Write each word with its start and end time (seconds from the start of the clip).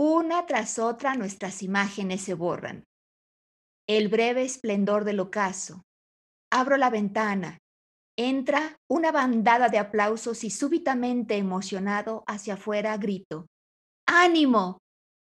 Una 0.00 0.46
tras 0.46 0.78
otra 0.78 1.16
nuestras 1.16 1.60
imágenes 1.60 2.22
se 2.22 2.34
borran. 2.34 2.84
El 3.88 4.06
breve 4.08 4.44
esplendor 4.44 5.02
del 5.02 5.18
ocaso. 5.18 5.82
Abro 6.52 6.76
la 6.76 6.88
ventana. 6.88 7.58
Entra 8.16 8.76
una 8.88 9.10
bandada 9.10 9.68
de 9.68 9.78
aplausos 9.78 10.44
y 10.44 10.50
súbitamente 10.50 11.36
emocionado 11.36 12.22
hacia 12.28 12.54
afuera 12.54 12.96
grito. 12.96 13.46
¡Ánimo! 14.06 14.78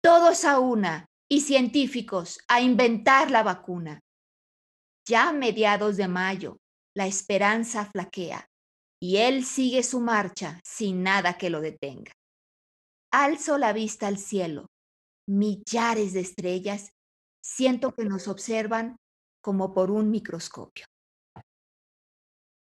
Todos 0.02 0.46
a 0.46 0.58
una 0.60 1.06
y 1.30 1.42
científicos 1.42 2.38
a 2.48 2.62
inventar 2.62 3.30
la 3.30 3.42
vacuna. 3.42 4.00
Ya 5.06 5.28
a 5.28 5.32
mediados 5.32 5.98
de 5.98 6.08
mayo, 6.08 6.56
la 6.96 7.06
esperanza 7.06 7.84
flaquea 7.84 8.46
y 8.98 9.18
él 9.18 9.44
sigue 9.44 9.82
su 9.82 10.00
marcha 10.00 10.58
sin 10.64 11.02
nada 11.02 11.36
que 11.36 11.50
lo 11.50 11.60
detenga. 11.60 12.12
Alzo 13.16 13.58
la 13.58 13.72
vista 13.72 14.08
al 14.08 14.18
cielo. 14.18 14.66
Millares 15.28 16.14
de 16.14 16.20
estrellas 16.20 16.90
siento 17.40 17.92
que 17.92 18.04
nos 18.04 18.26
observan 18.26 18.96
como 19.40 19.72
por 19.72 19.92
un 19.92 20.10
microscopio. 20.10 20.84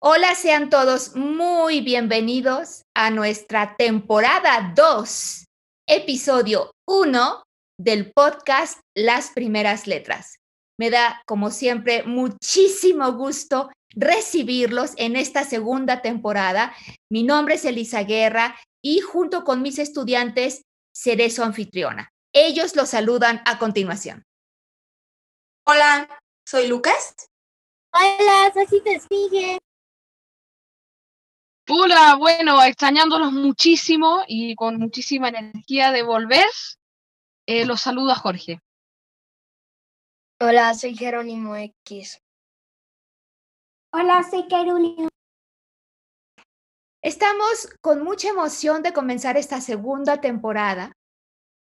Hola, 0.04 0.36
sean 0.36 0.70
todos 0.70 1.16
muy 1.16 1.80
bienvenidos 1.80 2.84
a 2.94 3.12
nuestra 3.12 3.78
temporada 3.78 4.74
2, 4.76 5.46
episodio 5.88 6.72
1 6.86 7.44
del 7.80 8.12
podcast 8.12 8.82
Las 8.94 9.30
Primeras 9.30 9.88
Letras. 9.88 10.36
Me 10.78 10.90
da, 10.90 11.22
como 11.26 11.50
siempre, 11.50 12.04
muchísimo 12.04 13.14
gusto 13.14 13.70
recibirlos 13.96 14.92
en 14.98 15.16
esta 15.16 15.46
segunda 15.46 16.02
temporada. 16.02 16.76
Mi 17.10 17.24
nombre 17.24 17.56
es 17.56 17.64
Elisa 17.64 18.04
Guerra 18.04 18.58
y 18.82 19.00
junto 19.00 19.44
con 19.44 19.62
mis 19.62 19.80
estudiantes 19.80 20.64
seré 20.94 21.30
su 21.30 21.44
anfitriona. 21.44 22.12
Ellos 22.34 22.76
los 22.76 22.90
saludan 22.90 23.42
a 23.46 23.60
continuación. 23.60 24.26
Hola, 25.66 26.22
soy 26.46 26.68
Lucas. 26.68 27.16
Hola, 27.94 28.52
soy 28.54 28.82
te 28.82 29.00
sigue. 29.00 29.60
Hola, 31.70 32.16
bueno, 32.16 32.62
extrañándolos 32.64 33.32
muchísimo 33.32 34.24
y 34.28 34.56
con 34.56 34.78
muchísima 34.78 35.30
energía 35.30 35.92
de 35.92 36.04
volver, 36.04 36.48
eh, 37.46 37.66
los 37.66 37.82
saluda 37.82 38.16
Jorge. 38.16 38.60
Hola, 40.40 40.74
soy 40.74 40.96
Jerónimo 40.96 41.56
X. 41.56 42.20
Hola, 43.94 44.24
soy 44.30 44.48
Carolina. 44.48 45.11
Estamos 47.04 47.68
con 47.82 48.04
mucha 48.04 48.30
emoción 48.30 48.84
de 48.84 48.94
comenzar 48.94 49.36
esta 49.36 49.60
segunda 49.60 50.22
temporada. 50.22 50.94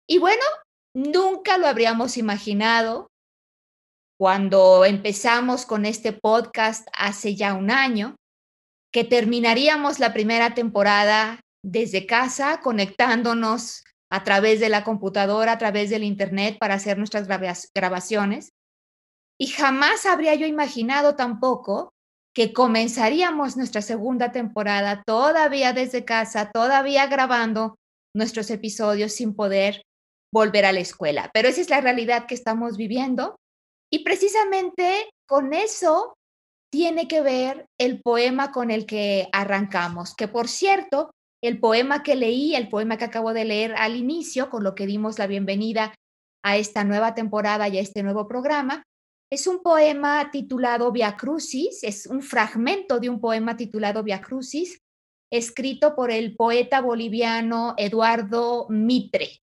Y 0.06 0.18
bueno, 0.18 0.44
nunca 0.94 1.58
lo 1.58 1.68
habríamos 1.68 2.18
imaginado 2.18 3.08
cuando 4.20 4.84
empezamos 4.84 5.66
con 5.66 5.86
este 5.86 6.12
podcast 6.12 6.88
hace 6.94 7.36
ya 7.36 7.54
un 7.54 7.72
año, 7.72 8.16
que 8.92 9.06
terminaríamos 9.06 10.00
la 10.00 10.14
primera 10.14 10.54
temporada 10.54 11.40
desde 11.64 12.06
casa, 12.06 12.60
conectándonos 12.62 13.84
a 14.12 14.24
través 14.24 14.60
de 14.60 14.70
la 14.70 14.84
computadora, 14.84 15.54
a 15.54 15.58
través 15.58 15.90
del 15.90 16.04
Internet 16.04 16.58
para 16.60 16.76
hacer 16.76 16.98
nuestras 16.98 17.28
grabaciones. 17.74 18.52
Y 19.40 19.48
jamás 19.48 20.06
habría 20.06 20.36
yo 20.36 20.46
imaginado 20.46 21.16
tampoco 21.16 21.94
que 22.36 22.52
comenzaríamos 22.52 23.58
nuestra 23.58 23.82
segunda 23.82 24.32
temporada 24.32 25.04
todavía 25.06 25.74
desde 25.74 26.04
casa, 26.04 26.52
todavía 26.52 27.06
grabando 27.08 27.78
nuestros 28.16 28.50
episodios 28.50 29.14
sin 29.14 29.36
poder 29.36 29.84
volver 30.34 30.66
a 30.66 30.72
la 30.72 30.80
escuela. 30.80 31.30
Pero 31.34 31.48
esa 31.48 31.62
es 31.62 31.70
la 31.70 31.82
realidad 31.82 32.26
que 32.26 32.34
estamos 32.34 32.76
viviendo. 32.76 33.36
Y 33.92 34.04
precisamente 34.04 35.10
con 35.28 35.54
eso 35.54 36.16
tiene 36.72 37.08
que 37.08 37.22
ver 37.22 37.68
el 37.80 38.02
poema 38.02 38.52
con 38.52 38.72
el 38.72 38.88
que 38.88 39.30
arrancamos, 39.32 40.16
que 40.16 40.28
por 40.28 40.48
cierto, 40.48 41.12
el 41.44 41.60
poema 41.60 42.02
que 42.02 42.16
leí, 42.16 42.56
el 42.56 42.70
poema 42.70 42.98
que 42.98 43.06
acabo 43.06 43.34
de 43.34 43.46
leer 43.46 43.76
al 43.76 43.96
inicio, 43.96 44.50
con 44.50 44.64
lo 44.64 44.74
que 44.74 44.88
dimos 44.88 45.20
la 45.20 45.28
bienvenida 45.28 45.94
a 46.44 46.58
esta 46.58 46.84
nueva 46.84 47.14
temporada 47.14 47.68
y 47.68 47.78
a 47.78 47.82
este 47.82 48.02
nuevo 48.02 48.28
programa, 48.28 48.84
es 49.32 49.48
un 49.48 49.62
poema 49.62 50.30
titulado 50.32 50.92
Via 50.92 51.18
Crucis, 51.18 51.84
es 51.84 52.06
un 52.06 52.22
fragmento 52.22 53.00
de 53.00 53.10
un 53.10 53.20
poema 53.20 53.58
titulado 53.58 54.04
Via 54.04 54.22
Crucis, 54.22 54.80
escrito 55.32 55.96
por 55.96 56.12
el 56.12 56.36
poeta 56.36 56.82
boliviano 56.82 57.74
Eduardo 57.78 58.68
Mitre. 58.70 59.40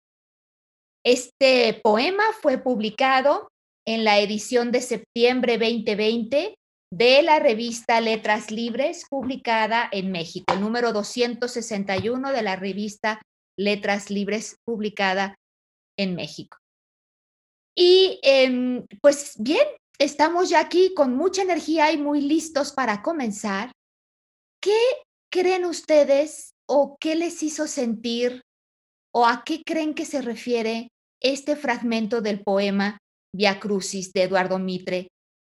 Este 1.06 1.80
poema 1.84 2.24
fue 2.42 2.58
publicado 2.58 3.50
en 3.86 4.04
la 4.04 4.20
edición 4.20 4.72
de 4.72 4.82
septiembre 4.82 5.60
2020 5.60 6.56
de 6.92 7.22
la 7.22 7.40
revista 7.40 8.02
Letras 8.02 8.50
Libres, 8.50 9.06
publicada 9.10 9.88
en 9.92 10.12
México, 10.12 10.52
el 10.54 10.62
número 10.62 10.94
261 10.94 12.32
de 12.32 12.42
la 12.42 12.56
revista 12.56 13.22
Letras 13.58 14.10
Libres, 14.10 14.58
publicada 14.66 15.36
en 15.98 16.16
México. 16.16 16.58
Y 17.76 18.20
em, 18.24 18.86
pues 19.02 19.36
bien, 19.38 19.68
estamos 20.00 20.50
ya 20.50 20.62
aquí 20.62 20.94
con 20.94 21.16
mucha 21.16 21.42
energía 21.42 21.92
y 21.92 21.98
muy 21.98 22.22
listos 22.22 22.72
para 22.72 23.02
comenzar. 23.02 23.72
¿Qué 24.62 24.80
creen 25.30 25.66
ustedes 25.66 26.54
o 26.68 26.98
qué 27.00 27.16
les 27.16 27.44
hizo 27.44 27.68
sentir 27.68 28.42
o 29.14 29.26
a 29.26 29.44
qué 29.46 29.64
creen 29.64 29.94
que 29.94 30.06
se 30.06 30.22
refiere 30.22 30.90
este 31.22 31.56
fragmento 31.56 32.22
del 32.22 32.42
poema 32.42 32.98
Via 33.34 33.60
Crucis 33.60 34.14
de 34.14 34.24
Eduardo 34.24 34.60
Mitre 34.60 35.10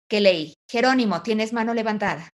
que 0.08 0.20
leí. 0.20 0.54
Jerónimo, 0.70 1.22
tienes 1.22 1.52
mano 1.52 1.74
levantada. 1.74 2.28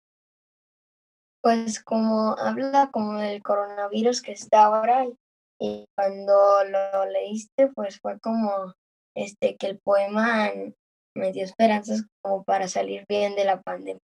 Pues 1.42 1.84
como 1.84 2.38
habla 2.38 2.90
como 2.92 3.18
del 3.18 3.42
coronavirus 3.42 4.22
que 4.22 4.34
está 4.34 4.66
ahora 4.66 5.08
y 5.60 5.86
cuando 5.96 6.64
lo 6.66 7.06
leíste 7.06 7.68
pues 7.74 8.00
fue 8.00 8.20
como 8.20 8.74
este 9.16 9.58
que 9.58 9.68
el 9.68 9.80
poema 9.80 10.52
me 11.16 11.32
dio 11.32 11.44
esperanzas 11.44 12.06
como 12.22 12.44
para 12.44 12.68
salir 12.68 13.06
bien 13.08 13.36
de 13.36 13.46
la 13.46 13.62
pandemia. 13.62 14.02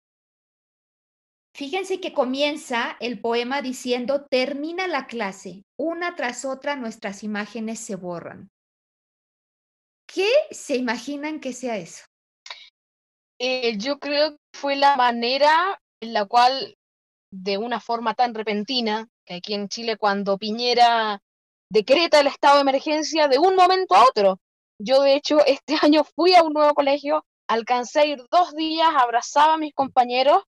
Fíjense 1.53 1.99
que 1.99 2.13
comienza 2.13 2.95
el 2.99 3.19
poema 3.19 3.61
diciendo, 3.61 4.25
termina 4.29 4.87
la 4.87 5.05
clase, 5.07 5.63
una 5.77 6.15
tras 6.15 6.45
otra 6.45 6.75
nuestras 6.75 7.23
imágenes 7.23 7.79
se 7.79 7.95
borran. 7.95 8.49
¿Qué 10.07 10.29
se 10.51 10.77
imaginan 10.77 11.39
que 11.39 11.53
sea 11.53 11.77
eso? 11.77 12.05
Eh, 13.39 13.77
yo 13.77 13.99
creo 13.99 14.31
que 14.31 14.37
fue 14.53 14.75
la 14.75 14.95
manera 14.95 15.81
en 16.01 16.13
la 16.13 16.25
cual, 16.25 16.75
de 17.33 17.57
una 17.57 17.79
forma 17.79 18.13
tan 18.13 18.33
repentina, 18.33 19.07
que 19.25 19.35
aquí 19.35 19.53
en 19.53 19.67
Chile 19.67 19.97
cuando 19.97 20.37
Piñera 20.37 21.21
decreta 21.71 22.19
el 22.19 22.27
estado 22.27 22.55
de 22.55 22.61
emergencia 22.61 23.27
de 23.27 23.39
un 23.39 23.55
momento 23.55 23.95
a 23.95 24.05
otro. 24.05 24.39
Yo, 24.83 25.01
de 25.01 25.15
hecho, 25.15 25.39
este 25.45 25.77
año 25.81 26.03
fui 26.03 26.35
a 26.35 26.43
un 26.43 26.53
nuevo 26.53 26.73
colegio, 26.73 27.25
alcancé 27.47 28.01
a 28.01 28.05
ir 28.05 28.23
dos 28.31 28.53
días, 28.53 28.89
abrazaba 28.97 29.53
a 29.53 29.57
mis 29.57 29.73
compañeros 29.73 30.43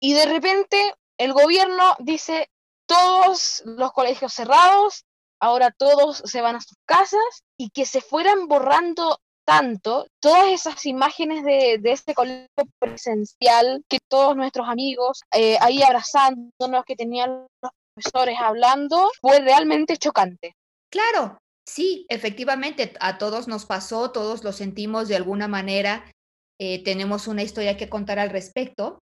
y 0.00 0.12
de 0.12 0.26
repente 0.26 0.94
el 1.18 1.32
gobierno 1.32 1.96
dice 1.98 2.48
todos 2.86 3.62
los 3.64 3.92
colegios 3.92 4.32
cerrados, 4.32 5.04
ahora 5.40 5.70
todos 5.70 6.22
se 6.24 6.40
van 6.40 6.56
a 6.56 6.60
sus 6.60 6.78
casas 6.86 7.42
y 7.58 7.70
que 7.70 7.86
se 7.86 8.00
fueran 8.00 8.48
borrando 8.48 9.18
tanto 9.44 10.06
todas 10.20 10.48
esas 10.48 10.84
imágenes 10.84 11.42
de, 11.42 11.78
de 11.80 11.92
este 11.92 12.14
colegio 12.14 12.48
presencial, 12.78 13.82
que 13.88 13.98
todos 14.08 14.36
nuestros 14.36 14.68
amigos 14.68 15.22
eh, 15.32 15.56
ahí 15.60 15.82
abrazándonos, 15.82 16.84
que 16.84 16.96
tenían 16.96 17.46
los 17.62 17.72
profesores 17.94 18.38
hablando, 18.40 19.10
fue 19.20 19.40
realmente 19.40 19.96
chocante. 19.96 20.54
Claro, 20.90 21.38
sí, 21.68 22.06
efectivamente, 22.08 22.94
a 23.00 23.18
todos 23.18 23.46
nos 23.46 23.66
pasó, 23.66 24.10
todos 24.10 24.42
lo 24.42 24.52
sentimos 24.52 25.06
de 25.08 25.16
alguna 25.16 25.48
manera, 25.48 26.10
eh, 26.58 26.82
tenemos 26.82 27.28
una 27.28 27.42
historia 27.42 27.76
que 27.76 27.88
contar 27.88 28.18
al 28.18 28.30
respecto. 28.30 28.98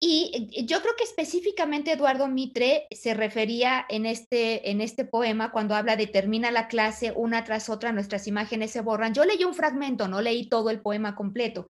Y 0.00 0.50
eh, 0.56 0.64
yo 0.64 0.80
creo 0.80 0.94
que 0.96 1.02
específicamente 1.02 1.92
Eduardo 1.92 2.28
Mitre 2.28 2.86
se 2.92 3.14
refería 3.14 3.84
en 3.88 4.06
este, 4.06 4.70
en 4.70 4.80
este 4.80 5.04
poema 5.04 5.50
cuando 5.50 5.74
habla 5.74 5.96
de 5.96 6.06
termina 6.06 6.50
la 6.52 6.68
clase, 6.68 7.12
una 7.14 7.44
tras 7.44 7.68
otra 7.68 7.92
nuestras 7.92 8.26
imágenes 8.26 8.70
se 8.70 8.80
borran. 8.80 9.12
Yo 9.12 9.24
leí 9.24 9.42
un 9.44 9.54
fragmento, 9.54 10.06
no 10.06 10.22
leí 10.22 10.48
todo 10.48 10.70
el 10.70 10.80
poema 10.80 11.16
completo, 11.16 11.66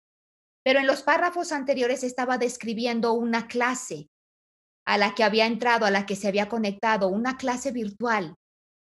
pero 0.64 0.78
en 0.78 0.86
los 0.86 1.02
párrafos 1.02 1.50
anteriores 1.50 2.04
estaba 2.04 2.38
describiendo 2.38 3.12
una 3.12 3.48
clase 3.48 4.08
a 4.86 4.98
la 4.98 5.14
que 5.14 5.24
había 5.24 5.46
entrado, 5.46 5.84
a 5.84 5.90
la 5.90 6.06
que 6.06 6.16
se 6.16 6.28
había 6.28 6.48
conectado, 6.48 7.08
una 7.08 7.36
clase 7.36 7.72
virtual. 7.72 8.34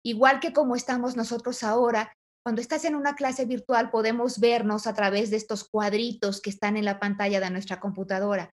Igual 0.07 0.39
que 0.39 0.53
como 0.53 0.75
estamos 0.75 1.17
nosotros 1.17 1.63
ahora, 1.63 2.13
cuando 2.45 2.61
estás 2.61 2.85
en 2.85 2.95
una 2.95 3.15
clase 3.15 3.45
virtual 3.45 3.89
podemos 3.89 4.39
vernos 4.39 4.87
a 4.87 4.93
través 4.93 5.31
de 5.31 5.37
estos 5.37 5.67
cuadritos 5.67 6.39
que 6.39 6.49
están 6.49 6.77
en 6.77 6.85
la 6.85 6.97
pantalla 6.97 7.41
de 7.41 7.49
nuestra 7.49 7.81
computadora 7.81 8.49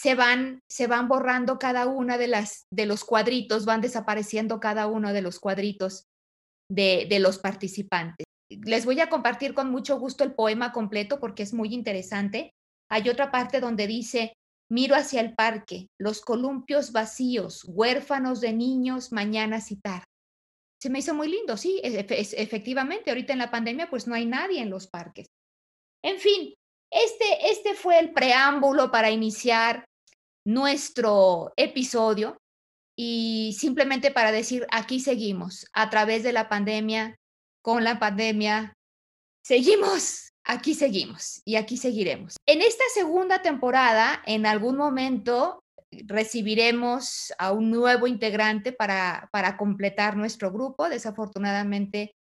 se 0.00 0.14
van, 0.14 0.62
se 0.70 0.86
van 0.86 1.08
borrando 1.08 1.58
cada 1.58 1.86
una 1.86 2.16
de, 2.16 2.26
las, 2.26 2.66
de 2.72 2.86
los 2.86 3.04
cuadritos, 3.04 3.66
van 3.66 3.82
desapareciendo 3.82 4.58
cada 4.58 4.86
uno 4.86 5.12
de 5.12 5.20
los 5.20 5.38
cuadritos 5.38 6.04
de, 6.70 7.06
de 7.10 7.18
los 7.18 7.38
participantes. 7.38 8.24
Les 8.48 8.86
voy 8.86 9.00
a 9.00 9.10
compartir 9.10 9.52
con 9.52 9.70
mucho 9.70 9.98
gusto 9.98 10.24
el 10.24 10.34
poema 10.34 10.72
completo 10.72 11.20
porque 11.20 11.42
es 11.42 11.52
muy 11.52 11.74
interesante. 11.74 12.52
Hay 12.90 13.10
otra 13.10 13.30
parte 13.30 13.60
donde 13.60 13.86
dice, 13.86 14.32
miro 14.70 14.94
hacia 14.94 15.20
el 15.20 15.34
parque, 15.34 15.88
los 15.98 16.22
columpios 16.22 16.92
vacíos, 16.92 17.64
huérfanos 17.68 18.40
de 18.40 18.54
niños, 18.54 19.12
mañanas 19.12 19.70
y 19.70 19.76
tarde. 19.76 20.04
Se 20.80 20.88
me 20.88 21.00
hizo 21.00 21.14
muy 21.14 21.28
lindo, 21.28 21.56
sí, 21.56 21.80
efectivamente, 21.82 23.10
ahorita 23.10 23.32
en 23.32 23.38
la 23.38 23.50
pandemia 23.50 23.90
pues 23.90 24.06
no 24.06 24.14
hay 24.14 24.24
nadie 24.24 24.62
en 24.62 24.70
los 24.70 24.86
parques. 24.86 25.26
En 26.02 26.18
fin, 26.18 26.54
este, 26.90 27.50
este 27.50 27.74
fue 27.74 27.98
el 27.98 28.12
preámbulo 28.12 28.90
para 28.90 29.10
iniciar 29.10 29.84
nuestro 30.46 31.52
episodio 31.56 32.38
y 32.96 33.54
simplemente 33.58 34.10
para 34.10 34.32
decir, 34.32 34.66
aquí 34.70 35.00
seguimos, 35.00 35.66
a 35.72 35.90
través 35.90 36.22
de 36.22 36.32
la 36.32 36.48
pandemia, 36.48 37.16
con 37.62 37.84
la 37.84 37.98
pandemia, 37.98 38.74
seguimos, 39.44 40.32
aquí 40.44 40.74
seguimos 40.74 41.42
y 41.44 41.56
aquí 41.56 41.76
seguiremos. 41.76 42.36
En 42.46 42.62
esta 42.62 42.84
segunda 42.94 43.42
temporada, 43.42 44.22
en 44.26 44.46
algún 44.46 44.76
momento 44.76 45.62
recibiremos 45.90 47.32
a 47.38 47.52
un 47.52 47.70
nuevo 47.70 48.06
integrante 48.06 48.72
para, 48.72 49.28
para 49.32 49.56
completar 49.56 50.16
nuestro 50.16 50.52
grupo. 50.52 50.88
Desafortunadamente, 50.88 52.14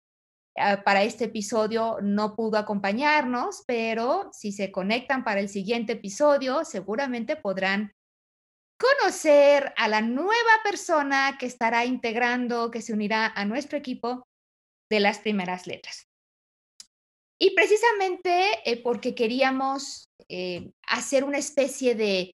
ah, 0.57 0.83
para 0.83 1.03
este 1.03 1.25
episodio 1.25 1.97
no 2.01 2.35
pudo 2.35 2.57
acompañarnos, 2.57 3.63
pero 3.67 4.29
si 4.31 4.51
se 4.51 4.71
conectan 4.71 5.23
para 5.23 5.39
el 5.39 5.49
siguiente 5.49 5.93
episodio, 5.93 6.63
seguramente 6.63 7.35
podrán 7.35 7.91
conocer 8.79 9.73
a 9.75 9.87
la 9.87 10.01
nueva 10.01 10.61
persona 10.63 11.37
que 11.39 11.47
estará 11.47 11.85
integrando, 11.85 12.71
que 12.71 12.81
se 12.81 12.93
unirá 12.93 13.27
a 13.35 13.43
nuestro 13.45 13.77
equipo 13.77 14.27
de 14.89 14.99
las 14.99 15.19
primeras 15.19 15.67
letras. 15.67 16.07
Y 17.39 17.53
precisamente 17.53 18.49
eh, 18.65 18.81
porque 18.81 19.13
queríamos 19.13 20.09
eh, 20.29 20.71
hacer 20.87 21.23
una 21.23 21.37
especie 21.37 21.93
de, 21.95 22.31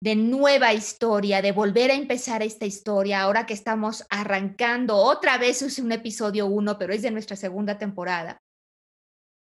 de 0.00 0.14
nueva 0.14 0.74
historia, 0.74 1.42
de 1.42 1.52
volver 1.52 1.90
a 1.90 1.94
empezar 1.94 2.42
esta 2.42 2.66
historia, 2.66 3.22
ahora 3.22 3.46
que 3.46 3.54
estamos 3.54 4.04
arrancando, 4.10 4.96
otra 4.96 5.38
vez 5.38 5.62
es 5.62 5.78
un 5.78 5.92
episodio 5.92 6.46
uno, 6.46 6.78
pero 6.78 6.92
es 6.92 7.02
de 7.02 7.10
nuestra 7.10 7.36
segunda 7.36 7.78
temporada. 7.78 8.40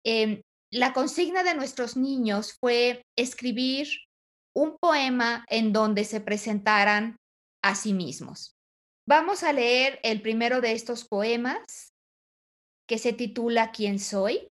Em, 0.05 0.43
la 0.73 0.93
consigna 0.93 1.43
de 1.43 1.55
nuestros 1.55 1.97
niños 1.97 2.57
fue 2.59 3.03
escribir 3.17 3.89
un 4.55 4.77
poema 4.79 5.45
en 5.49 5.73
donde 5.73 6.05
se 6.05 6.21
presentaran 6.21 7.17
a 7.63 7.75
sí 7.75 7.93
mismos. 7.93 8.57
Vamos 9.07 9.43
a 9.43 9.53
leer 9.53 10.01
el 10.03 10.23
primero 10.23 10.61
de 10.61 10.73
estos 10.73 11.07
poemas 11.07 11.93
que 12.89 12.99
se 12.99 13.13
titula 13.13 13.71
¿Quién 13.71 13.99
soy? 13.99 14.49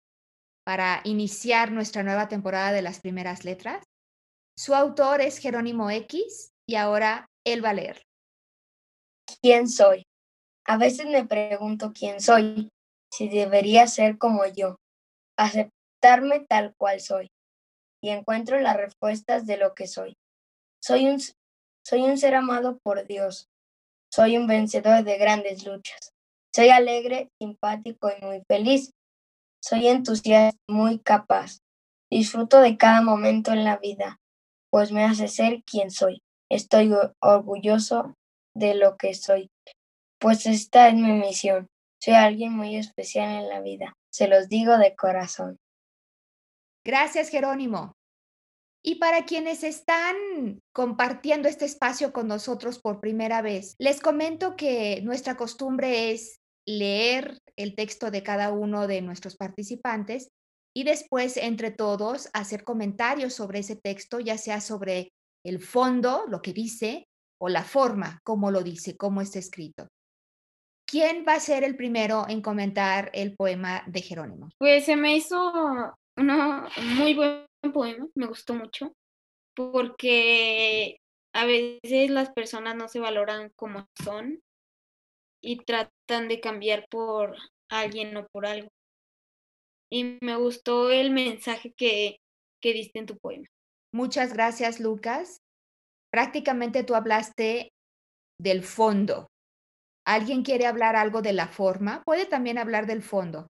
para 0.69 1.01
iniciar 1.03 1.71
nuestra 1.71 2.03
nueva 2.03 2.27
temporada 2.27 2.71
de 2.71 2.83
las 2.83 2.99
primeras 2.99 3.43
letras. 3.43 3.83
Su 4.59 4.75
autor 4.75 5.21
es 5.21 5.37
Jerónimo 5.37 5.89
X 5.89 6.51
y 6.67 6.75
ahora 6.75 7.29
él 7.45 7.63
va 7.63 7.69
a 7.69 7.73
leer. 7.73 8.03
¿Quién 9.41 9.69
soy? 9.69 10.03
A 10.65 10.75
veces 10.75 11.05
me 11.05 11.25
pregunto 11.25 11.93
quién 11.97 12.19
soy, 12.19 12.67
si 13.09 13.29
debería 13.29 13.87
ser 13.87 14.17
como 14.17 14.45
yo, 14.47 14.75
aceptarme 15.37 16.41
tal 16.41 16.75
cual 16.75 16.99
soy 16.99 17.29
y 18.03 18.09
encuentro 18.09 18.59
las 18.59 18.75
respuestas 18.75 19.45
de 19.45 19.55
lo 19.55 19.73
que 19.75 19.87
soy. 19.87 20.17
Soy 20.83 21.07
un, 21.07 21.21
soy 21.87 22.01
un 22.01 22.17
ser 22.17 22.35
amado 22.35 22.79
por 22.83 23.07
Dios. 23.07 23.47
Soy 24.11 24.35
un 24.35 24.45
vencedor 24.45 25.05
de 25.05 25.17
grandes 25.17 25.65
luchas. 25.65 26.11
Soy 26.53 26.67
alegre, 26.67 27.29
simpático 27.39 28.11
y 28.11 28.25
muy 28.25 28.43
feliz. 28.45 28.91
Soy 29.63 29.87
entusiasta, 29.87 30.59
muy 30.67 30.99
capaz. 30.99 31.59
Disfruto 32.11 32.59
de 32.59 32.75
cada 32.75 33.01
momento 33.01 33.53
en 33.53 33.63
la 33.63 33.77
vida, 33.77 34.19
pues 34.69 34.91
me 34.91 35.03
hace 35.03 35.27
ser 35.27 35.63
quien 35.63 35.91
soy. 35.91 36.21
Estoy 36.49 36.91
orgulloso 37.21 38.15
de 38.55 38.75
lo 38.75 38.97
que 38.97 39.13
soy, 39.13 39.49
pues 40.19 40.45
esta 40.45 40.89
es 40.89 40.95
mi 40.95 41.11
misión. 41.13 41.67
Soy 42.01 42.13
alguien 42.13 42.53
muy 42.53 42.75
especial 42.75 43.43
en 43.43 43.49
la 43.49 43.61
vida. 43.61 43.93
Se 44.11 44.27
los 44.27 44.49
digo 44.49 44.77
de 44.77 44.95
corazón. 44.95 45.57
Gracias, 46.85 47.29
Jerónimo. 47.29 47.93
Y 48.81 48.95
para 48.95 49.25
quienes 49.25 49.63
están 49.63 50.15
compartiendo 50.73 51.49
este 51.49 51.65
espacio 51.65 52.13
con 52.13 52.27
nosotros 52.27 52.79
por 52.79 53.01
primera 53.01 53.41
vez, 53.41 53.75
les 53.77 53.99
comento 53.99 54.55
que 54.55 55.01
nuestra 55.03 55.35
costumbre 55.35 56.11
es 56.11 56.39
leer 56.65 57.39
el 57.57 57.75
texto 57.75 58.09
de 58.09 58.23
cada 58.23 58.51
uno 58.51 58.87
de 58.87 59.01
nuestros 59.01 59.35
participantes 59.35 60.29
y 60.75 60.83
después 60.83 61.37
entre 61.37 61.71
todos 61.71 62.29
hacer 62.33 62.63
comentarios 62.63 63.33
sobre 63.33 63.59
ese 63.59 63.75
texto, 63.75 64.19
ya 64.19 64.37
sea 64.37 64.61
sobre 64.61 65.11
el 65.45 65.59
fondo, 65.59 66.25
lo 66.27 66.41
que 66.41 66.53
dice, 66.53 67.07
o 67.41 67.49
la 67.49 67.63
forma, 67.63 68.19
cómo 68.23 68.51
lo 68.51 68.61
dice, 68.61 68.97
cómo 68.97 69.21
está 69.21 69.39
escrito. 69.39 69.87
¿Quién 70.85 71.23
va 71.27 71.35
a 71.35 71.39
ser 71.39 71.63
el 71.63 71.75
primero 71.75 72.25
en 72.27 72.41
comentar 72.41 73.11
el 73.13 73.35
poema 73.35 73.83
de 73.87 74.01
Jerónimo? 74.01 74.49
Pues 74.57 74.85
se 74.85 74.95
me 74.95 75.15
hizo 75.15 75.93
uno 76.17 76.67
muy 76.97 77.13
buen 77.13 77.45
poema, 77.73 78.07
me 78.15 78.25
gustó 78.25 78.55
mucho, 78.55 78.93
porque 79.55 80.99
a 81.33 81.45
veces 81.45 82.09
las 82.09 82.31
personas 82.31 82.75
no 82.75 82.87
se 82.87 82.99
valoran 82.99 83.51
como 83.55 83.87
son 84.03 84.41
y 85.41 85.57
tratan 85.63 86.27
de 86.27 86.39
cambiar 86.39 86.87
por 86.89 87.37
alguien 87.69 88.17
o 88.17 88.27
por 88.27 88.45
algo. 88.45 88.69
Y 89.91 90.17
me 90.21 90.35
gustó 90.35 90.91
el 90.91 91.11
mensaje 91.11 91.73
que, 91.73 92.19
que 92.61 92.73
diste 92.73 92.99
en 92.99 93.05
tu 93.05 93.17
poema. 93.17 93.47
Muchas 93.91 94.33
gracias, 94.33 94.79
Lucas. 94.79 95.41
Prácticamente 96.11 96.83
tú 96.83 96.95
hablaste 96.95 97.71
del 98.39 98.63
fondo. 98.63 99.27
¿Alguien 100.05 100.43
quiere 100.43 100.65
hablar 100.65 100.95
algo 100.95 101.21
de 101.21 101.33
la 101.33 101.47
forma? 101.47 102.03
Puede 102.03 102.25
también 102.25 102.57
hablar 102.57 102.85
del 102.87 103.01
fondo. 103.03 103.47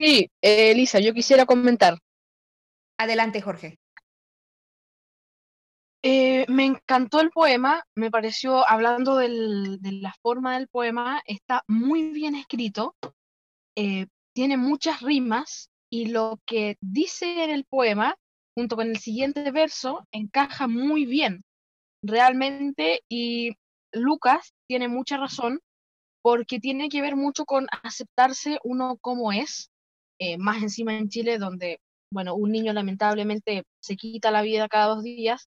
Sí, 0.00 0.30
eh, 0.42 0.70
Elisa, 0.70 1.00
yo 1.00 1.12
quisiera 1.12 1.44
comentar. 1.44 1.98
Adelante, 2.98 3.40
Jorge. 3.40 3.78
Eh, 6.04 6.46
me 6.48 6.64
encantó 6.64 7.20
el 7.20 7.30
poema, 7.30 7.82
me 7.96 8.10
pareció, 8.10 8.68
hablando 8.68 9.16
de 9.16 9.92
la 10.00 10.14
forma 10.22 10.56
del 10.56 10.68
poema, 10.68 11.20
está 11.26 11.64
muy 11.66 12.12
bien 12.12 12.36
escrito, 12.36 12.94
eh, 13.76 14.06
tiene 14.38 14.56
muchas 14.56 15.00
rimas 15.00 15.68
y 15.90 16.10
lo 16.10 16.38
que 16.46 16.76
dice 16.80 17.42
en 17.42 17.50
el 17.50 17.64
poema, 17.64 18.14
junto 18.54 18.76
con 18.76 18.86
el 18.86 18.98
siguiente 18.98 19.50
verso, 19.50 20.06
encaja 20.12 20.68
muy 20.68 21.06
bien, 21.06 21.42
realmente, 22.04 23.00
y 23.08 23.56
Lucas 23.92 24.54
tiene 24.68 24.86
mucha 24.86 25.16
razón 25.16 25.58
porque 26.22 26.60
tiene 26.60 26.88
que 26.88 27.02
ver 27.02 27.16
mucho 27.16 27.44
con 27.46 27.66
aceptarse 27.82 28.60
uno 28.62 28.96
como 29.00 29.32
es, 29.32 29.70
eh, 30.20 30.38
más 30.38 30.62
encima 30.62 30.96
en 30.96 31.08
Chile, 31.08 31.38
donde, 31.38 31.80
bueno, 32.12 32.36
un 32.36 32.52
niño 32.52 32.72
lamentablemente 32.72 33.64
se 33.82 33.96
quita 33.96 34.30
la 34.30 34.42
vida 34.42 34.68
cada 34.68 34.94
dos 34.94 35.02
días. 35.02 35.48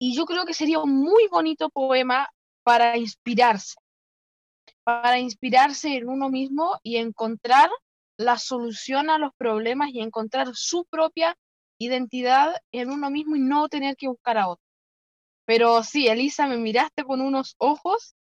Y 0.00 0.16
yo 0.16 0.24
creo 0.24 0.46
que 0.46 0.54
sería 0.54 0.80
un 0.80 0.96
muy 0.96 1.28
bonito 1.28 1.70
poema 1.70 2.28
para 2.64 2.96
inspirarse. 2.96 3.76
para 4.82 5.18
inspirarse 5.18 5.96
en 5.96 6.08
uno 6.08 6.28
mismo 6.28 6.78
y 6.82 6.96
encontrar 6.96 7.70
la 8.16 8.38
solución 8.38 9.10
a 9.10 9.18
los 9.18 9.32
problemas 9.36 9.90
y 9.90 10.00
encontrar 10.00 10.48
su 10.54 10.84
propia 10.84 11.36
identidad 11.78 12.54
en 12.72 12.90
uno 12.90 13.10
mismo 13.10 13.36
y 13.36 13.40
no 13.40 13.68
tener 13.68 13.96
que 13.96 14.08
buscar 14.08 14.38
a 14.38 14.48
otro. 14.48 14.64
Pero 15.46 15.82
sí, 15.82 16.08
Elisa, 16.08 16.46
me 16.46 16.56
miraste 16.56 17.04
con 17.04 17.20
unos 17.20 17.54
ojos 17.58 18.14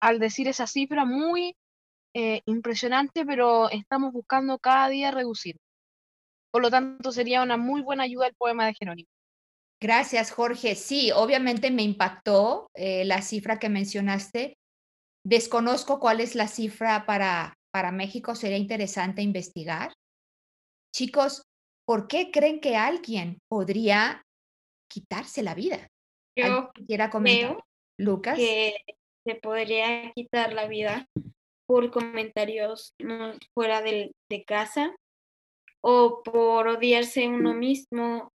al 0.00 0.18
decir 0.18 0.48
esa 0.48 0.66
cifra 0.66 1.04
muy 1.04 1.56
eh, 2.14 2.42
impresionante, 2.46 3.24
pero 3.24 3.70
estamos 3.70 4.12
buscando 4.12 4.58
cada 4.58 4.88
día 4.88 5.10
reducir. 5.10 5.56
Por 6.50 6.62
lo 6.62 6.70
tanto, 6.70 7.12
sería 7.12 7.42
una 7.42 7.56
muy 7.56 7.82
buena 7.82 8.04
ayuda 8.04 8.26
el 8.26 8.34
poema 8.34 8.66
de 8.66 8.74
Jerónimo. 8.74 9.08
Gracias, 9.80 10.30
Jorge. 10.30 10.74
Sí, 10.74 11.10
obviamente 11.12 11.70
me 11.70 11.82
impactó 11.82 12.70
eh, 12.74 13.04
la 13.04 13.20
cifra 13.20 13.58
que 13.58 13.68
mencionaste. 13.68 14.56
Desconozco 15.24 16.00
cuál 16.00 16.20
es 16.20 16.34
la 16.34 16.48
cifra 16.48 17.04
para, 17.04 17.55
para 17.76 17.92
México, 17.92 18.34
sería 18.34 18.56
interesante 18.56 19.20
investigar. 19.20 19.92
Chicos, 20.94 21.42
¿por 21.86 22.08
qué 22.08 22.30
creen 22.30 22.58
que 22.58 22.74
alguien 22.74 23.38
podría 23.50 24.24
quitarse 24.90 25.42
la 25.42 25.54
vida? 25.54 25.86
Yo 26.34 26.70
quiera 26.86 27.10
comentar? 27.10 27.62
Lucas. 28.00 28.38
Que 28.38 28.76
se 29.26 29.34
podría 29.34 30.10
quitar 30.14 30.54
la 30.54 30.66
vida 30.68 31.06
por 31.66 31.90
comentarios 31.90 32.94
fuera 33.52 33.82
de, 33.82 34.12
de 34.30 34.44
casa 34.44 34.96
o 35.82 36.22
por 36.22 36.68
odiarse 36.68 37.28
uno 37.28 37.52
mismo 37.52 38.32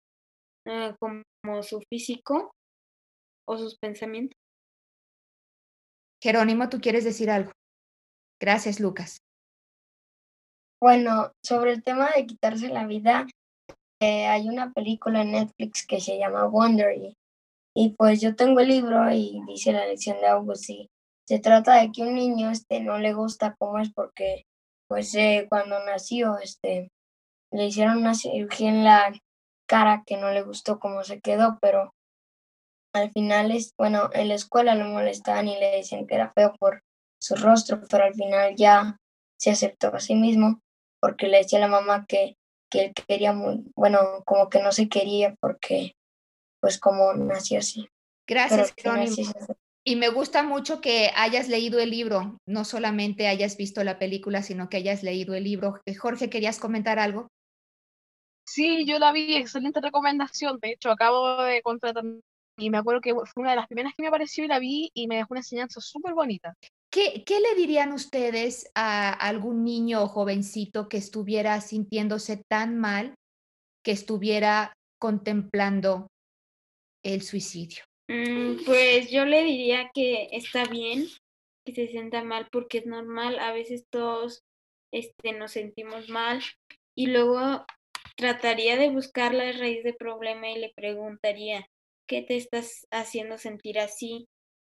eh, 0.67 0.93
como 0.99 1.63
su 1.63 1.81
físico 1.89 2.53
o 3.49 3.57
sus 3.57 3.75
pensamientos. 3.79 4.37
Jerónimo, 6.21 6.69
¿tú 6.69 6.79
quieres 6.79 7.03
decir 7.03 7.31
algo? 7.31 7.51
Gracias, 8.39 8.79
Lucas. 8.79 9.23
Bueno, 10.81 11.31
sobre 11.43 11.73
el 11.73 11.83
tema 11.83 12.09
de 12.15 12.25
quitarse 12.25 12.67
la 12.69 12.87
vida, 12.87 13.27
eh, 14.01 14.25
hay 14.25 14.49
una 14.49 14.73
película 14.73 15.21
en 15.21 15.33
Netflix 15.33 15.85
que 15.85 16.01
se 16.01 16.17
llama 16.17 16.47
Wonder 16.47 16.95
y, 17.75 17.89
pues 17.97 18.19
yo 18.19 18.35
tengo 18.35 18.61
el 18.61 18.69
libro 18.69 19.11
y 19.11 19.39
dice 19.47 19.73
la 19.73 19.85
lección 19.85 20.19
de 20.19 20.27
August 20.27 20.71
y 20.71 20.89
se 21.27 21.37
trata 21.37 21.75
de 21.75 21.91
que 21.91 22.01
un 22.01 22.15
niño 22.15 22.49
este 22.49 22.79
no 22.81 22.97
le 22.97 23.13
gusta 23.13 23.55
cómo 23.59 23.77
es 23.77 23.93
porque 23.93 24.45
pues 24.87 25.13
eh, 25.13 25.45
cuando 25.49 25.77
nació 25.85 26.39
este 26.39 26.89
le 27.51 27.67
hicieron 27.67 27.97
una 27.97 28.15
cirugía 28.15 28.69
en 28.69 28.83
la 28.83 29.13
cara 29.69 30.03
que 30.05 30.17
no 30.17 30.31
le 30.31 30.41
gustó 30.41 30.79
cómo 30.79 31.03
se 31.03 31.21
quedó, 31.21 31.59
pero 31.61 31.93
al 32.93 33.11
final 33.11 33.51
es 33.51 33.71
bueno, 33.77 34.09
en 34.13 34.29
la 34.29 34.33
escuela 34.33 34.73
lo 34.73 34.85
molestaban 34.85 35.47
y 35.47 35.59
le 35.59 35.77
decían 35.77 36.07
que 36.07 36.15
era 36.15 36.31
feo 36.31 36.55
por 36.59 36.81
su 37.21 37.35
rostro, 37.35 37.81
pero 37.87 38.05
al 38.05 38.15
final 38.15 38.55
ya 38.55 38.97
se 39.39 39.51
aceptó 39.51 39.95
a 39.95 39.99
sí 39.99 40.15
mismo 40.15 40.59
porque 41.01 41.27
le 41.27 41.39
decía 41.39 41.59
a 41.59 41.61
la 41.61 41.67
mamá 41.67 42.05
que, 42.07 42.37
que 42.69 42.85
él 42.85 42.93
quería, 42.93 43.33
muy, 43.33 43.63
bueno, 43.75 44.23
como 44.25 44.49
que 44.49 44.61
no 44.61 44.71
se 44.71 44.87
quería 44.87 45.35
porque, 45.41 45.95
pues 46.61 46.79
como 46.79 47.13
nació 47.13 47.59
así. 47.59 47.89
Gracias, 48.27 48.73
Y 49.83 49.95
me 49.95 50.09
gusta 50.09 50.43
mucho 50.43 50.79
que 50.79 51.11
hayas 51.15 51.49
leído 51.49 51.79
el 51.79 51.89
libro, 51.89 52.37
no 52.45 52.63
solamente 52.63 53.27
hayas 53.27 53.57
visto 53.57 53.83
la 53.83 53.99
película, 53.99 54.43
sino 54.43 54.69
que 54.69 54.77
hayas 54.77 55.03
leído 55.03 55.33
el 55.33 55.43
libro. 55.43 55.81
Eh, 55.85 55.95
Jorge, 55.95 56.29
¿querías 56.29 56.59
comentar 56.59 56.99
algo? 56.99 57.27
Sí, 58.45 58.85
yo 58.85 58.99
la 58.99 59.11
vi, 59.11 59.35
excelente 59.35 59.81
recomendación. 59.81 60.59
De 60.61 60.71
hecho, 60.71 60.91
acabo 60.91 61.41
de 61.41 61.61
contratar 61.61 62.03
y 62.57 62.69
me 62.69 62.77
acuerdo 62.77 63.01
que 63.01 63.13
fue 63.13 63.41
una 63.41 63.51
de 63.51 63.55
las 63.55 63.67
primeras 63.67 63.93
que 63.95 64.03
me 64.03 64.09
apareció 64.09 64.43
y 64.43 64.47
la 64.47 64.59
vi 64.59 64.91
y 64.93 65.07
me 65.07 65.15
dejó 65.15 65.29
una 65.31 65.39
enseñanza 65.39 65.81
súper 65.81 66.13
bonita. 66.13 66.55
¿Qué, 66.91 67.23
le 67.25 67.55
dirían 67.55 67.93
ustedes 67.93 68.69
a 68.75 69.13
algún 69.13 69.63
niño 69.63 70.03
o 70.03 70.07
jovencito 70.07 70.89
que 70.89 70.97
estuviera 70.97 71.61
sintiéndose 71.61 72.43
tan 72.49 72.77
mal 72.77 73.15
que 73.81 73.91
estuviera 73.91 74.73
contemplando 74.99 76.07
el 77.03 77.21
suicidio? 77.21 77.83
Mm, 78.09 78.65
pues 78.65 79.09
yo 79.09 79.23
le 79.25 79.43
diría 79.43 79.89
que 79.93 80.27
está 80.33 80.65
bien 80.65 81.07
que 81.65 81.73
se 81.73 81.87
sienta 81.87 82.23
mal 82.23 82.49
porque 82.51 82.79
es 82.79 82.85
normal, 82.85 83.39
a 83.39 83.53
veces 83.53 83.85
todos 83.89 84.41
este, 84.91 85.31
nos 85.31 85.51
sentimos 85.51 86.09
mal 86.09 86.41
y 86.95 87.07
luego 87.07 87.65
trataría 88.17 88.75
de 88.77 88.89
buscar 88.89 89.33
la 89.33 89.51
raíz 89.53 89.83
del 89.83 89.95
problema 89.95 90.49
y 90.49 90.59
le 90.59 90.73
preguntaría, 90.75 91.65
¿qué 92.07 92.21
te 92.21 92.35
estás 92.35 92.85
haciendo 92.91 93.37
sentir 93.37 93.79
así? 93.79 94.27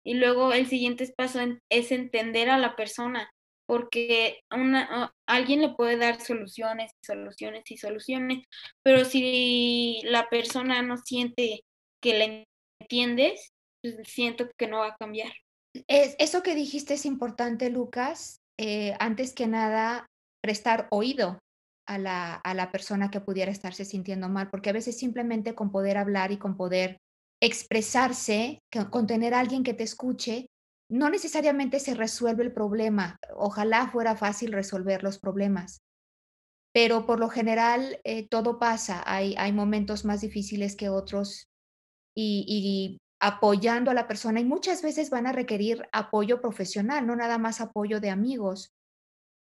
Y 0.05 0.15
luego 0.15 0.53
el 0.53 0.67
siguiente 0.67 1.13
paso 1.17 1.41
es 1.71 1.91
entender 1.91 2.51
a 2.51 2.59
la 2.59 2.77
persona, 2.77 3.31
porque 3.67 4.41
una, 4.51 5.13
alguien 5.27 5.63
le 5.63 5.71
puede 5.71 5.97
dar 5.97 6.21
soluciones 6.21 6.93
y 6.93 7.07
soluciones 7.07 7.63
y 7.71 7.77
soluciones, 7.79 8.45
pero 8.83 9.05
si 9.05 10.01
la 10.05 10.29
persona 10.29 10.83
no 10.83 10.99
siente 10.99 11.63
que 12.03 12.19
le 12.19 12.45
entiendes, 12.81 13.53
pues 13.83 13.97
siento 14.05 14.49
que 14.59 14.67
no 14.67 14.81
va 14.81 14.89
a 14.89 14.97
cambiar. 14.97 15.33
Es, 15.89 16.15
eso 16.19 16.43
que 16.43 16.55
dijiste 16.55 16.95
es 16.95 17.07
importante, 17.07 17.71
Lucas. 17.71 18.41
Eh, 18.59 18.95
antes 19.01 19.33
que 19.35 19.47
nada, 19.47 20.07
prestar 20.43 20.87
oído 20.91 21.39
a 21.87 21.99
la, 21.99 22.35
a 22.35 22.55
la 22.55 22.71
persona 22.71 23.11
que 23.11 23.21
pudiera 23.21 23.51
estarse 23.51 23.85
sintiendo 23.85 24.29
mal, 24.29 24.51
porque 24.51 24.71
a 24.71 24.75
veces 24.75 24.99
simplemente 24.99 25.55
con 25.55 25.73
poder 25.73 25.97
hablar 25.97 26.31
y 26.31 26.39
con 26.39 26.57
poder 26.57 26.99
expresarse, 27.45 28.63
con 28.91 29.07
tener 29.07 29.35
a 29.35 29.41
alguien 29.41 29.65
que 29.65 29.75
te 29.75 29.85
escuche, 29.85 30.47
no 30.91 31.11
necesariamente 31.11 31.79
se 31.79 31.95
resuelve 31.95 32.43
el 32.43 32.53
problema. 32.53 33.19
Ojalá 33.35 33.89
fuera 33.89 34.17
fácil 34.17 34.53
resolver 34.53 35.03
los 35.03 35.19
problemas, 35.19 35.83
pero 36.73 37.05
por 37.05 37.21
lo 37.21 37.29
general 37.29 38.01
eh, 38.05 38.27
todo 38.29 38.59
pasa. 38.59 39.03
Hay, 39.07 39.35
hay 39.37 39.53
momentos 39.53 40.05
más 40.05 40.23
difíciles 40.23 40.75
que 40.75 40.89
otros 40.89 41.49
y, 42.17 42.99
apoyando 43.21 43.91
a 43.91 43.95
la 43.95 44.07
persona 44.07 44.41
y 44.41 44.45
muchas 44.45 44.83
veces 44.83 45.09
van 45.09 45.27
a 45.27 45.33
requerir 45.33 45.89
apoyo 45.93 46.43
profesional, 46.43 47.07
no 47.07 47.17
nada 47.17 47.39
más 47.39 47.61
apoyo 47.61 48.01
de 48.01 48.11
amigos. 48.11 48.73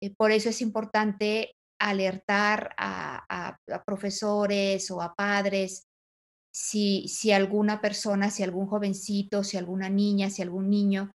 Eh, 0.02 0.14
por 0.16 0.32
eso 0.32 0.50
es 0.50 0.62
importante 0.62 1.56
alertar 1.80 2.74
a, 2.78 3.26
a 3.30 3.84
profesores 3.84 4.92
o 4.92 5.02
a 5.02 5.14
padres 5.16 5.88
si, 6.54 7.08
si 7.08 7.32
alguna 7.32 7.82
persona, 7.82 8.30
si 8.30 8.44
algún 8.44 8.68
jovencito, 8.68 9.44
si 9.44 9.58
alguna 9.58 9.90
niña, 9.90 10.30
si 10.30 10.42
algún 10.42 10.70
niño 10.70 11.12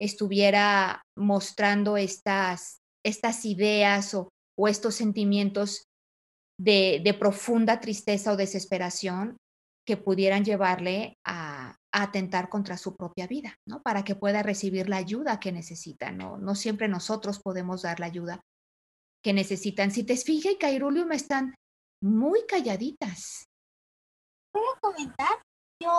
estuviera 0.00 1.02
mostrando 1.16 1.96
estas, 1.96 2.78
estas 3.04 3.44
ideas 3.44 4.14
o, 4.14 4.28
o 4.58 4.68
estos 4.68 4.94
sentimientos 4.94 5.84
de, 6.58 7.16
profunda 7.18 7.80
tristeza 7.80 8.32
o 8.32 8.36
desesperación 8.36 9.36
que 9.86 9.96
pudieran 9.96 10.44
llevarle 10.44 11.18
a, 11.24 11.76
atentar 11.94 12.48
contra 12.48 12.78
su 12.78 12.96
propia 12.96 13.26
vida, 13.26 13.54
¿no? 13.68 13.82
Para 13.82 14.02
que 14.02 14.14
pueda 14.14 14.42
recibir 14.42 14.88
la 14.88 14.96
ayuda 14.96 15.38
que 15.38 15.52
necesita, 15.52 16.10
¿no? 16.10 16.38
No 16.38 16.54
siempre 16.54 16.88
nosotros 16.88 17.38
podemos 17.38 17.82
dar 17.82 18.00
la 18.00 18.06
ayuda 18.06 18.40
que 19.22 19.34
necesitan. 19.34 19.90
Si 19.90 20.02
te 20.02 20.16
fijas, 20.16 20.54
me 21.06 21.16
están 21.16 21.54
muy 22.02 22.46
calladitas 22.48 23.44
voy 24.52 24.64
a 24.64 24.80
comentar. 24.80 25.42
Yo 25.80 25.90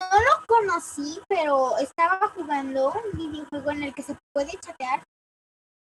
no 0.00 0.18
lo 0.20 0.46
conocí, 0.46 1.20
pero 1.28 1.76
estaba 1.78 2.28
jugando 2.28 2.92
un 2.92 3.18
videojuego 3.18 3.70
en 3.70 3.84
el 3.84 3.94
que 3.94 4.02
se 4.02 4.16
puede 4.34 4.58
chatear. 4.60 5.02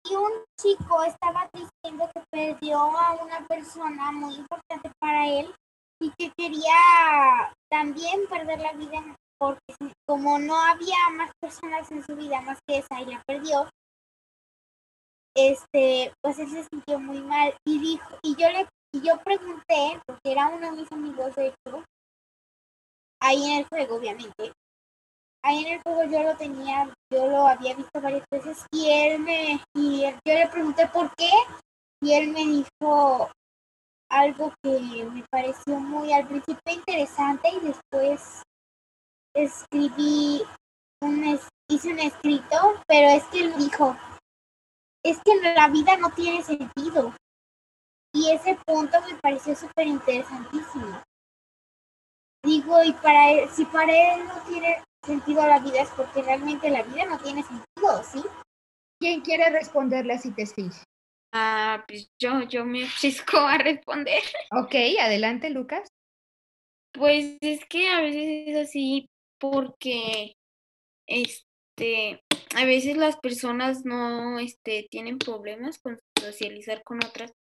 Y 0.10 0.16
un 0.16 0.32
chico 0.60 1.04
estaba 1.04 1.50
diciendo 1.54 2.10
que 2.14 2.24
perdió 2.32 2.80
a 2.80 3.14
una 3.24 3.46
persona 3.48 4.12
muy 4.12 4.36
importante 4.36 4.92
para 5.00 5.28
él 5.28 5.54
y 6.00 6.12
que 6.18 6.32
quería 6.38 7.54
también 7.70 8.28
perder 8.30 8.60
la 8.60 8.74
vida 8.74 9.04
porque 9.40 9.76
como 10.08 10.40
no 10.40 10.56
había 10.56 10.98
más 11.14 11.32
personas 11.40 11.92
en 11.92 12.04
su 12.04 12.16
vida 12.16 12.42
más 12.42 12.60
que 12.68 12.80
esa 12.80 13.02
y 13.02 13.06
la 13.06 13.22
perdió, 13.28 13.70
este, 15.36 16.12
pues 16.22 16.40
él 16.40 16.50
se 16.50 16.64
sintió 16.64 17.00
muy 17.00 17.22
mal 17.22 17.54
y 17.66 17.80
dijo, 17.80 18.10
y 18.24 18.36
yo 18.36 18.50
le 18.50 18.68
y 18.94 19.02
yo 19.02 19.18
pregunté, 19.24 20.02
porque 20.06 20.32
era 20.32 20.48
uno 20.48 20.72
de 20.72 20.78
mis 20.78 20.92
amigos, 20.92 21.36
de 21.36 21.48
hecho, 21.48 21.84
ahí 23.20 23.44
en 23.52 23.60
el 23.60 23.68
juego, 23.68 23.96
obviamente. 23.96 24.54
Ahí 25.44 25.66
en 25.66 25.74
el 25.74 25.82
juego 25.82 26.04
yo 26.06 26.24
lo 26.24 26.36
tenía, 26.36 26.94
yo 27.12 27.28
lo 27.28 27.48
había 27.48 27.76
visto 27.76 28.02
varias 28.02 28.26
veces 28.32 28.66
y 28.72 28.90
él 28.90 29.20
me, 29.20 29.62
y 29.76 30.02
yo 30.02 30.34
le 30.34 30.48
pregunté 30.50 30.88
por 30.88 31.14
qué 31.16 31.30
y 32.02 32.14
él 32.14 32.30
me 32.30 32.46
dijo 32.46 33.30
algo 34.10 34.54
que 34.62 35.06
me 35.06 35.24
pareció 35.30 35.80
muy 35.80 36.12
al 36.12 36.28
principio 36.28 36.74
interesante 36.74 37.50
y 37.50 37.60
después 37.60 38.44
escribí 39.34 40.42
un, 41.02 41.40
hice 41.70 41.90
un 41.90 42.00
escrito, 42.00 42.82
pero 42.88 43.10
es 43.10 43.24
que 43.26 43.40
él 43.42 43.54
dijo, 43.58 43.96
es 45.04 45.18
que 45.24 45.54
la 45.54 45.68
vida 45.70 45.98
no 45.98 46.10
tiene 46.12 46.44
sentido. 46.44 47.14
Y 48.18 48.32
ese 48.32 48.58
punto 48.66 48.98
me 49.04 49.16
pareció 49.20 49.56
súper 49.56 49.86
interesantísimo. 49.86 51.04
Digo, 52.44 52.84
y 52.84 52.92
para 52.94 53.32
él, 53.32 53.48
si 53.50 53.64
para 53.66 53.94
él 53.94 54.26
no 54.26 54.42
tiene 54.50 54.82
sentido 55.06 55.46
la 55.46 55.60
vida 55.60 55.84
es 55.84 55.90
porque 55.90 56.24
realmente 56.24 56.68
la 56.72 56.82
vida 56.82 57.06
no 57.06 57.20
tiene 57.20 57.44
sentido, 57.44 58.04
¿sí? 58.04 58.24
¿Quién 59.00 59.22
quiere 59.22 59.52
responderle 59.52 60.16
a 60.16 60.20
te 60.20 60.42
Esfinge? 60.42 60.82
Ah, 61.32 61.86
pues 61.88 62.10
yo, 62.20 62.42
yo 62.42 62.66
me 62.66 62.88
chisco 62.88 63.38
a 63.38 63.60
responder. 63.60 64.24
Ok, 64.52 64.74
adelante, 65.00 65.52
Lucas. 65.52 65.88
Pues 66.94 67.38
es 67.42 67.66
que 67.66 67.90
a 67.90 68.02
veces 68.02 68.48
es 68.48 68.68
así 68.68 69.08
porque, 69.40 70.34
este, 71.06 72.24
a 72.56 72.66
veces 72.66 72.98
las 72.98 73.18
personas 73.18 73.86
no, 73.86 74.40
este, 74.40 74.88
tienen 74.90 75.20
problemas 75.20 75.78
con 75.78 76.00
socializar 76.20 76.82
con 76.84 76.98
otras 77.06 77.32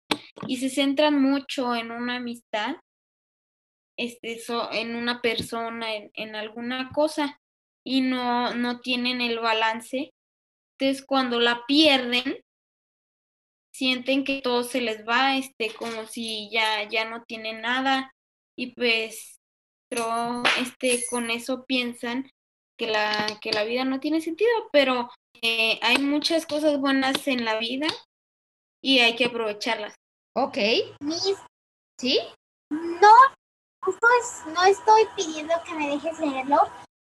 y 0.47 0.59
se 0.59 0.71
centran 0.71 1.21
mucho 1.21 1.75
en 1.75 1.91
una 1.91 2.17
amistad, 2.17 2.77
este, 3.99 4.41
en 4.73 4.97
una 4.97 5.23
persona, 5.23 5.95
en, 5.95 6.11
en 6.15 6.37
alguna 6.37 6.91
cosa 6.93 7.39
y 7.85 8.01
no, 8.01 8.55
no 8.55 8.81
tienen 8.81 9.21
el 9.21 9.39
balance. 9.39 10.13
Entonces, 10.79 11.07
cuando 11.07 11.41
la 11.41 11.65
pierden, 11.67 12.41
sienten 13.73 14.25
que 14.25 14.41
todo 14.43 14.65
se 14.65 14.81
les 14.81 15.07
va, 15.07 15.37
este, 15.37 15.73
como 15.75 16.07
si 16.07 16.51
ya, 16.51 16.89
ya 16.89 17.09
no 17.09 17.25
tienen 17.25 17.63
nada, 17.63 18.11
y 18.57 18.75
pues 18.75 19.37
este, 20.61 21.05
con 21.09 21.31
eso 21.31 21.65
piensan 21.67 22.31
que 22.79 22.87
la, 22.87 23.39
que 23.41 23.53
la 23.53 23.65
vida 23.65 23.85
no 23.85 24.01
tiene 24.01 24.21
sentido, 24.21 24.51
pero 24.73 25.11
eh, 25.43 25.79
hay 25.83 25.99
muchas 25.99 26.47
cosas 26.47 26.79
buenas 26.81 27.27
en 27.29 27.45
la 27.45 27.59
vida 27.59 27.87
y 28.83 28.99
hay 29.01 29.17
que 29.17 29.27
aprovecharlas. 29.27 29.95
Ok. 30.39 30.59
Miss, 31.01 31.39
¿Sí? 31.99 32.21
No, 32.71 33.15
pues 33.81 34.43
no 34.53 34.65
estoy 34.65 35.09
pidiendo 35.17 35.55
que 35.65 35.75
me 35.75 35.89
dejes 35.89 36.19
leerlo, 36.19 36.59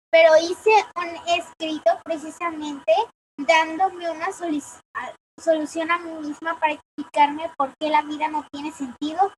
pero 0.09 0.37
hice 0.37 0.71
un 0.95 1.09
escrito 1.37 1.99
precisamente 2.05 2.93
dándome 3.37 4.09
una 4.09 4.31
solución 4.31 5.91
a 5.91 5.99
mí 5.99 6.11
misma 6.25 6.57
para 6.61 6.75
explicarme 6.75 7.51
por 7.57 7.73
qué 7.77 7.89
la 7.89 8.03
vida 8.03 8.29
no 8.29 8.47
tiene 8.53 8.71
sentido. 8.71 9.33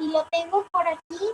Y 0.00 0.08
lo 0.08 0.26
tengo 0.32 0.66
por 0.72 0.88
aquí, 0.88 1.24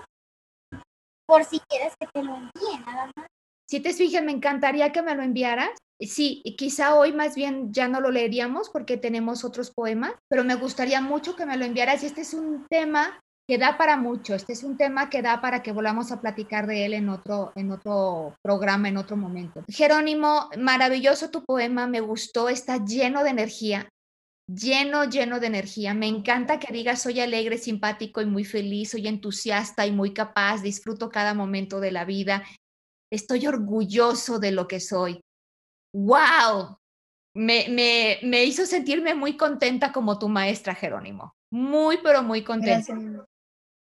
por 1.27 1.43
si 1.47 1.59
quieres 1.61 1.95
que 1.99 2.07
te 2.09 2.23
lo 2.23 2.35
envíe, 2.35 2.85
nada 2.85 3.11
más. 3.17 3.29
Si 3.69 3.81
te 3.81 3.93
fijas, 3.93 4.23
me 4.23 4.33
encantaría 4.33 4.93
que 4.93 5.03
me 5.03 5.15
lo 5.15 5.23
enviaras. 5.23 5.71
Sí, 6.01 6.43
quizá 6.59 6.97
hoy 6.97 7.13
más 7.13 7.35
bien 7.35 7.73
ya 7.73 7.89
no 7.89 8.01
lo 8.01 8.11
leeríamos 8.11 8.69
porque 8.69 8.97
tenemos 8.97 9.45
otros 9.45 9.71
poemas, 9.71 10.13
pero 10.29 10.45
me 10.45 10.57
gustaría 10.57 11.01
mucho 11.01 11.37
que 11.37 11.47
me 11.47 11.57
lo 11.57 11.65
enviaras. 11.65 12.03
Este 12.03 12.23
es 12.23 12.35
un 12.35 12.67
tema 12.69 13.21
que 13.47 13.59
da 13.59 13.77
para 13.77 13.97
mucho. 13.97 14.35
Este 14.35 14.53
es 14.53 14.65
un 14.65 14.77
tema 14.77 15.11
que 15.11 15.23
da 15.23 15.41
para 15.41 15.63
que 15.63 15.73
volvamos 15.73 16.13
a 16.13 16.21
platicar 16.21 16.67
de 16.67 16.87
él 16.87 16.95
en 16.95 17.09
otro, 17.09 17.53
en 17.55 17.71
otro 17.71 18.37
programa, 18.43 18.89
en 18.89 18.97
otro 18.97 19.17
momento. 19.17 19.65
Jerónimo, 19.69 20.51
maravilloso 20.59 21.31
tu 21.31 21.45
poema, 21.45 21.87
me 21.87 22.01
gustó, 22.01 22.49
está 22.49 22.85
lleno 22.85 23.23
de 23.23 23.31
energía, 23.31 23.89
lleno, 24.47 25.05
lleno 25.05 25.41
de 25.41 25.47
energía. 25.47 25.95
Me 25.95 26.07
encanta 26.07 26.59
que 26.59 26.73
digas, 26.73 27.03
soy 27.03 27.21
alegre, 27.21 27.59
simpático 27.59 28.21
y 28.21 28.27
muy 28.27 28.45
feliz, 28.45 28.91
soy 28.91 29.07
entusiasta 29.09 29.87
y 29.87 29.93
muy 29.93 30.15
capaz, 30.15 30.63
disfruto 30.63 31.11
cada 31.11 31.35
momento 31.35 31.81
de 31.81 31.93
la 31.93 32.05
vida, 32.05 32.45
estoy 33.11 33.47
orgulloso 33.47 34.39
de 34.39 34.53
lo 34.53 34.67
que 34.69 34.81
soy. 34.81 35.21
¡Wow! 35.95 36.79
Me, 37.37 37.69
me, 37.69 38.19
me 38.23 38.45
hizo 38.45 38.67
sentirme 38.67 39.15
muy 39.15 39.37
contenta 39.37 39.93
como 39.93 40.19
tu 40.19 40.29
maestra, 40.29 40.75
Jerónimo. 40.75 41.35
Muy, 41.51 41.99
pero 42.03 42.23
muy 42.23 42.43
contenta. 42.43 42.95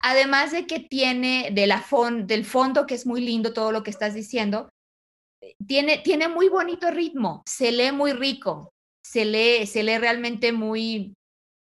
Además 0.01 0.53
de 0.53 0.67
que 0.67 0.81
tiene 0.81 1.51
de 1.53 1.67
la 1.67 1.85
del 2.25 2.45
fondo, 2.45 2.87
que 2.87 2.95
es 2.95 3.07
muy 3.07 3.21
lindo 3.21 3.53
todo 3.53 3.73
lo 3.73 3.83
que 3.83 3.91
estás 3.91 4.15
diciendo, 4.15 4.69
tiene, 5.67 5.99
tiene 5.99 6.29
muy 6.29 6.49
bonito 6.49 6.91
ritmo, 6.91 7.43
se 7.47 7.73
lee 7.73 7.93
muy 7.93 8.13
rico, 8.13 8.73
se 9.03 9.25
lee, 9.25 9.67
se 9.67 9.83
lee 9.83 9.99
realmente 9.99 10.53
muy, 10.53 11.15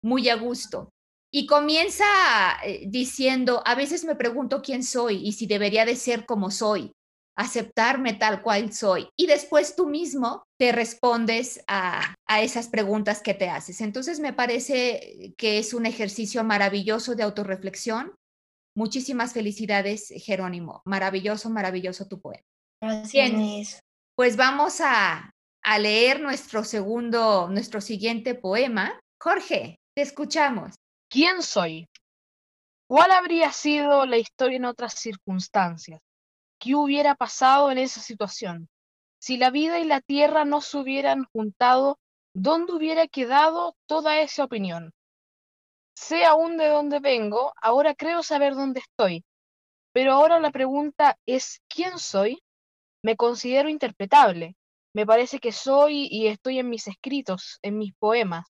muy 0.04 0.30
a 0.30 0.36
gusto. 0.36 0.90
Y 1.32 1.48
comienza 1.48 2.06
eh, 2.64 2.84
diciendo, 2.88 3.64
a 3.66 3.76
veces 3.76 4.06
me 4.06 4.16
pregunto 4.16 4.62
quién 4.62 4.84
soy 4.84 5.28
y 5.28 5.32
si 5.34 5.48
debería 5.48 5.86
de 5.86 5.96
ser 5.96 6.26
como 6.26 6.52
soy, 6.52 6.92
aceptarme 7.36 8.14
tal 8.14 8.42
cual 8.42 8.74
soy. 8.74 9.10
Y 9.18 9.28
después 9.28 9.76
tú 9.76 9.88
mismo 9.88 10.44
te 10.60 10.72
respondes 10.72 11.64
a, 11.68 12.16
a 12.28 12.42
esas 12.42 12.68
preguntas 12.68 13.22
que 13.22 13.34
te 13.34 13.50
haces. 13.50 13.82
Entonces 13.82 14.20
me 14.20 14.34
parece 14.34 15.34
que 15.38 15.60
es 15.60 15.74
un 15.74 15.86
ejercicio 15.86 16.44
maravilloso 16.44 17.16
de 17.16 17.24
autorreflexión 17.24 18.14
Muchísimas 18.76 19.34
felicidades, 19.34 20.12
Jerónimo. 20.18 20.82
Maravilloso, 20.86 21.50
maravilloso 21.50 22.08
tu 22.08 22.20
poema. 22.20 22.44
Gracias. 22.82 23.82
pues 24.16 24.36
vamos 24.36 24.82
a, 24.82 25.32
a 25.64 25.80
leer 25.80 26.20
nuestro 26.20 26.64
segundo, 26.64 27.50
nuestro 27.50 27.82
siguiente 27.82 28.34
poema. 28.36 29.00
Jorge, 29.22 29.78
te 29.96 30.02
escuchamos. 30.02 30.76
¿Quién 31.10 31.44
soy? 31.44 31.88
¿Cuál 32.90 33.12
habría 33.12 33.52
sido 33.52 34.06
la 34.06 34.18
historia 34.18 34.58
en 34.58 34.66
otras 34.66 34.96
circunstancias? 34.96 36.02
¿Qué 36.64 36.76
hubiera 36.76 37.14
pasado 37.16 37.72
en 37.72 37.78
esa 37.78 38.00
situación? 38.00 38.70
Si 39.20 39.36
la 39.36 39.50
vida 39.50 39.80
y 39.80 39.84
la 39.84 40.00
tierra 40.00 40.46
no 40.46 40.62
se 40.62 40.78
hubieran 40.78 41.26
juntado, 41.34 42.00
¿dónde 42.34 42.72
hubiera 42.72 43.06
quedado 43.06 43.76
toda 43.86 44.22
esa 44.22 44.46
opinión? 44.46 44.94
Sé 45.94 46.24
aún 46.24 46.56
de 46.56 46.70
dónde 46.70 47.02
vengo, 47.02 47.52
ahora 47.62 47.94
creo 47.94 48.24
saber 48.24 48.56
dónde 48.56 48.80
estoy. 48.80 49.26
Pero 49.92 50.14
ahora 50.14 50.40
la 50.40 50.52
pregunta 50.52 51.18
es 51.26 51.62
¿quién 51.68 52.00
soy? 52.00 52.42
Me 53.04 53.18
considero 53.18 53.68
interpretable. 53.68 54.56
Me 54.96 55.06
parece 55.06 55.40
que 55.40 55.52
soy 55.52 56.08
y 56.10 56.28
estoy 56.28 56.60
en 56.60 56.70
mis 56.70 56.88
escritos, 56.88 57.60
en 57.62 57.78
mis 57.78 57.94
poemas. 57.96 58.46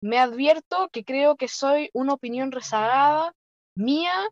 Me 0.00 0.18
advierto 0.18 0.88
que 0.90 1.04
creo 1.04 1.36
que 1.36 1.48
soy 1.48 1.90
una 1.92 2.14
opinión 2.14 2.50
rezagada, 2.50 3.34
mía 3.74 4.26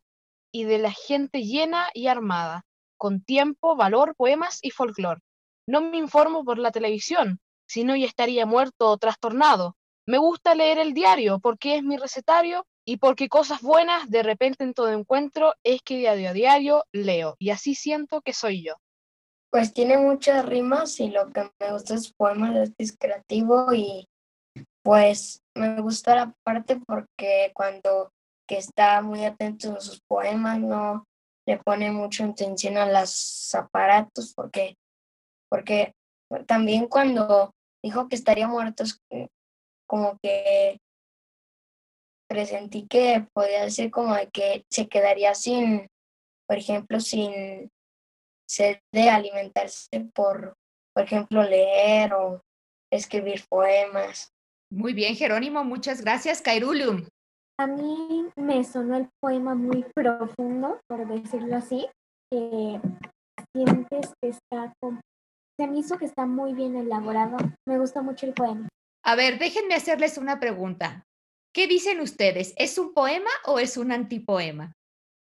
y 0.51 0.65
de 0.65 0.79
la 0.79 0.91
gente 0.91 1.43
llena 1.43 1.91
y 1.93 2.07
armada, 2.07 2.65
con 3.05 3.23
tiempo, 3.23 3.77
valor, 3.77 4.15
poemas 4.17 4.61
y 4.63 4.71
folclore. 4.71 5.21
No 5.69 5.83
me 5.83 5.99
informo 5.99 6.43
por 6.43 6.57
la 6.57 6.71
televisión, 6.71 7.39
si 7.69 7.85
no 7.85 7.95
ya 7.95 8.07
estaría 8.07 8.47
muerto 8.47 8.89
o 8.89 8.97
trastornado. 8.97 9.77
Me 10.07 10.17
gusta 10.17 10.55
leer 10.55 10.79
el 10.79 10.95
diario 10.95 11.39
porque 11.39 11.77
es 11.77 11.83
mi 11.83 11.99
recetario 11.99 12.65
y 12.83 12.97
porque 12.97 13.29
cosas 13.29 13.61
buenas 13.61 14.09
de 14.09 14.23
repente 14.23 14.65
en 14.65 14.73
todo 14.73 14.89
encuentro 14.89 15.53
es 15.63 15.83
que 15.83 15.99
diario 15.99 16.31
a 16.31 16.33
diario 16.33 16.85
leo 16.93 17.37
y 17.39 17.51
así 17.51 17.75
siento 17.75 18.23
que 18.23 18.33
soy 18.33 18.65
yo. 18.65 18.77
Pues 19.51 19.75
tiene 19.75 19.99
muchas 19.99 20.47
rimas 20.47 20.99
y 20.99 21.11
lo 21.11 21.31
que 21.31 21.51
me 21.61 21.73
gusta 21.73 21.97
es 21.97 22.11
poemas, 22.11 22.71
es 22.79 22.97
creativo 22.97 23.75
y 23.75 24.07
pues 24.83 25.43
me 25.55 25.79
gusta 25.83 26.15
la 26.15 26.33
parte 26.43 26.81
porque 26.87 27.53
cuando 27.53 28.09
que 28.49 28.57
está 28.57 29.03
muy 29.03 29.27
atento 29.27 29.75
a 29.77 29.81
sus 29.83 30.01
poemas 30.09 30.59
no 30.59 31.05
le 31.47 31.59
pone 31.59 31.91
mucha 31.91 32.25
atención 32.25 32.77
a 32.77 32.91
los 32.91 33.55
aparatos 33.55 34.33
porque 34.35 34.77
porque 35.51 35.95
también 36.47 36.89
cuando 36.89 37.55
dijo 37.83 38.09
que 38.09 38.17
estaría 38.17 38.49
muerto 38.49 38.85
como 39.87 40.19
que 40.21 40.79
presentí 42.29 42.87
que 42.89 43.27
podía 43.33 43.71
ser 43.71 43.91
como 43.91 44.15
de 44.15 44.29
que 44.31 44.65
se 44.71 44.89
quedaría 44.89 45.35
sin, 45.35 45.87
por 46.49 46.59
ejemplo, 46.59 46.99
sin 46.99 47.71
sed 48.49 48.79
de 48.93 49.11
alimentarse 49.11 49.89
por, 50.15 50.57
por 50.95 51.05
ejemplo, 51.05 51.43
leer 51.43 52.15
o 52.15 52.43
escribir 52.91 53.45
poemas. 53.49 54.33
Muy 54.71 54.93
bien, 54.93 55.15
Jerónimo, 55.15 55.63
muchas 55.63 56.01
gracias. 56.01 56.43
Cairulum. 56.43 57.07
A 57.59 57.67
mí 57.67 58.27
me 58.37 58.65
sonó 58.65 58.97
el 58.97 59.09
poema 59.21 59.55
muy 59.55 59.85
profundo, 59.95 60.81
por 60.89 61.07
decirlo 61.07 61.57
así, 61.57 61.87
que 62.31 62.81
sientes 63.55 64.13
que 64.21 64.29
está, 64.31 64.73
se 65.59 65.67
me 65.69 65.79
hizo 65.79 65.97
que 65.97 66.05
está 66.05 66.27
muy 66.27 66.53
bien 66.53 66.75
elaborado. 66.75 67.37
Me 67.67 67.79
gusta 67.79 68.03
mucho 68.03 68.27
el 68.27 68.35
poema. 68.35 68.69
A 69.05 69.15
ver, 69.15 69.39
déjenme 69.39 69.75
hacerles 69.75 70.19
una 70.19 70.41
pregunta. 70.41 71.05
¿Qué 71.55 71.69
dicen 71.69 72.01
ustedes? 72.01 72.55
¿Es 72.57 72.79
un 72.79 72.93
poema 72.93 73.31
o 73.45 73.61
es 73.61 73.77
un 73.77 73.93
antipoema? 73.93 74.73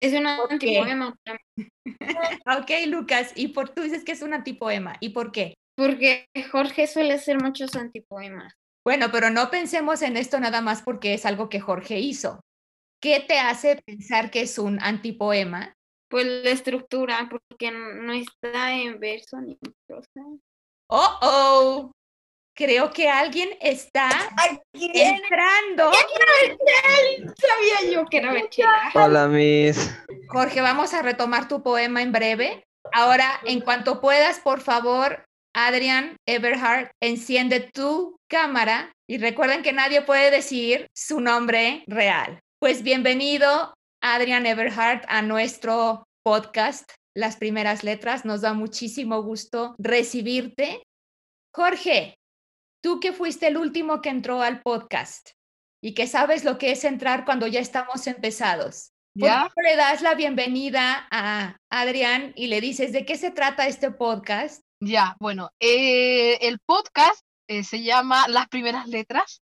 Es 0.01 0.13
un 0.13 0.25
antipoema. 0.25 1.13
ok, 2.57 2.71
Lucas, 2.87 3.33
y 3.35 3.49
por 3.49 3.69
tú 3.69 3.81
dices 3.81 4.05
que 4.05 4.13
es 4.13 4.21
un 4.21 4.33
antipoema. 4.33 4.95
¿Y 5.01 5.09
por 5.09 5.33
qué? 5.33 5.55
Porque 5.75 6.27
Jorge 6.51 6.87
suele 6.87 7.13
hacer 7.13 7.41
muchos 7.41 7.75
antipoemas. 7.75 8.53
Bueno, 8.85 9.07
pero 9.11 9.31
no 9.31 9.49
pensemos 9.49 10.03
en 10.03 10.15
esto 10.15 10.39
nada 10.39 10.61
más 10.61 10.83
porque 10.83 11.15
es 11.15 11.25
algo 11.25 11.49
que 11.49 11.59
Jorge 11.59 11.99
hizo. 11.99 12.39
¿Qué 13.01 13.19
te 13.19 13.39
hace 13.39 13.81
pensar 13.83 14.29
que 14.29 14.41
es 14.41 14.59
un 14.59 14.81
antipoema? 14.81 15.73
Pues 16.07 16.25
la 16.25 16.51
estructura, 16.51 17.27
porque 17.29 17.71
no 17.71 18.13
está 18.13 18.73
en 18.73 18.99
verso 18.99 19.41
ni 19.41 19.53
en 19.53 19.73
prosa. 19.87 20.21
Oh, 20.87 21.17
oh, 21.21 21.91
creo 22.55 22.91
que 22.91 23.09
alguien 23.09 23.49
está 23.59 24.09
entrando. 24.73 25.91
Sabía 27.37 27.91
yo 27.91 28.05
que 28.05 28.17
era 28.17 28.33
Hola, 28.93 29.27
Miss. 29.27 29.97
Jorge, 30.27 30.61
vamos 30.61 30.93
a 30.93 31.01
retomar 31.01 31.47
tu 31.47 31.63
poema 31.63 32.03
en 32.03 32.11
breve. 32.11 32.67
Ahora, 32.93 33.39
en 33.45 33.61
cuanto 33.61 33.99
puedas, 33.99 34.39
por 34.39 34.61
favor, 34.61 35.24
Adrian 35.57 36.17
Everhart, 36.27 36.91
enciende 37.01 37.61
tu 37.61 38.19
cámara 38.29 38.91
y 39.07 39.19
recuerden 39.19 39.63
que 39.63 39.71
nadie 39.71 40.01
puede 40.01 40.29
decir 40.29 40.87
su 40.93 41.21
nombre 41.21 41.85
real. 41.87 42.41
Pues 42.59 42.83
bienvenido, 42.83 43.73
Adrian 44.01 44.45
Everhart, 44.45 45.05
a 45.07 45.21
nuestro 45.21 46.03
podcast, 46.25 46.91
Las 47.15 47.37
Primeras 47.37 47.85
Letras. 47.85 48.25
Nos 48.25 48.41
da 48.41 48.51
muchísimo 48.51 49.23
gusto 49.23 49.75
recibirte. 49.79 50.83
Jorge, 51.53 52.17
tú 52.83 52.99
que 52.99 53.13
fuiste 53.13 53.47
el 53.47 53.55
último 53.55 54.01
que 54.01 54.09
entró 54.09 54.41
al 54.41 54.61
podcast 54.61 55.29
y 55.81 55.93
que 55.93 56.07
sabes 56.07 56.43
lo 56.43 56.57
que 56.57 56.71
es 56.71 56.83
entrar 56.83 57.23
cuando 57.23 57.47
ya 57.47 57.61
estamos 57.61 58.07
empezados. 58.07 58.91
¿Por 59.17 59.63
le 59.63 59.77
das 59.77 60.01
la 60.01 60.15
bienvenida 60.15 61.07
a 61.09 61.55
Adrián 61.71 62.33
y 62.35 62.47
le 62.47 62.59
dices 62.59 62.91
de 62.91 63.05
qué 63.05 63.15
se 63.15 63.31
trata 63.31 63.69
este 63.69 63.89
podcast? 63.89 64.64
Ya, 64.87 65.17
bueno, 65.19 65.49
eh, 65.59 66.37
el 66.47 66.59
podcast 66.59 67.25
eh, 67.47 67.63
se 67.63 67.81
llama 67.81 68.27
Las 68.27 68.47
Primeras 68.49 68.87
Letras. 68.87 69.41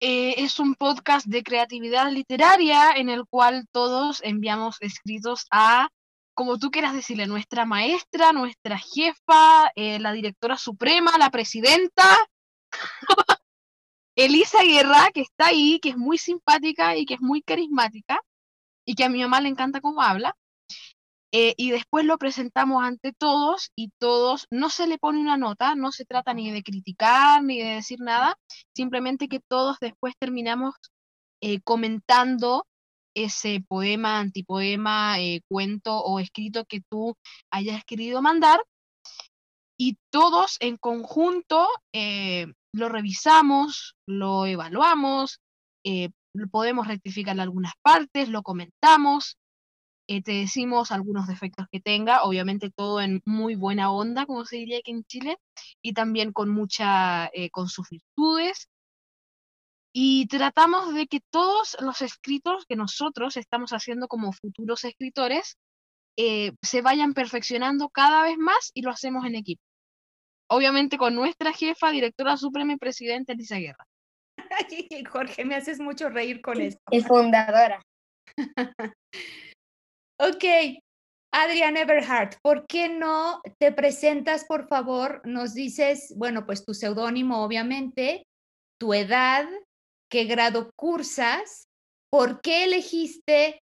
Eh, 0.00 0.34
es 0.36 0.60
un 0.60 0.74
podcast 0.74 1.26
de 1.26 1.42
creatividad 1.42 2.10
literaria 2.12 2.90
en 2.94 3.08
el 3.08 3.24
cual 3.26 3.64
todos 3.72 4.20
enviamos 4.22 4.76
escritos 4.80 5.46
a, 5.50 5.88
como 6.34 6.58
tú 6.58 6.70
quieras 6.70 6.92
decirle, 6.92 7.26
nuestra 7.26 7.64
maestra, 7.64 8.34
nuestra 8.34 8.78
jefa, 8.78 9.72
la 9.74 10.12
directora 10.12 10.58
suprema, 10.58 11.16
la 11.16 11.30
presidenta, 11.30 12.04
Elisa 14.14 14.62
Guerra, 14.62 15.08
que 15.14 15.22
está 15.22 15.46
ahí, 15.46 15.80
que 15.80 15.88
es 15.88 15.96
muy 15.96 16.18
simpática 16.18 16.98
y 16.98 17.06
que 17.06 17.14
es 17.14 17.20
muy 17.22 17.40
carismática 17.40 18.20
y 18.84 18.94
que 18.94 19.04
a 19.04 19.08
mi 19.08 19.22
mamá 19.22 19.40
le 19.40 19.48
encanta 19.48 19.80
cómo 19.80 20.02
habla. 20.02 20.36
Eh, 21.34 21.54
y 21.56 21.70
después 21.70 22.04
lo 22.04 22.18
presentamos 22.18 22.84
ante 22.84 23.14
todos 23.14 23.70
y 23.74 23.90
todos, 23.98 24.46
no 24.50 24.68
se 24.68 24.86
le 24.86 24.98
pone 24.98 25.18
una 25.18 25.38
nota, 25.38 25.74
no 25.74 25.90
se 25.90 26.04
trata 26.04 26.34
ni 26.34 26.50
de 26.50 26.62
criticar 26.62 27.42
ni 27.42 27.58
de 27.58 27.76
decir 27.76 28.00
nada, 28.00 28.36
simplemente 28.76 29.28
que 29.28 29.40
todos 29.40 29.78
después 29.80 30.14
terminamos 30.18 30.74
eh, 31.40 31.60
comentando 31.62 32.66
ese 33.14 33.64
poema, 33.66 34.18
antipoema, 34.18 35.20
eh, 35.20 35.40
cuento 35.48 36.00
o 36.00 36.20
escrito 36.20 36.66
que 36.66 36.82
tú 36.90 37.16
hayas 37.50 37.82
querido 37.84 38.20
mandar 38.20 38.60
y 39.78 39.96
todos 40.10 40.58
en 40.60 40.76
conjunto 40.76 41.66
lo 42.74 42.88
revisamos, 42.88 43.96
lo 44.06 44.46
evaluamos, 44.46 45.40
podemos 46.50 46.86
rectificar 46.86 47.38
algunas 47.40 47.72
partes, 47.82 48.28
lo 48.28 48.42
comentamos, 48.42 49.36
eh, 50.12 50.22
te 50.22 50.32
decimos 50.32 50.92
algunos 50.92 51.26
defectos 51.26 51.66
que 51.72 51.80
tenga, 51.80 52.24
obviamente 52.24 52.68
todo 52.68 53.00
en 53.00 53.22
muy 53.24 53.54
buena 53.54 53.90
onda, 53.90 54.26
como 54.26 54.44
se 54.44 54.56
diría 54.56 54.78
aquí 54.78 54.90
en 54.90 55.04
Chile, 55.04 55.38
y 55.80 55.94
también 55.94 56.32
con 56.34 56.50
mucha, 56.50 57.30
eh, 57.32 57.48
con 57.48 57.68
sus 57.70 57.88
virtudes. 57.88 58.68
Y 59.94 60.26
tratamos 60.26 60.92
de 60.92 61.06
que 61.06 61.20
todos 61.30 61.78
los 61.80 62.02
escritos 62.02 62.66
que 62.66 62.76
nosotros 62.76 63.38
estamos 63.38 63.70
haciendo 63.70 64.06
como 64.06 64.32
futuros 64.32 64.84
escritores 64.84 65.56
eh, 66.18 66.52
se 66.60 66.82
vayan 66.82 67.14
perfeccionando 67.14 67.88
cada 67.88 68.22
vez 68.22 68.36
más 68.36 68.70
y 68.74 68.82
lo 68.82 68.90
hacemos 68.90 69.24
en 69.24 69.36
equipo. 69.36 69.62
Obviamente 70.50 70.98
con 70.98 71.14
nuestra 71.14 71.54
jefa, 71.54 71.90
directora 71.90 72.36
suprema 72.36 72.74
y 72.74 72.76
presidenta 72.76 73.32
Elisa 73.32 73.56
Guerra. 73.56 73.86
Jorge, 75.10 75.46
me 75.46 75.54
haces 75.54 75.80
mucho 75.80 76.10
reír 76.10 76.42
con 76.42 76.60
esto. 76.60 76.82
Y 76.90 77.00
fundadora. 77.00 77.80
Ok, 80.24 80.44
Adrián 81.34 81.76
Everhart, 81.76 82.34
¿por 82.44 82.64
qué 82.68 82.88
no 82.88 83.40
te 83.58 83.72
presentas, 83.72 84.44
por 84.44 84.68
favor? 84.68 85.20
Nos 85.24 85.52
dices, 85.52 86.14
bueno, 86.16 86.46
pues 86.46 86.64
tu 86.64 86.74
seudónimo, 86.74 87.42
obviamente, 87.44 88.22
tu 88.78 88.94
edad, 88.94 89.46
qué 90.08 90.26
grado 90.26 90.70
cursas, 90.76 91.64
por 92.08 92.40
qué 92.40 92.62
elegiste 92.64 93.58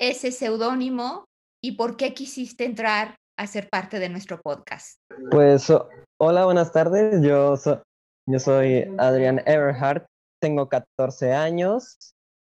ese 0.00 0.32
seudónimo 0.32 1.26
y 1.62 1.72
por 1.72 1.98
qué 1.98 2.14
quisiste 2.14 2.64
entrar 2.64 3.16
a 3.38 3.46
ser 3.46 3.68
parte 3.68 3.98
de 3.98 4.08
nuestro 4.08 4.40
podcast. 4.40 4.96
Pues 5.30 5.70
hola, 6.18 6.46
buenas 6.46 6.72
tardes. 6.72 7.20
Yo, 7.22 7.54
so- 7.58 7.82
yo 8.26 8.38
soy 8.38 8.86
Adrián 8.96 9.42
Everhart, 9.44 10.06
tengo 10.40 10.70
14 10.70 11.34
años 11.34 11.98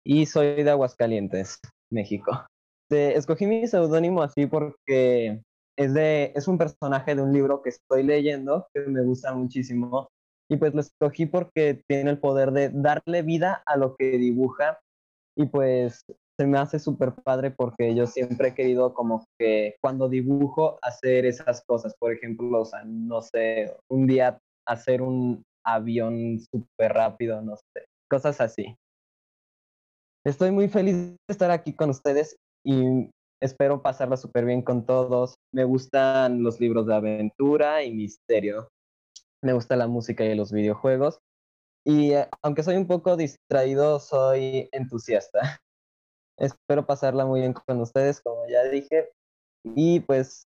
y 0.04 0.26
soy 0.26 0.64
de 0.64 0.72
Aguascalientes, 0.72 1.60
México. 1.92 2.48
Te- 2.92 3.18
escogí 3.18 3.46
mi 3.48 3.68
seudónimo 3.68 4.22
así 4.22 4.48
porque 4.48 5.42
es, 5.78 5.94
de, 5.94 6.34
es 6.36 6.50
un 6.50 6.58
personaje 6.58 7.16
de 7.16 7.22
un 7.22 7.32
libro 7.32 7.62
que 7.62 7.70
estoy 7.70 8.04
leyendo 8.04 8.68
que 8.74 8.82
me 8.82 9.02
gusta 9.02 9.34
muchísimo 9.34 10.10
y 10.50 10.58
pues 10.58 10.74
lo 10.74 10.82
escogí 10.82 11.26
porque 11.26 11.82
tiene 11.88 12.10
el 12.10 12.20
poder 12.20 12.52
de 12.52 12.68
darle 12.68 13.22
vida 13.22 13.64
a 13.66 13.78
lo 13.78 13.96
que 13.96 14.18
dibuja 14.18 14.78
y 15.38 15.46
pues 15.46 16.04
se 16.38 16.46
me 16.46 16.58
hace 16.58 16.80
súper 16.80 17.14
padre 17.14 17.52
porque 17.52 17.96
yo 17.96 18.08
siempre 18.08 18.50
he 18.50 18.54
querido 18.54 18.94
como 18.94 19.24
que 19.40 19.78
cuando 19.82 20.10
dibujo 20.10 20.78
hacer 20.82 21.26
esas 21.26 21.64
cosas, 21.66 21.96
por 21.98 22.12
ejemplo, 22.12 22.60
o 22.60 22.66
sea, 22.66 22.84
no 22.84 23.22
sé, 23.22 23.74
un 23.90 24.06
día 24.06 24.38
hacer 24.68 25.02
un 25.02 25.44
avión 25.66 26.40
súper 26.52 26.92
rápido, 26.92 27.42
no 27.42 27.56
sé, 27.56 27.86
cosas 28.10 28.42
así. 28.42 28.76
Estoy 30.26 30.52
muy 30.52 30.68
feliz 30.68 30.96
de 30.98 31.18
estar 31.30 31.52
aquí 31.52 31.74
con 31.74 31.90
ustedes 31.90 32.36
y 32.64 33.10
espero 33.42 33.82
pasarla 33.82 34.18
súper 34.18 34.46
bien 34.46 34.62
con 34.62 34.86
todos. 34.86 35.36
Me 35.52 35.64
gustan 35.64 36.44
los 36.44 36.60
libros 36.60 36.86
de 36.88 36.96
aventura 36.96 37.84
y 37.84 37.92
misterio. 37.92 38.70
Me 39.42 39.54
gusta 39.54 39.76
la 39.76 39.88
música 39.88 40.24
y 40.24 40.36
los 40.36 40.52
videojuegos. 40.52 41.20
Y 41.86 42.12
eh, 42.14 42.28
aunque 42.44 42.64
soy 42.64 42.76
un 42.78 42.88
poco 42.88 43.18
distraído, 43.18 44.00
soy 44.00 44.70
entusiasta. 44.72 45.40
Espero 46.38 46.86
pasarla 46.86 47.26
muy 47.26 47.42
bien 47.42 47.54
con 47.54 47.82
ustedes, 47.82 48.22
como 48.22 48.48
ya 48.48 48.64
dije. 48.64 49.10
Y 49.64 50.02
pues 50.02 50.44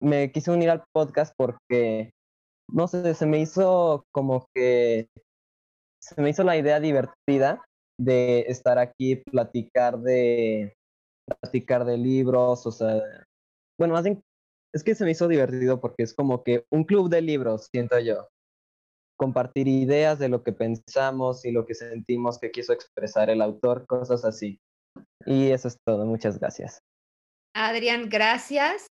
me 0.00 0.30
quise 0.32 0.50
unir 0.50 0.70
al 0.70 0.84
podcast 0.92 1.34
porque, 1.36 2.12
no 2.70 2.88
sé, 2.88 3.14
se 3.14 3.26
me 3.26 3.40
hizo 3.40 4.04
como 4.12 4.46
que, 4.54 5.08
se 6.00 6.20
me 6.20 6.30
hizo 6.30 6.44
la 6.44 6.56
idea 6.56 6.80
divertida 6.80 7.64
de 7.98 8.40
estar 8.48 8.78
aquí, 8.78 9.16
platicar 9.16 9.98
de, 9.98 10.77
platicar 11.28 11.84
de 11.84 11.96
libros, 11.96 12.66
o 12.66 12.70
sea, 12.70 13.02
bueno, 13.78 13.94
más 13.94 14.04
bien, 14.04 14.22
es 14.74 14.84
que 14.84 14.94
se 14.94 15.04
me 15.04 15.12
hizo 15.12 15.28
divertido 15.28 15.80
porque 15.80 16.02
es 16.02 16.14
como 16.14 16.42
que 16.42 16.64
un 16.70 16.84
club 16.84 17.08
de 17.08 17.22
libros, 17.22 17.68
siento 17.72 17.98
yo. 17.98 18.28
Compartir 19.16 19.66
ideas 19.66 20.18
de 20.18 20.28
lo 20.28 20.42
que 20.42 20.52
pensamos 20.52 21.44
y 21.44 21.52
lo 21.52 21.66
que 21.66 21.74
sentimos 21.74 22.38
que 22.38 22.50
quiso 22.50 22.72
expresar 22.72 23.30
el 23.30 23.42
autor, 23.42 23.86
cosas 23.86 24.24
así. 24.24 24.60
Y 25.26 25.50
eso 25.50 25.68
es 25.68 25.78
todo, 25.84 26.04
muchas 26.06 26.38
gracias. 26.38 26.80
Adrián, 27.54 28.08
gracias. 28.08 28.86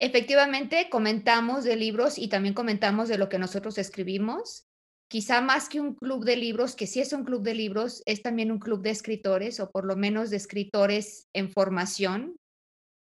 Efectivamente, 0.00 0.88
comentamos 0.90 1.64
de 1.64 1.76
libros 1.76 2.18
y 2.18 2.28
también 2.28 2.54
comentamos 2.54 3.08
de 3.08 3.18
lo 3.18 3.28
que 3.28 3.38
nosotros 3.38 3.78
escribimos. 3.78 4.65
Quizá 5.08 5.40
más 5.40 5.68
que 5.68 5.80
un 5.80 5.94
club 5.94 6.24
de 6.24 6.36
libros, 6.36 6.74
que 6.74 6.86
sí 6.86 7.00
es 7.00 7.12
un 7.12 7.24
club 7.24 7.42
de 7.42 7.54
libros, 7.54 8.02
es 8.06 8.22
también 8.22 8.50
un 8.50 8.58
club 8.58 8.82
de 8.82 8.90
escritores 8.90 9.60
o 9.60 9.70
por 9.70 9.84
lo 9.84 9.96
menos 9.96 10.30
de 10.30 10.36
escritores 10.36 11.28
en 11.32 11.50
formación. 11.50 12.36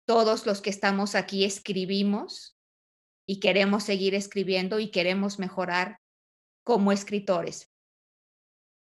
Todos 0.07 0.45
los 0.45 0.61
que 0.61 0.71
estamos 0.71 1.15
aquí 1.15 1.45
escribimos 1.45 2.57
y 3.27 3.41
queremos 3.41 3.85
seguir 3.85 4.15
escribiendo 4.15 4.81
y 4.81 4.91
queremos 4.91 5.39
mejorar 5.39 5.99
como 6.65 6.91
escritores. 6.91 7.71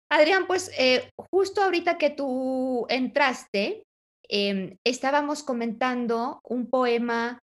Adrián, 0.09 0.47
pues 0.47 0.71
eh, 0.77 1.09
justo 1.31 1.61
ahorita 1.61 1.97
que 1.97 2.09
tú 2.09 2.85
entraste, 2.89 3.83
eh, 4.29 4.77
estábamos 4.83 5.43
comentando 5.43 6.39
un 6.43 6.69
poema 6.69 7.39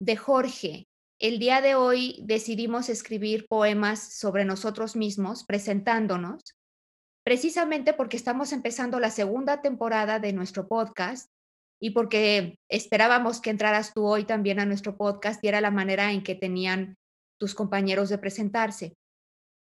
de 0.00 0.16
Jorge. 0.16 0.87
El 1.20 1.40
día 1.40 1.60
de 1.60 1.74
hoy 1.74 2.22
decidimos 2.22 2.88
escribir 2.88 3.48
poemas 3.48 3.98
sobre 4.14 4.44
nosotros 4.44 4.94
mismos, 4.94 5.42
presentándonos, 5.42 6.56
precisamente 7.24 7.92
porque 7.92 8.16
estamos 8.16 8.52
empezando 8.52 9.00
la 9.00 9.10
segunda 9.10 9.60
temporada 9.60 10.20
de 10.20 10.32
nuestro 10.32 10.68
podcast 10.68 11.28
y 11.80 11.90
porque 11.90 12.60
esperábamos 12.68 13.40
que 13.40 13.50
entraras 13.50 13.94
tú 13.94 14.06
hoy 14.06 14.26
también 14.26 14.60
a 14.60 14.64
nuestro 14.64 14.96
podcast 14.96 15.42
y 15.42 15.48
era 15.48 15.60
la 15.60 15.72
manera 15.72 16.12
en 16.12 16.22
que 16.22 16.36
tenían 16.36 16.96
tus 17.36 17.52
compañeros 17.52 18.10
de 18.10 18.18
presentarse. 18.18 18.94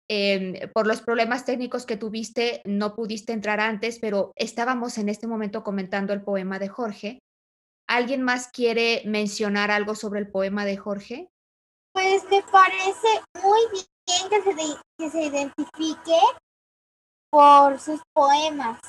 Eh, 0.07 0.69
por 0.71 0.85
los 0.85 1.01
problemas 1.01 1.45
técnicos 1.45 1.87
que 1.87 1.97
tuviste, 1.97 2.61
no 2.65 2.95
pudiste 2.95 3.33
entrar 3.33 3.59
antes, 3.59 3.97
pero 3.97 4.33
estábamos 4.35 4.99
en 4.99 5.09
este 5.09 5.25
momento 5.25 5.63
comentando 5.63 6.13
el 6.13 6.21
poema 6.21 6.59
de 6.59 6.67
Jorge. 6.67 7.19
¿Alguien 7.87 8.21
más 8.21 8.49
quiere 8.49 9.01
mencionar 9.05 9.71
algo 9.71 9.95
sobre 9.95 10.19
el 10.19 10.29
poema 10.29 10.63
de 10.63 10.77
Jorge? 10.77 11.31
Pues 11.93 12.23
me 12.29 12.41
parece 12.43 13.23
muy 13.41 13.61
bien 13.71 14.29
que 14.29 14.41
se, 14.41 14.77
que 14.97 15.09
se 15.09 15.23
identifique 15.23 16.19
por 17.31 17.79
sus 17.79 18.01
poemas 18.13 18.79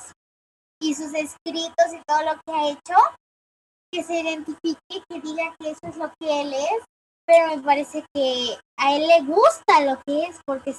y 0.79 0.95
sus 0.95 1.13
escritos 1.13 1.93
y 1.93 2.01
todo 2.07 2.21
lo 2.23 2.41
que 2.45 2.51
ha 2.51 2.69
hecho, 2.69 2.97
que 3.91 4.03
se 4.03 4.21
identifique, 4.21 5.03
que 5.09 5.21
diga 5.21 5.55
que 5.59 5.71
eso 5.71 5.79
es 5.83 5.97
lo 5.97 6.11
que 6.19 6.41
él 6.41 6.53
es 6.53 6.83
pero 7.31 7.55
me 7.55 7.61
parece 7.61 8.03
que 8.13 8.57
a 8.77 8.95
él 8.95 9.07
le 9.07 9.21
gusta 9.21 9.81
lo 9.81 10.01
que 10.05 10.23
es 10.23 10.39
porque 10.45 10.75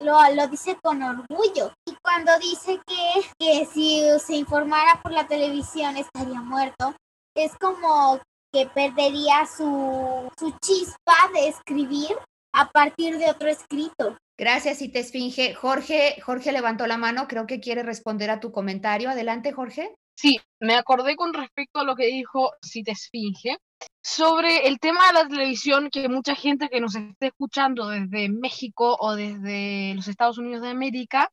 lo, 0.00 0.18
lo 0.34 0.48
dice 0.48 0.76
con 0.82 1.02
orgullo. 1.02 1.72
Y 1.86 1.96
cuando 2.02 2.38
dice 2.38 2.80
que, 2.86 3.22
que 3.38 3.66
si 3.66 4.02
se 4.20 4.34
informara 4.34 5.00
por 5.02 5.12
la 5.12 5.26
televisión 5.26 5.96
estaría 5.96 6.40
muerto, 6.40 6.94
es 7.34 7.56
como 7.58 8.20
que 8.52 8.66
perdería 8.66 9.46
su, 9.46 10.28
su 10.38 10.50
chispa 10.60 11.14
de 11.34 11.48
escribir 11.48 12.16
a 12.52 12.70
partir 12.70 13.18
de 13.18 13.30
otro 13.30 13.48
escrito. 13.48 14.16
Gracias, 14.36 14.82
y 14.82 14.88
te 14.88 15.00
esfinge. 15.00 15.54
Jorge, 15.54 16.20
Jorge 16.20 16.52
levantó 16.52 16.86
la 16.86 16.96
mano, 16.96 17.26
creo 17.26 17.46
que 17.46 17.60
quiere 17.60 17.82
responder 17.82 18.30
a 18.30 18.40
tu 18.40 18.52
comentario. 18.52 19.10
Adelante, 19.10 19.52
Jorge. 19.52 19.94
Sí, 20.16 20.40
me 20.60 20.74
acordé 20.74 21.16
con 21.16 21.32
respecto 21.32 21.80
a 21.80 21.84
lo 21.84 21.94
que 21.94 22.06
dijo 22.06 22.52
Cita 22.60 22.92
Esfinge 22.92 23.58
sobre 24.02 24.66
el 24.66 24.80
tema 24.80 25.06
de 25.08 25.12
la 25.12 25.28
televisión 25.28 25.90
que 25.90 26.08
mucha 26.08 26.34
gente 26.34 26.68
que 26.68 26.80
nos 26.80 26.96
esté 26.96 27.28
escuchando 27.28 27.88
desde 27.88 28.28
México 28.28 28.96
o 28.98 29.14
desde 29.14 29.94
los 29.94 30.08
Estados 30.08 30.38
Unidos 30.38 30.62
de 30.62 30.70
América 30.70 31.30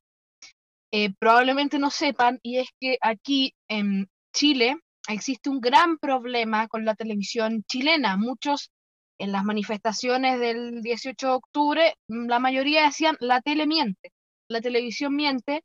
eh, 0.91 1.13
probablemente 1.17 1.79
no 1.79 1.89
sepan 1.89 2.39
y 2.43 2.59
es 2.59 2.67
que 2.79 2.97
aquí 3.01 3.55
en 3.67 4.07
Chile 4.33 4.77
existe 5.07 5.49
un 5.49 5.59
gran 5.59 5.97
problema 5.97 6.67
con 6.67 6.85
la 6.85 6.95
televisión 6.95 7.63
chilena. 7.67 8.17
Muchos 8.17 8.71
en 9.19 9.31
las 9.31 9.43
manifestaciones 9.43 10.39
del 10.39 10.81
18 10.81 11.27
de 11.27 11.33
octubre, 11.33 11.95
mm, 12.07 12.27
la 12.27 12.39
mayoría 12.39 12.85
decían 12.85 13.17
la 13.19 13.41
tele 13.41 13.67
miente, 13.67 14.11
la 14.49 14.61
televisión 14.61 15.15
miente, 15.15 15.63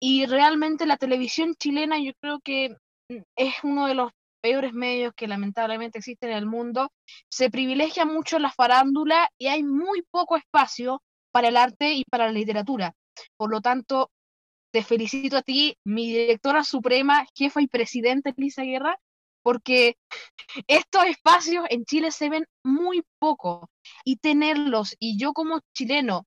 y 0.00 0.26
realmente 0.26 0.86
la 0.86 0.96
televisión 0.96 1.54
chilena 1.54 1.98
yo 1.98 2.12
creo 2.20 2.40
que 2.40 2.70
mm, 3.08 3.22
es 3.36 3.54
uno 3.62 3.86
de 3.86 3.94
los 3.94 4.12
peores 4.40 4.72
medios 4.72 5.12
que 5.16 5.26
lamentablemente 5.28 5.98
existen 5.98 6.30
en 6.30 6.36
el 6.36 6.46
mundo. 6.46 6.90
Se 7.28 7.50
privilegia 7.50 8.04
mucho 8.04 8.38
la 8.38 8.52
farándula 8.52 9.28
y 9.38 9.48
hay 9.48 9.62
muy 9.62 10.02
poco 10.10 10.36
espacio 10.36 11.02
para 11.32 11.48
el 11.48 11.56
arte 11.56 11.94
y 11.94 12.04
para 12.04 12.26
la 12.26 12.32
literatura. 12.32 12.92
Por 13.36 13.50
lo 13.50 13.60
tanto, 13.60 14.10
te 14.70 14.82
felicito 14.82 15.36
a 15.36 15.42
ti, 15.42 15.78
mi 15.84 16.06
directora 16.06 16.64
suprema, 16.64 17.26
jefa 17.34 17.60
y 17.60 17.68
presidenta 17.68 18.30
Elisa 18.36 18.62
Guerra, 18.62 18.98
porque 19.42 19.96
estos 20.66 21.04
espacios 21.04 21.64
en 21.70 21.84
Chile 21.84 22.10
se 22.10 22.28
ven 22.28 22.46
muy 22.64 23.04
poco 23.18 23.70
y 24.04 24.16
tenerlos, 24.16 24.96
y 24.98 25.18
yo 25.18 25.32
como 25.32 25.60
chileno, 25.72 26.26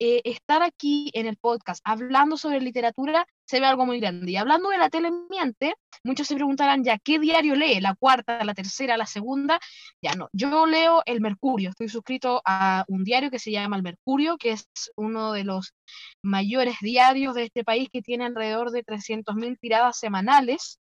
eh, 0.00 0.22
estar 0.24 0.62
aquí 0.62 1.10
en 1.12 1.26
el 1.26 1.36
podcast 1.36 1.80
hablando 1.84 2.36
sobre 2.36 2.60
literatura 2.60 3.26
se 3.44 3.60
ve 3.60 3.66
algo 3.66 3.84
muy 3.84 4.00
grande. 4.00 4.32
Y 4.32 4.36
hablando 4.36 4.70
de 4.70 4.78
la 4.78 4.90
tele 4.90 5.10
miente, 5.28 5.74
muchos 6.04 6.26
se 6.26 6.34
preguntarán 6.34 6.84
ya, 6.84 6.98
¿qué 6.98 7.18
diario 7.18 7.54
lee? 7.54 7.80
¿La 7.80 7.94
cuarta, 7.94 8.42
la 8.44 8.54
tercera, 8.54 8.96
la 8.96 9.06
segunda? 9.06 9.60
Ya 10.00 10.14
no, 10.14 10.28
yo 10.32 10.66
leo 10.66 11.02
El 11.04 11.20
Mercurio, 11.20 11.70
estoy 11.70 11.88
suscrito 11.88 12.40
a 12.46 12.84
un 12.88 13.04
diario 13.04 13.30
que 13.30 13.38
se 13.38 13.50
llama 13.50 13.76
El 13.76 13.82
Mercurio, 13.82 14.38
que 14.38 14.52
es 14.52 14.68
uno 14.96 15.32
de 15.32 15.44
los 15.44 15.74
mayores 16.22 16.76
diarios 16.80 17.34
de 17.34 17.44
este 17.44 17.62
país 17.62 17.88
que 17.92 18.02
tiene 18.02 18.24
alrededor 18.24 18.70
de 18.70 18.84
300.000 18.84 19.58
tiradas 19.60 19.98
semanales. 19.98 20.79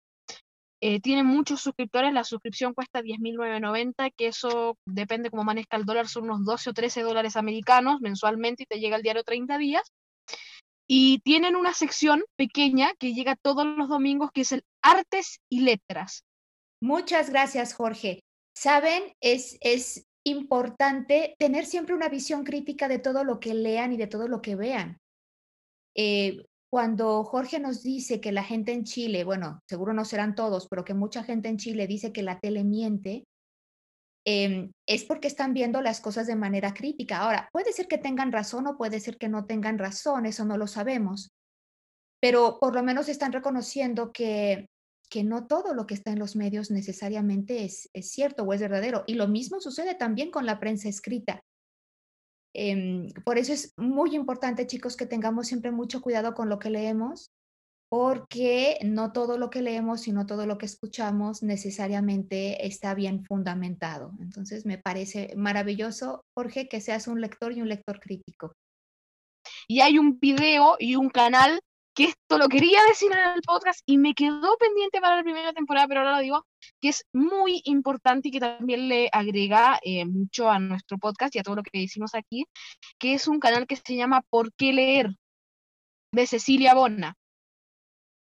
Eh, 0.79 0.99
tiene 1.01 1.23
muchos 1.23 1.61
suscriptores, 1.61 2.13
la 2.13 2.23
suscripción 2.23 2.73
cuesta 2.73 3.01
10.990, 3.01 4.13
que 4.15 4.27
eso 4.27 4.77
depende 4.85 5.31
cómo 5.31 5.43
maneja 5.43 5.75
el 5.75 5.85
dólar, 5.85 6.07
son 6.07 6.25
unos 6.25 6.45
12 6.45 6.69
o 6.69 6.73
13 6.73 7.01
dólares 7.01 7.35
americanos 7.35 7.99
mensualmente 7.99 8.63
y 8.63 8.65
te 8.67 8.79
llega 8.79 8.95
el 8.95 9.01
diario 9.01 9.23
30 9.23 9.57
días. 9.57 9.91
Y 10.87 11.19
tienen 11.19 11.55
una 11.55 11.73
sección 11.73 12.23
pequeña 12.37 12.93
que 12.99 13.13
llega 13.13 13.35
todos 13.35 13.65
los 13.65 13.89
domingos, 13.89 14.31
que 14.31 14.41
es 14.41 14.51
el 14.51 14.63
Artes 14.81 15.41
y 15.49 15.61
Letras. 15.61 16.23
Muchas 16.81 17.29
gracias, 17.31 17.73
Jorge. 17.73 18.23
Saben, 18.55 19.13
es, 19.19 19.57
es 19.61 20.05
importante 20.23 21.35
tener 21.39 21.65
siempre 21.65 21.95
una 21.95 22.07
visión 22.07 22.43
crítica 22.43 22.87
de 22.87 22.99
todo 22.99 23.23
lo 23.23 23.39
que 23.39 23.53
lean 23.53 23.93
y 23.93 23.97
de 23.97 24.07
todo 24.07 24.27
lo 24.27 24.41
que 24.41 24.55
vean. 24.55 24.99
Eh, 25.95 26.45
cuando 26.69 27.23
Jorge 27.23 27.59
nos 27.59 27.81
dice 27.81 28.19
que 28.19 28.31
la 28.31 28.43
gente 28.43 28.73
en 28.73 28.83
Chile, 28.83 29.23
bueno, 29.23 29.61
seguro 29.67 29.93
no 29.93 30.03
serán 30.03 30.35
todos, 30.35 30.67
pero 30.67 30.83
que 30.83 30.93
mucha 30.93 31.23
gente 31.23 31.47
en 31.47 31.57
Chile 31.57 31.87
dice 31.87 32.11
que 32.11 32.23
la 32.23 32.39
tele 32.39 32.63
miente, 32.63 33.25
em, 34.25 34.71
es 34.85 35.05
porque 35.05 35.27
están 35.27 35.53
viendo 35.53 35.81
las 35.81 36.01
cosas 36.01 36.27
de 36.27 36.35
manera 36.35 36.73
crítica. 36.73 37.19
Ahora, 37.19 37.49
puede 37.53 37.71
ser 37.71 37.87
que 37.87 37.97
tengan 37.97 38.31
razón 38.33 38.67
o 38.67 38.77
puede 38.77 38.99
ser 38.99 39.17
que 39.17 39.29
no 39.29 39.45
tengan 39.45 39.77
razón, 39.77 40.25
eso 40.25 40.43
no 40.43 40.57
lo 40.57 40.67
sabemos, 40.67 41.31
pero 42.19 42.57
por 42.59 42.75
lo 42.75 42.83
menos 42.83 43.07
están 43.07 43.31
reconociendo 43.31 44.11
que, 44.11 44.67
que 45.09 45.23
no 45.23 45.47
todo 45.47 45.73
lo 45.73 45.87
que 45.87 45.93
está 45.93 46.11
en 46.11 46.19
los 46.19 46.35
medios 46.35 46.69
necesariamente 46.71 47.63
es, 47.63 47.89
es 47.93 48.11
cierto 48.11 48.43
o 48.43 48.53
es 48.53 48.59
verdadero. 48.59 49.03
Y 49.07 49.13
lo 49.13 49.27
mismo 49.29 49.61
sucede 49.61 49.95
también 49.95 50.31
con 50.31 50.45
la 50.45 50.59
prensa 50.59 50.89
escrita. 50.89 51.41
Em, 52.59 53.11
por 53.23 53.37
eso 53.37 53.53
es 53.53 53.75
muy 53.77 54.15
importante, 54.15 54.65
chicos, 54.65 54.97
que 54.97 55.05
tengamos 55.05 55.45
siempre 55.45 55.69
mucho 55.69 56.01
cuidado 56.01 56.33
con 56.33 56.49
lo 56.49 56.57
que 56.57 56.71
leemos, 56.71 57.31
porque 57.87 58.79
no 58.83 59.11
todo 59.11 59.37
lo 59.37 59.51
que 59.51 59.61
leemos 59.61 60.07
y 60.07 60.11
no 60.11 60.25
todo 60.25 60.47
lo 60.47 60.57
que 60.57 60.65
escuchamos 60.65 61.43
necesariamente 61.43 62.65
está 62.65 62.95
bien 62.95 63.23
fundamentado. 63.25 64.11
Entonces, 64.19 64.65
me 64.65 64.79
parece 64.79 65.35
maravilloso, 65.37 66.25
Jorge, 66.35 66.67
que 66.67 66.81
seas 66.81 67.07
un 67.07 67.21
lector 67.21 67.53
y 67.53 67.61
un 67.61 67.69
lector 67.69 67.99
crítico. 67.99 68.53
Y 69.67 69.81
hay 69.81 69.99
un 69.99 70.19
video 70.19 70.77
y 70.79 70.95
un 70.95 71.09
canal 71.09 71.59
que 71.97 72.03
esto 72.03 72.37
lo 72.37 72.47
quería 72.47 72.79
decir 72.87 73.11
en 73.11 73.33
el 73.33 73.41
podcast 73.41 73.81
y 73.87 73.97
me 73.97 74.13
quedó 74.13 74.55
pendiente 74.59 75.01
para 75.01 75.15
la 75.15 75.23
primera 75.23 75.51
temporada, 75.51 75.87
pero 75.87 76.01
ahora 76.01 76.17
lo 76.17 76.21
digo, 76.21 76.45
que 76.79 76.89
es 76.89 77.03
muy 77.11 77.63
importante 77.65 78.27
y 78.27 78.31
que 78.31 78.39
también 78.39 78.87
le 78.87 79.09
agrega 79.11 79.79
eh, 79.81 80.05
mucho 80.05 80.47
a 80.47 80.59
nuestro 80.59 80.99
podcast 80.99 81.35
y 81.35 81.39
a 81.39 81.43
todo 81.43 81.55
lo 81.55 81.63
que 81.63 81.79
decimos 81.79 82.13
aquí, 82.13 82.45
que 82.99 83.15
es 83.15 83.27
un 83.27 83.39
canal 83.39 83.65
que 83.65 83.77
se 83.77 83.95
llama 83.95 84.21
¿Por 84.29 84.53
qué 84.53 84.73
leer? 84.73 85.09
de 86.11 86.27
Cecilia 86.27 86.75
Bona. 86.75 87.15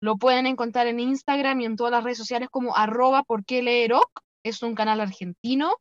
Lo 0.02 0.18
pueden 0.18 0.46
encontrar 0.46 0.86
en 0.86 1.00
Instagram 1.00 1.60
y 1.62 1.66
en 1.66 1.78
todas 1.78 1.92
las 1.92 2.04
redes 2.04 2.20
sociales 2.20 2.50
como 2.52 2.78
arroba 2.78 3.24
por 3.24 3.44
qué 3.44 3.64
leer 3.64 3.94
Es 4.44 4.62
un 4.62 4.76
canal 4.76 5.02
argentino 5.02 5.74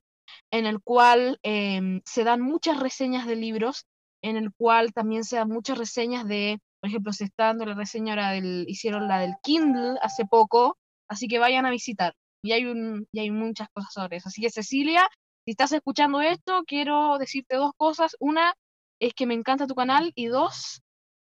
en 0.51 0.65
el 0.65 0.81
cual 0.81 1.39
em, 1.43 2.01
se 2.07 2.25
dan 2.25 2.41
muchas 2.41 2.81
reseñas 2.81 3.27
de 3.27 3.37
libros, 3.37 3.85
en 4.23 4.39
el 4.39 4.51
cual 4.55 4.95
también 4.95 5.25
se 5.25 5.37
dan 5.37 5.49
muchas 5.49 5.77
reseñas 5.77 6.27
de 6.27 6.59
por 6.87 6.91
ejemplo, 6.91 7.13
se 7.13 7.25
está 7.25 7.47
dando 7.47 7.67
la 7.67 7.75
reseña 7.75 8.31
del, 8.31 8.65
hicieron 8.69 9.09
la 9.09 9.19
del 9.19 9.35
Kindle 9.43 9.99
hace 10.03 10.25
poco, 10.25 10.79
así 11.09 11.27
que 11.27 11.41
vayan 11.41 11.67
a 11.67 11.71
visitar. 11.71 12.15
Y 12.45 12.53
hay, 12.53 12.65
un, 12.65 13.09
y 13.11 13.19
hay 13.19 13.33
muchas 13.33 13.69
cosas 13.73 13.93
sobre 13.93 14.19
eso. 14.19 14.29
Así 14.29 14.41
que 14.41 14.51
Cecilia, 14.51 15.09
si 15.45 15.51
estás 15.51 15.73
escuchando 15.73 16.21
esto, 16.21 16.63
quiero 16.65 17.19
decirte 17.19 17.57
dos 17.57 17.73
cosas. 17.77 18.15
Una 18.21 18.55
es 19.01 19.15
que 19.15 19.27
me 19.27 19.35
encanta 19.35 19.67
tu 19.67 19.75
canal 19.75 20.13
y 20.15 20.27
dos, 20.27 20.81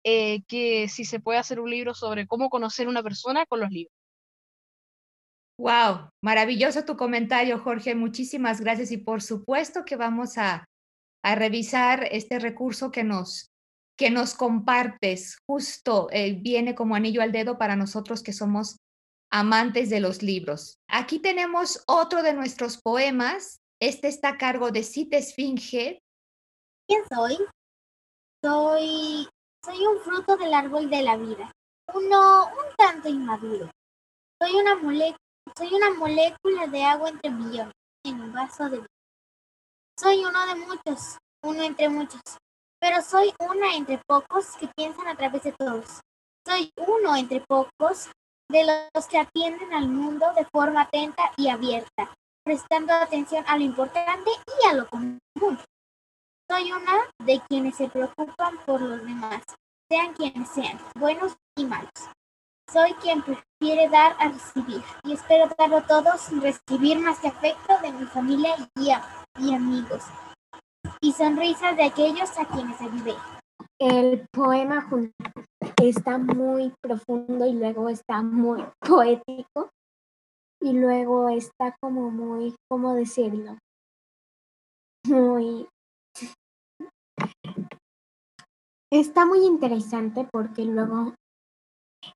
eh, 0.06 0.44
que 0.48 0.88
si 0.88 1.04
se 1.04 1.20
puede 1.20 1.40
hacer 1.40 1.60
un 1.60 1.70
libro 1.70 1.94
sobre 1.94 2.26
cómo 2.26 2.50
conocer 2.50 2.88
una 2.88 3.04
persona 3.04 3.46
con 3.46 3.60
los 3.60 3.70
libros. 3.70 3.94
Wow, 5.60 6.12
maravilloso 6.24 6.86
tu 6.86 6.96
comentario, 6.96 7.60
Jorge. 7.60 7.96
Muchísimas 7.96 8.62
gracias 8.62 8.94
y 8.94 8.98
por 8.98 9.22
supuesto 9.22 9.84
que 9.84 9.98
vamos 9.98 10.38
a, 10.38 10.70
a 11.22 11.36
revisar 11.36 12.08
este 12.12 12.40
recurso 12.40 12.92
que 12.92 13.04
nos, 13.04 13.50
que 14.00 14.10
nos 14.10 14.34
compartes 14.34 15.38
justo 15.46 16.08
eh, 16.12 16.32
viene 16.32 16.74
como 16.74 16.96
anillo 16.96 17.22
al 17.22 17.34
dedo 17.34 17.58
para 17.58 17.76
nosotros 17.76 18.24
que 18.24 18.32
somos 18.32 18.78
amantes 19.30 19.90
de 19.90 20.00
los 20.00 20.24
libros. 20.24 20.80
Aquí 20.88 21.20
tenemos 21.20 21.84
otro 21.86 22.24
de 22.24 22.32
nuestros 22.32 22.82
poemas. 22.82 23.60
Este 23.82 24.08
está 24.08 24.30
a 24.30 24.38
cargo 24.38 24.72
de 24.72 24.84
Cita 24.84 25.18
Esfinge. 25.18 26.02
¿Quién 26.88 27.04
soy? 27.14 27.38
Soy, 28.42 29.28
soy 29.66 29.86
un 29.86 30.00
fruto 30.00 30.38
del 30.38 30.54
árbol 30.54 30.90
de 30.90 31.02
la 31.02 31.18
vida, 31.18 31.52
uno 31.94 32.46
un 32.46 32.76
tanto 32.78 33.10
inmaduro. 33.10 33.70
Soy 34.42 34.52
una, 34.54 34.80
soy 35.58 35.74
una 35.74 35.94
molécula 35.96 36.68
de 36.68 36.84
agua 36.86 37.10
entre 37.10 37.32
millones 37.32 37.76
en 38.06 38.22
un 38.22 38.32
vaso 38.32 38.64
de 38.70 38.78
vida. 38.78 38.88
Soy 40.00 40.24
uno 40.24 40.48
de 40.48 40.56
muchos, 40.56 41.18
uno 41.44 41.64
entre 41.64 41.90
muchos, 41.90 42.22
pero 42.80 43.02
soy 43.02 43.34
una 43.40 43.76
entre 43.76 44.00
pocos 44.08 44.56
que 44.60 44.68
piensan 44.76 45.08
a 45.08 45.16
través 45.16 45.44
de 45.44 45.52
todos. 45.52 46.02
Soy 46.48 46.72
uno 46.78 47.16
entre 47.16 47.42
pocos 47.42 48.10
de 48.50 48.66
los 48.94 49.08
que 49.08 49.20
atienden 49.20 49.74
al 49.74 49.90
mundo 49.90 50.26
de 50.36 50.46
forma 50.46 50.82
atenta 50.82 51.32
y 51.38 51.50
abierta, 51.50 52.12
prestando 52.44 52.94
atención 52.94 53.44
a 53.48 53.58
lo 53.58 53.64
importante 53.64 54.32
y 54.62 54.68
a 54.68 54.74
lo 54.74 54.88
común. 54.88 55.20
Soy 56.50 56.72
una 56.72 57.06
de 57.20 57.42
quienes 57.48 57.76
se 57.76 57.90
preocupan 57.90 58.58
por 58.66 58.82
los 58.82 59.04
demás, 59.04 59.44
sean 59.88 60.14
quienes 60.14 60.50
sean, 60.50 60.80
buenos 60.96 61.36
y 61.56 61.66
malos. 61.66 61.92
Soy 62.72 62.94
quien 62.96 63.22
prefiere 63.22 63.90
dar 63.90 64.16
a 64.20 64.30
recibir 64.30 64.84
y 65.04 65.14
espero 65.14 65.50
darlo 65.58 65.84
todo 65.84 66.18
sin 66.18 66.42
recibir 66.42 67.00
más 67.00 67.20
que 67.20 67.28
afecto 67.28 67.78
de 67.82 67.92
mi 67.92 68.06
familia 68.06 68.56
y, 68.76 68.90
y 69.40 69.54
amigos 69.54 70.04
y 71.02 71.12
sonrisas 71.14 71.78
de 71.78 71.84
aquellos 71.84 72.38
a 72.38 72.46
quienes 72.46 72.80
ayudé. 72.82 73.16
El 73.80 74.28
poema 74.32 74.90
está 75.82 76.18
muy 76.18 76.74
profundo 76.82 77.46
y 77.46 77.54
luego 77.54 77.90
está 77.90 78.22
muy 78.22 78.64
poético 78.80 79.70
y 80.62 80.74
luego 80.74 81.30
está 81.30 81.76
como 81.82 82.12
muy, 82.12 82.54
¿cómo 82.70 82.94
decirlo? 82.94 83.58
muy... 85.10 85.68
Está 88.92 89.26
muy 89.26 89.46
interesante 89.46 90.28
porque 90.32 90.66
luego 90.66 91.14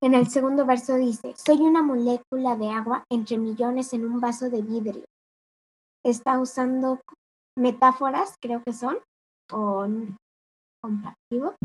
en 0.01 0.15
el 0.15 0.27
segundo 0.27 0.65
verso 0.65 0.95
dice, 0.95 1.33
soy 1.35 1.61
una 1.61 1.83
molécula 1.83 2.55
de 2.55 2.69
agua 2.69 3.03
entre 3.11 3.37
millones 3.37 3.93
en 3.93 4.05
un 4.05 4.19
vaso 4.19 4.49
de 4.49 4.61
vidrio. 4.61 5.03
Está 6.03 6.39
usando 6.39 6.99
metáforas, 7.57 8.35
creo 8.41 8.61
que 8.63 8.73
son, 8.73 8.97
con 9.49 10.17
comparativo. 10.81 11.55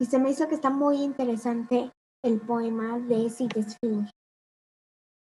Y 0.00 0.06
se 0.06 0.18
me 0.18 0.30
hizo 0.30 0.48
que 0.48 0.54
está 0.54 0.70
muy 0.70 1.02
interesante 1.02 1.90
el 2.22 2.40
poema 2.40 2.98
de 2.98 3.30
Cites 3.30 3.76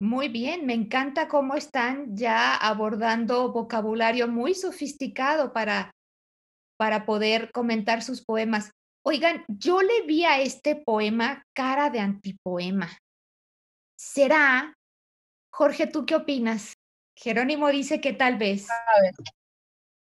Muy 0.01 0.29
bien, 0.29 0.65
me 0.65 0.73
encanta 0.73 1.27
cómo 1.27 1.55
están 1.55 2.15
ya 2.15 2.55
abordando 2.55 3.51
vocabulario 3.51 4.27
muy 4.27 4.53
sofisticado 4.53 5.53
para, 5.53 5.91
para 6.77 7.05
poder 7.05 7.51
comentar 7.51 8.01
sus 8.01 8.23
poemas. 8.23 8.71
Oigan, 9.05 9.45
yo 9.47 9.81
le 9.81 10.01
vi 10.05 10.25
a 10.25 10.41
este 10.41 10.75
poema 10.75 11.43
cara 11.55 11.89
de 11.89 11.99
antipoema. 11.99 12.89
¿Será? 13.97 14.73
Jorge, 15.53 15.87
¿tú 15.87 16.05
qué 16.05 16.15
opinas? 16.15 16.76
Jerónimo 17.17 17.69
dice 17.69 17.99
que 17.99 18.13
tal 18.13 18.37
vez. 18.37 18.67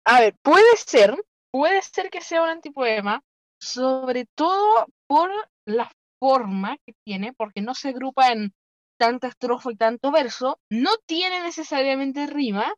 A 0.05 0.21
ver, 0.21 0.35
puede 0.41 0.75
ser, 0.75 1.15
puede 1.51 1.81
ser 1.81 2.09
que 2.09 2.21
sea 2.21 2.43
un 2.43 2.49
antipoema, 2.49 3.23
sobre 3.59 4.25
todo 4.35 4.87
por 5.07 5.31
la 5.65 5.91
forma 6.19 6.77
que 6.85 6.93
tiene, 7.05 7.33
porque 7.33 7.61
no 7.61 7.73
se 7.75 7.89
agrupa 7.89 8.31
en 8.31 8.53
tanta 8.97 9.27
estrofa 9.27 9.71
y 9.71 9.75
tanto 9.75 10.11
verso, 10.11 10.59
no 10.69 10.91
tiene 11.05 11.41
necesariamente 11.41 12.25
rima 12.27 12.73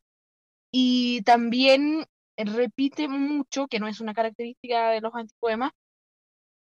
y 0.71 1.21
también 1.23 2.05
repite 2.37 3.07
mucho, 3.07 3.67
que 3.67 3.79
no 3.79 3.87
es 3.87 3.99
una 3.99 4.13
característica 4.13 4.91
de 4.91 5.01
los 5.01 5.13
antipoemas, 5.15 5.71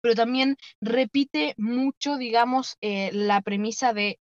pero 0.03 0.15
también 0.15 0.57
repite 0.81 1.55
mucho, 1.57 2.17
digamos, 2.17 2.77
eh, 2.81 3.11
la 3.13 3.41
premisa 3.41 3.93
de 3.93 4.19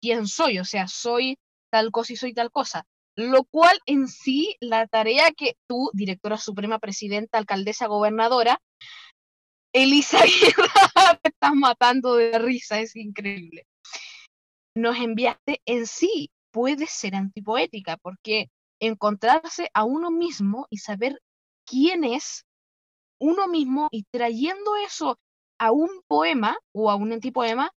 quién 0.00 0.26
soy, 0.26 0.58
o 0.58 0.64
sea, 0.64 0.88
soy 0.88 1.38
tal 1.70 1.90
cosa 1.90 2.12
y 2.12 2.16
soy 2.16 2.34
tal 2.34 2.50
cosa. 2.50 2.86
Lo 3.16 3.44
cual 3.44 3.78
en 3.86 4.08
sí, 4.08 4.56
la 4.60 4.86
tarea 4.86 5.30
que 5.30 5.56
tú, 5.66 5.90
directora 5.94 6.36
suprema, 6.36 6.78
presidenta, 6.78 7.38
alcaldesa, 7.38 7.86
gobernadora, 7.86 8.60
Elisa 9.72 10.18
te 11.22 11.28
estás 11.30 11.54
matando 11.54 12.14
de 12.16 12.38
risa, 12.38 12.80
es 12.80 12.94
increíble. 12.96 13.66
Nos 14.74 14.96
enviaste 14.98 15.60
en 15.64 15.86
sí, 15.86 16.30
puede 16.50 16.86
ser 16.86 17.14
antipoética, 17.14 17.96
porque 17.96 18.50
encontrarse 18.80 19.70
a 19.72 19.84
uno 19.84 20.10
mismo 20.10 20.66
y 20.70 20.78
saber 20.78 21.20
quién 21.66 22.04
es 22.04 22.44
uno 23.18 23.48
mismo 23.48 23.88
y 23.90 24.04
trayendo 24.04 24.76
eso 24.76 25.18
a 25.58 25.72
un 25.72 26.02
poema 26.06 26.58
o 26.74 26.90
a 26.90 26.96
un 26.96 27.12
antipoema, 27.12 27.70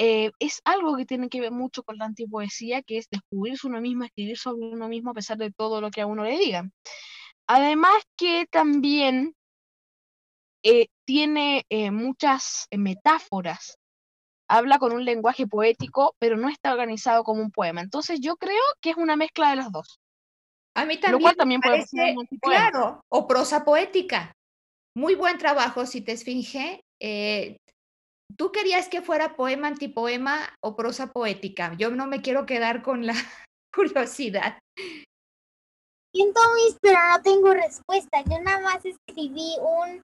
eh, 0.00 0.30
es 0.38 0.60
algo 0.64 0.96
que 0.96 1.04
tiene 1.04 1.28
que 1.28 1.40
ver 1.40 1.50
mucho 1.50 1.82
con 1.82 1.98
la 1.98 2.04
antipoesía, 2.04 2.82
que 2.82 2.98
es 2.98 3.08
descubrirse 3.10 3.66
uno 3.66 3.80
mismo, 3.80 4.04
escribir 4.04 4.38
sobre 4.38 4.68
uno 4.68 4.88
mismo 4.88 5.10
a 5.10 5.14
pesar 5.14 5.36
de 5.38 5.50
todo 5.50 5.80
lo 5.80 5.90
que 5.90 6.00
a 6.00 6.06
uno 6.06 6.22
le 6.22 6.38
digan. 6.38 6.72
Además 7.48 7.96
que 8.16 8.46
también 8.46 9.34
eh, 10.62 10.86
tiene 11.04 11.66
eh, 11.68 11.90
muchas 11.90 12.68
metáforas, 12.70 13.78
habla 14.48 14.78
con 14.78 14.92
un 14.92 15.04
lenguaje 15.04 15.48
poético, 15.48 16.14
pero 16.20 16.36
no 16.36 16.48
está 16.48 16.72
organizado 16.72 17.24
como 17.24 17.42
un 17.42 17.50
poema. 17.50 17.80
Entonces 17.80 18.20
yo 18.20 18.36
creo 18.36 18.62
que 18.80 18.90
es 18.90 18.96
una 18.96 19.16
mezcla 19.16 19.50
de 19.50 19.56
las 19.56 19.72
dos. 19.72 19.98
A 20.74 20.84
mí 20.84 21.00
también, 21.00 21.12
Lo 21.12 21.18
cual 21.20 21.36
también 21.36 21.60
puede 21.60 21.84
ser 21.86 22.14
claro, 22.40 23.04
o 23.08 23.26
prosa 23.26 23.64
poética. 23.64 24.32
Muy 24.94 25.16
buen 25.16 25.38
trabajo, 25.38 25.86
si 25.86 26.02
te 26.02 26.12
esfinge. 26.12 26.84
¿Tú 28.36 28.52
querías 28.52 28.88
que 28.88 29.02
fuera 29.02 29.36
poema, 29.36 29.68
antipoema 29.68 30.48
o 30.60 30.76
prosa 30.76 31.12
poética? 31.12 31.74
Yo 31.78 31.90
no 31.90 32.06
me 32.06 32.20
quiero 32.20 32.46
quedar 32.46 32.82
con 32.82 33.06
la 33.06 33.14
curiosidad. 33.74 34.58
Siento 36.14 36.40
mis, 36.54 36.76
pero 36.80 36.98
no 37.10 37.22
tengo 37.22 37.52
respuesta. 37.52 38.22
Yo 38.24 38.40
nada 38.40 38.60
más 38.60 38.84
escribí 38.84 39.56
un 39.60 40.02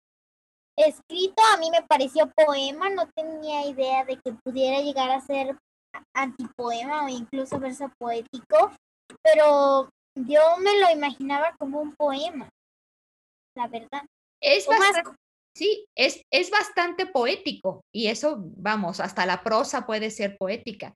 escrito, 0.77 1.43
a 1.53 1.57
mí 1.59 1.71
me 1.71 1.83
pareció 1.83 2.31
poema, 2.33 2.91
no 2.91 3.09
tenía 3.15 3.67
idea 3.67 4.05
de 4.05 4.19
que 4.19 4.33
pudiera 4.45 4.81
llegar 4.81 5.11
a 5.11 5.21
ser 5.21 5.57
antipoema 6.15 7.05
o 7.05 7.09
incluso 7.09 7.59
verso 7.59 7.91
poético, 7.99 8.73
pero 9.23 9.89
yo 10.17 10.41
me 10.59 10.79
lo 10.81 10.91
imaginaba 10.91 11.55
como 11.59 11.81
un 11.81 11.95
poema, 11.95 12.49
la 13.57 13.69
verdad. 13.69 14.03
Es 14.41 14.67
bastante, 14.67 15.11
sí, 15.55 15.87
es, 15.97 16.23
es 16.31 16.51
bastante 16.51 17.07
poético 17.07 17.85
y 17.93 18.09
eso, 18.09 18.43
vamos, 18.57 19.01
hasta 19.01 19.27
la 19.27 19.43
prosa 19.43 19.87
puede 19.87 20.11
ser 20.11 20.37
poética. 20.37 20.95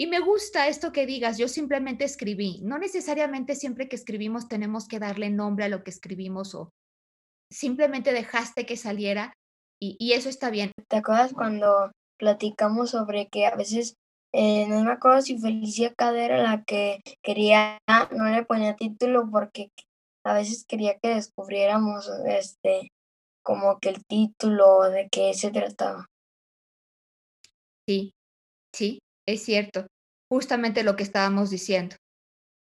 Y 0.00 0.06
me 0.06 0.20
gusta 0.20 0.68
esto 0.68 0.92
que 0.92 1.06
digas, 1.06 1.38
yo 1.38 1.48
simplemente 1.48 2.04
escribí. 2.04 2.60
No 2.62 2.78
necesariamente 2.78 3.56
siempre 3.56 3.88
que 3.88 3.96
escribimos 3.96 4.48
tenemos 4.48 4.86
que 4.86 5.00
darle 5.00 5.28
nombre 5.28 5.64
a 5.64 5.68
lo 5.68 5.82
que 5.82 5.90
escribimos 5.90 6.54
o 6.54 6.70
simplemente 7.50 8.12
dejaste 8.12 8.64
que 8.64 8.76
saliera 8.76 9.32
y, 9.80 10.12
eso 10.12 10.28
está 10.28 10.50
bien. 10.50 10.72
¿Te 10.88 10.96
acuerdas 10.96 11.32
cuando 11.32 11.92
platicamos 12.18 12.90
sobre 12.90 13.28
que 13.28 13.46
a 13.46 13.54
veces, 13.54 13.94
eh, 14.32 14.66
no 14.68 14.82
me 14.82 14.92
acuerdo 14.92 15.22
si 15.22 15.38
Felicia 15.38 15.94
Cadera 15.94 16.42
la 16.42 16.64
que 16.64 17.00
quería, 17.22 17.78
no 18.10 18.24
le 18.24 18.44
ponía 18.44 18.76
título 18.76 19.28
porque 19.30 19.70
a 20.24 20.34
veces 20.34 20.64
quería 20.66 20.98
que 20.98 21.14
descubriéramos 21.14 22.08
este 22.26 22.90
como 23.48 23.78
que 23.78 23.88
el 23.88 24.04
título 24.04 24.90
de 24.90 25.08
qué 25.10 25.32
se 25.32 25.50
trataba. 25.50 26.04
Sí, 27.88 28.12
sí, 28.76 28.98
es 29.26 29.42
cierto. 29.42 29.86
Justamente 30.30 30.82
lo 30.82 30.96
que 30.96 31.02
estábamos 31.02 31.48
diciendo. 31.48 31.96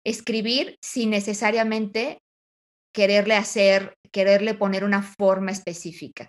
Escribir 0.05 0.77
sin 0.79 1.09
necesariamente 1.09 2.19
quererle 2.93 3.33
hacer, 3.33 3.95
quererle 4.11 4.53
poner 4.53 4.83
una 4.83 5.01
forma 5.01 5.49
específica. 5.49 6.27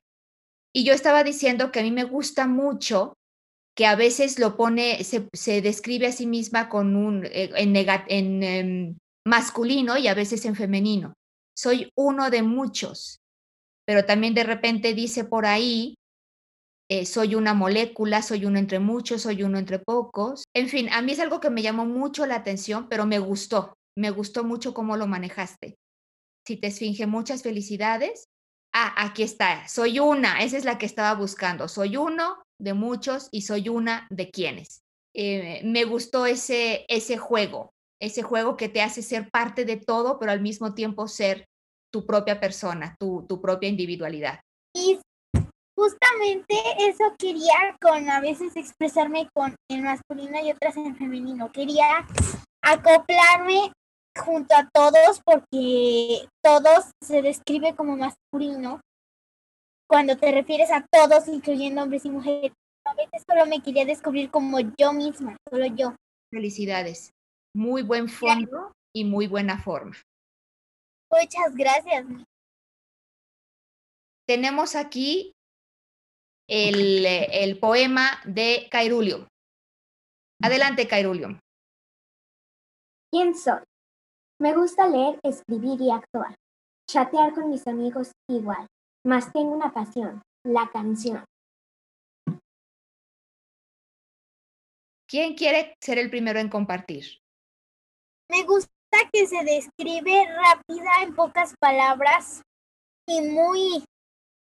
Y 0.75 0.85
yo 0.85 0.95
estaba 0.95 1.23
diciendo 1.23 1.71
que 1.71 1.81
a 1.81 1.83
mí 1.83 1.91
me 1.91 2.05
gusta 2.05 2.47
mucho 2.47 3.13
que 3.77 3.85
a 3.85 3.95
veces 3.95 4.39
lo 4.39 4.57
pone, 4.57 5.05
se, 5.05 5.61
describe 5.61 6.07
a 6.07 6.13
sí 6.13 6.27
misma 6.27 6.71
con 6.71 6.97
un, 6.97 7.27
eh, 7.27 7.51
en, 7.57 7.77
en 7.77 8.43
em, 8.43 8.99
masculino 9.27 9.99
y 9.99 10.09
a 10.09 10.15
veces 10.15 10.47
en 10.47 10.57
femenino. 10.57 11.13
Soy 11.55 11.91
uno 11.95 12.31
de 12.31 12.43
muchos, 12.43 13.20
pero 13.91 14.05
también 14.05 14.35
de 14.35 14.45
repente 14.45 14.95
dice 14.95 15.25
por 15.25 15.47
ahí, 15.47 15.97
eh, 16.89 17.07
soy 17.07 17.35
una 17.35 17.55
molécula, 17.55 18.23
soy 18.23 18.47
uno 18.47 18.57
entre 18.57 18.79
muchos, 18.79 19.23
soy 19.23 19.43
uno 19.43 19.59
entre 19.59 19.81
pocos. 19.81 20.45
En 20.55 20.69
fin, 20.69 20.89
a 20.93 21.03
mí 21.03 21.11
es 21.11 21.19
algo 21.19 21.41
que 21.41 21.51
me 21.51 21.61
llamó 21.61 21.87
mucho 21.87 22.25
la 22.25 22.37
atención, 22.37 22.89
pero 22.89 23.05
me 23.05 23.19
gustó, 23.19 23.75
me 23.99 24.11
gustó 24.11 24.45
mucho 24.45 24.75
cómo 24.75 24.97
lo 24.97 25.09
manejaste. 25.09 25.75
Si 26.47 26.57
te 26.57 26.69
esfinge, 26.69 27.09
muchas 27.09 27.43
felicidades. 27.43 28.29
Ah, 28.73 28.95
aquí 28.97 29.25
está, 29.25 29.67
soy 29.67 29.99
una, 29.99 30.41
esa 30.41 30.57
es 30.57 30.65
la 30.65 30.79
que 30.79 30.87
estaba 30.87 31.19
buscando, 31.19 31.67
soy 31.67 31.97
uno 31.97 32.45
de 32.61 32.75
muchos 32.75 33.27
y 33.33 33.43
soy 33.43 33.71
una 33.71 34.07
de 34.09 34.31
quienes. 34.31 34.83
Eh, 35.17 35.63
me 35.65 35.83
gustó 35.83 36.27
ese, 36.27 36.85
ese 36.87 37.19
juego, 37.19 37.73
ese 38.01 38.23
juego 38.23 38.57
que 38.57 38.69
te 38.69 38.83
hace 38.83 39.03
ser 39.03 39.33
parte 39.33 39.65
de 39.65 39.79
todo, 39.79 40.21
pero 40.21 40.31
al 40.31 40.43
mismo 40.43 40.75
tiempo 40.75 41.09
ser 41.09 41.50
tu 41.93 42.07
propia 42.07 42.41
persona, 42.41 42.97
tu, 42.99 43.25
tu 43.29 43.41
propia 43.41 43.69
individualidad. 43.69 44.41
Y 44.75 44.99
justamente 45.77 46.55
eso 46.79 47.15
quería 47.19 47.77
con 47.81 48.09
a 48.09 48.21
veces 48.21 48.57
expresarme 48.57 49.29
con 49.35 49.55
en 49.71 49.85
masculino 49.85 50.39
y 50.41 50.53
otras 50.53 50.77
en 50.77 50.97
femenino. 50.97 51.51
Quería 51.53 52.07
acoplarme 52.63 53.73
junto 54.19 54.55
a 54.55 54.69
todos 54.73 55.21
porque 55.25 56.27
todos 56.43 56.91
se 57.03 57.23
describe 57.23 57.75
como 57.75 57.97
masculino 57.97 58.81
cuando 59.89 60.17
te 60.17 60.31
refieres 60.31 60.71
a 60.71 60.87
todos, 60.91 61.27
incluyendo 61.29 61.83
hombres 61.83 62.05
y 62.05 62.11
mujeres. 62.11 62.53
A 62.85 62.95
veces 62.95 63.23
solo 63.29 63.47
me 63.47 63.61
quería 63.61 63.85
descubrir 63.85 64.31
como 64.31 64.59
yo 64.79 64.93
misma, 64.93 65.37
solo 65.51 65.67
yo. 65.67 65.95
Felicidades 66.31 67.11
muy 67.55 67.83
buen 67.83 68.09
fondo 68.09 68.73
y 68.95 69.05
muy 69.05 69.27
buena 69.27 69.61
forma. 69.61 69.97
Muchas 71.11 71.57
gracias. 71.57 72.07
Tenemos 74.27 74.77
aquí 74.77 75.33
el, 76.49 77.05
el 77.07 77.59
poema 77.59 78.21
de 78.25 78.69
Cairulium. 78.71 79.27
Adelante, 80.43 80.87
Cairulium. 80.87 81.39
¿Quién 83.13 83.35
soy? 83.35 83.61
Me 84.41 84.55
gusta 84.55 84.87
leer, 84.87 85.19
escribir 85.23 85.81
y 85.81 85.91
actuar. 85.91 86.35
Chatear 86.89 87.35
con 87.35 87.51
mis 87.51 87.67
amigos 87.67 88.13
igual. 88.29 88.67
Más 89.05 89.33
tengo 89.33 89.51
una 89.51 89.73
pasión, 89.73 90.23
la 90.45 90.71
canción. 90.71 91.25
¿Quién 95.09 95.35
quiere 95.35 95.75
ser 95.81 95.99
el 95.99 96.09
primero 96.09 96.39
en 96.39 96.49
compartir? 96.49 97.05
Me 98.31 98.45
gusta 98.45 98.73
que 99.13 99.27
se 99.27 99.43
describe 99.45 100.27
rápida 100.27 101.03
en 101.03 101.15
pocas 101.15 101.55
palabras 101.59 102.43
y 103.07 103.23
muy 103.23 103.85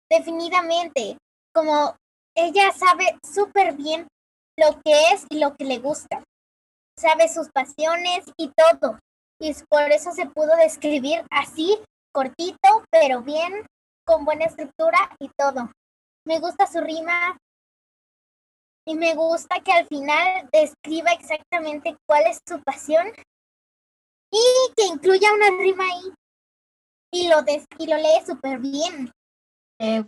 definidamente, 0.09 1.17
como 1.53 1.95
ella 2.35 2.71
sabe 2.71 3.17
súper 3.23 3.75
bien 3.75 4.07
lo 4.57 4.79
que 4.83 5.11
es 5.11 5.25
y 5.29 5.39
lo 5.39 5.55
que 5.55 5.65
le 5.65 5.79
gusta. 5.79 6.23
Sabe 6.97 7.27
sus 7.27 7.49
pasiones 7.49 8.25
y 8.37 8.51
todo. 8.55 8.99
Y 9.39 9.53
por 9.69 9.91
eso 9.91 10.11
se 10.11 10.27
pudo 10.27 10.55
describir 10.55 11.25
así, 11.29 11.77
cortito, 12.13 12.85
pero 12.89 13.21
bien, 13.21 13.65
con 14.05 14.23
buena 14.23 14.45
estructura 14.45 14.97
y 15.19 15.29
todo. 15.37 15.71
Me 16.25 16.39
gusta 16.39 16.67
su 16.67 16.79
rima 16.79 17.37
y 18.87 18.95
me 18.95 19.13
gusta 19.15 19.59
que 19.59 19.73
al 19.73 19.87
final 19.87 20.47
describa 20.53 21.11
exactamente 21.11 21.97
cuál 22.07 22.27
es 22.27 22.39
su 22.47 22.61
pasión 22.63 23.07
y 24.35 24.73
que 24.75 24.85
incluya 24.87 25.33
una 25.33 25.49
rima 25.57 25.85
ahí 25.85 26.13
y 27.11 27.29
lo, 27.29 27.37
y 27.79 27.87
lo 27.87 27.97
lee 27.97 28.25
súper 28.25 28.59
bien. 28.59 29.11
Eh, 29.79 30.03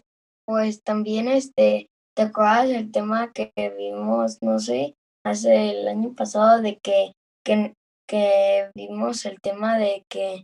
pues 0.46 0.84
también 0.84 1.28
este, 1.28 1.90
¿te 2.16 2.24
acuerdas 2.24 2.70
del 2.70 2.92
tema 2.92 3.32
que 3.32 3.52
vimos, 3.78 4.38
no 4.42 4.60
sé, 4.60 4.96
hace 5.26 5.72
el 5.72 5.88
año 5.88 6.14
pasado 6.14 6.62
de 6.62 6.78
que, 6.80 7.14
que, 7.46 7.74
que 8.08 8.72
vimos 8.76 9.26
el 9.26 9.40
tema 9.42 9.78
de 9.78 10.04
que 10.10 10.44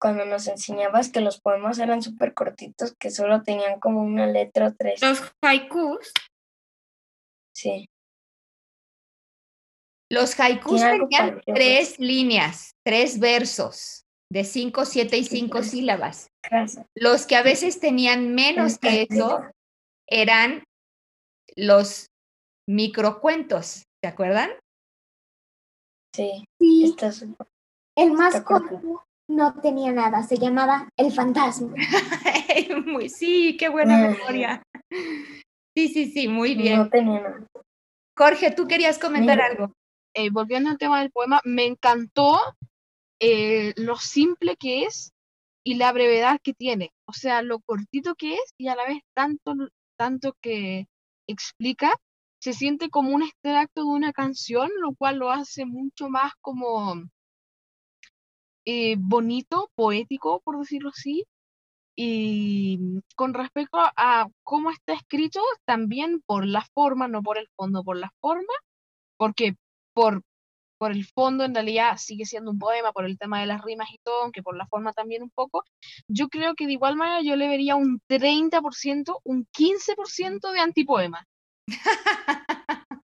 cuando 0.00 0.24
nos 0.24 0.46
enseñabas 0.48 1.10
que 1.10 1.20
los 1.20 1.40
poemas 1.40 1.78
eran 1.78 2.02
súper 2.02 2.32
cortitos, 2.32 2.94
que 2.98 3.10
solo 3.10 3.42
tenían 3.42 3.80
como 3.80 4.02
una 4.02 4.26
letra 4.26 4.68
o 4.68 4.74
tres. 4.74 5.02
Los 5.02 5.20
haikus. 5.42 6.12
Sí. 7.54 7.89
Los 10.10 10.38
haikus 10.40 10.80
tenían 10.80 11.40
tres 11.46 11.98
líneas, 12.00 12.72
tres 12.84 13.20
versos 13.20 14.04
de 14.32 14.44
cinco, 14.44 14.84
siete 14.84 15.16
y 15.16 15.24
cinco 15.24 15.62
sílabas. 15.62 16.28
Los 16.94 17.26
que 17.26 17.36
a 17.36 17.42
veces 17.42 17.80
tenían 17.80 18.34
menos 18.34 18.78
que 18.78 19.06
eso 19.08 19.40
eran 20.08 20.64
los 21.56 22.06
microcuentos, 22.68 23.84
¿se 24.02 24.08
acuerdan? 24.08 24.50
Sí. 26.14 26.44
sí. 26.58 26.94
el 27.96 28.12
más 28.12 28.40
corto 28.42 29.04
no 29.28 29.60
tenía 29.60 29.92
nada, 29.92 30.24
se 30.24 30.38
llamaba 30.38 30.88
El 30.96 31.12
Fantasma. 31.12 31.74
muy, 32.86 33.08
sí, 33.08 33.56
qué 33.56 33.68
buena 33.68 33.96
memoria. 33.96 34.62
Sí, 35.76 35.88
sí, 35.88 36.10
sí, 36.10 36.26
muy 36.26 36.56
bien. 36.56 36.78
No 36.78 36.88
tenía 36.88 37.20
nada. 37.20 37.46
Jorge, 38.18 38.50
tú 38.50 38.66
querías 38.66 38.98
comentar 38.98 39.40
algo. 39.40 39.72
Eh, 40.14 40.30
volviendo 40.30 40.70
al 40.70 40.78
tema 40.78 41.00
del 41.00 41.12
poema, 41.12 41.40
me 41.44 41.66
encantó 41.66 42.38
eh, 43.20 43.74
lo 43.76 43.96
simple 43.96 44.56
que 44.56 44.84
es 44.84 45.12
y 45.64 45.74
la 45.74 45.92
brevedad 45.92 46.40
que 46.42 46.54
tiene. 46.54 46.92
O 47.06 47.12
sea, 47.12 47.42
lo 47.42 47.60
cortito 47.60 48.14
que 48.14 48.34
es 48.34 48.54
y 48.58 48.68
a 48.68 48.76
la 48.76 48.86
vez 48.86 49.02
tanto, 49.14 49.54
tanto 49.96 50.36
que 50.40 50.88
explica, 51.28 51.92
se 52.40 52.52
siente 52.54 52.90
como 52.90 53.10
un 53.14 53.22
extracto 53.22 53.82
de 53.82 53.90
una 53.90 54.12
canción, 54.12 54.70
lo 54.80 54.94
cual 54.94 55.18
lo 55.18 55.30
hace 55.30 55.66
mucho 55.66 56.08
más 56.08 56.32
como 56.40 57.04
eh, 58.64 58.96
bonito, 58.98 59.70
poético, 59.74 60.40
por 60.40 60.58
decirlo 60.58 60.90
así. 60.90 61.24
Y 61.96 62.78
con 63.16 63.34
respecto 63.34 63.78
a 63.78 64.28
cómo 64.42 64.70
está 64.70 64.94
escrito, 64.94 65.40
también 65.66 66.22
por 66.26 66.46
la 66.46 66.64
forma, 66.74 67.08
no 67.08 67.22
por 67.22 67.38
el 67.38 67.48
fondo, 67.56 67.84
por 67.84 67.96
la 67.98 68.10
forma, 68.20 68.52
porque 69.18 69.56
por, 69.94 70.22
por 70.78 70.92
el 70.92 71.04
fondo 71.04 71.44
en 71.44 71.54
realidad 71.54 71.96
sigue 71.98 72.24
siendo 72.24 72.50
un 72.50 72.58
poema, 72.58 72.92
por 72.92 73.04
el 73.04 73.18
tema 73.18 73.40
de 73.40 73.46
las 73.46 73.62
rimas 73.62 73.88
y 73.92 73.98
todo, 74.02 74.22
aunque 74.22 74.42
por 74.42 74.56
la 74.56 74.66
forma 74.66 74.92
también 74.92 75.22
un 75.22 75.30
poco, 75.30 75.64
yo 76.08 76.28
creo 76.28 76.54
que 76.54 76.66
de 76.66 76.72
igual 76.72 76.96
manera 76.96 77.22
yo 77.22 77.36
le 77.36 77.48
vería 77.48 77.76
un 77.76 78.00
30%, 78.08 79.20
un 79.24 79.46
15% 79.52 80.52
de 80.52 80.60
antipoema. 80.60 81.26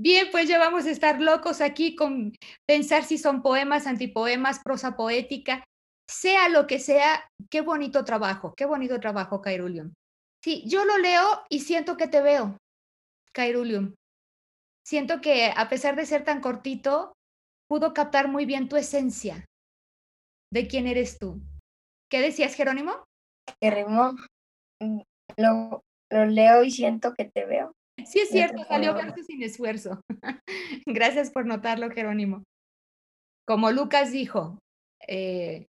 Bien, 0.00 0.28
pues 0.30 0.48
ya 0.48 0.60
vamos 0.60 0.86
a 0.86 0.90
estar 0.90 1.20
locos 1.20 1.60
aquí 1.60 1.96
con 1.96 2.32
pensar 2.66 3.02
si 3.02 3.18
son 3.18 3.42
poemas, 3.42 3.88
antipoemas, 3.88 4.60
prosa 4.64 4.96
poética, 4.96 5.64
sea 6.08 6.48
lo 6.48 6.68
que 6.68 6.78
sea, 6.78 7.28
qué 7.50 7.62
bonito 7.62 8.04
trabajo, 8.04 8.54
qué 8.56 8.64
bonito 8.64 9.00
trabajo, 9.00 9.42
Cairulium. 9.42 9.92
Sí, 10.42 10.62
yo 10.66 10.84
lo 10.84 10.98
leo 10.98 11.42
y 11.50 11.60
siento 11.60 11.96
que 11.96 12.06
te 12.06 12.22
veo, 12.22 12.56
Cairulium. 13.32 13.94
Siento 14.88 15.20
que 15.20 15.52
a 15.54 15.68
pesar 15.68 15.96
de 15.96 16.06
ser 16.06 16.24
tan 16.24 16.40
cortito, 16.40 17.12
pudo 17.68 17.92
captar 17.92 18.26
muy 18.26 18.46
bien 18.46 18.70
tu 18.70 18.76
esencia 18.76 19.44
de 20.50 20.66
quién 20.66 20.86
eres 20.86 21.18
tú. 21.18 21.42
¿Qué 22.10 22.22
decías, 22.22 22.54
Jerónimo? 22.54 23.04
Jerónimo, 23.62 24.14
mm, 24.80 25.00
lo, 25.36 25.82
lo 26.10 26.24
leo 26.24 26.64
y 26.64 26.70
siento 26.70 27.12
que 27.12 27.26
te 27.26 27.44
veo. 27.44 27.74
Sí, 28.06 28.20
es 28.20 28.30
cierto, 28.30 28.64
salió 28.64 28.94
verso 28.94 29.22
sin 29.24 29.42
esfuerzo. 29.42 30.00
Gracias 30.86 31.30
por 31.32 31.44
notarlo, 31.44 31.90
Jerónimo. 31.90 32.44
Como 33.46 33.70
Lucas 33.72 34.10
dijo, 34.10 34.58
eh, 35.06 35.66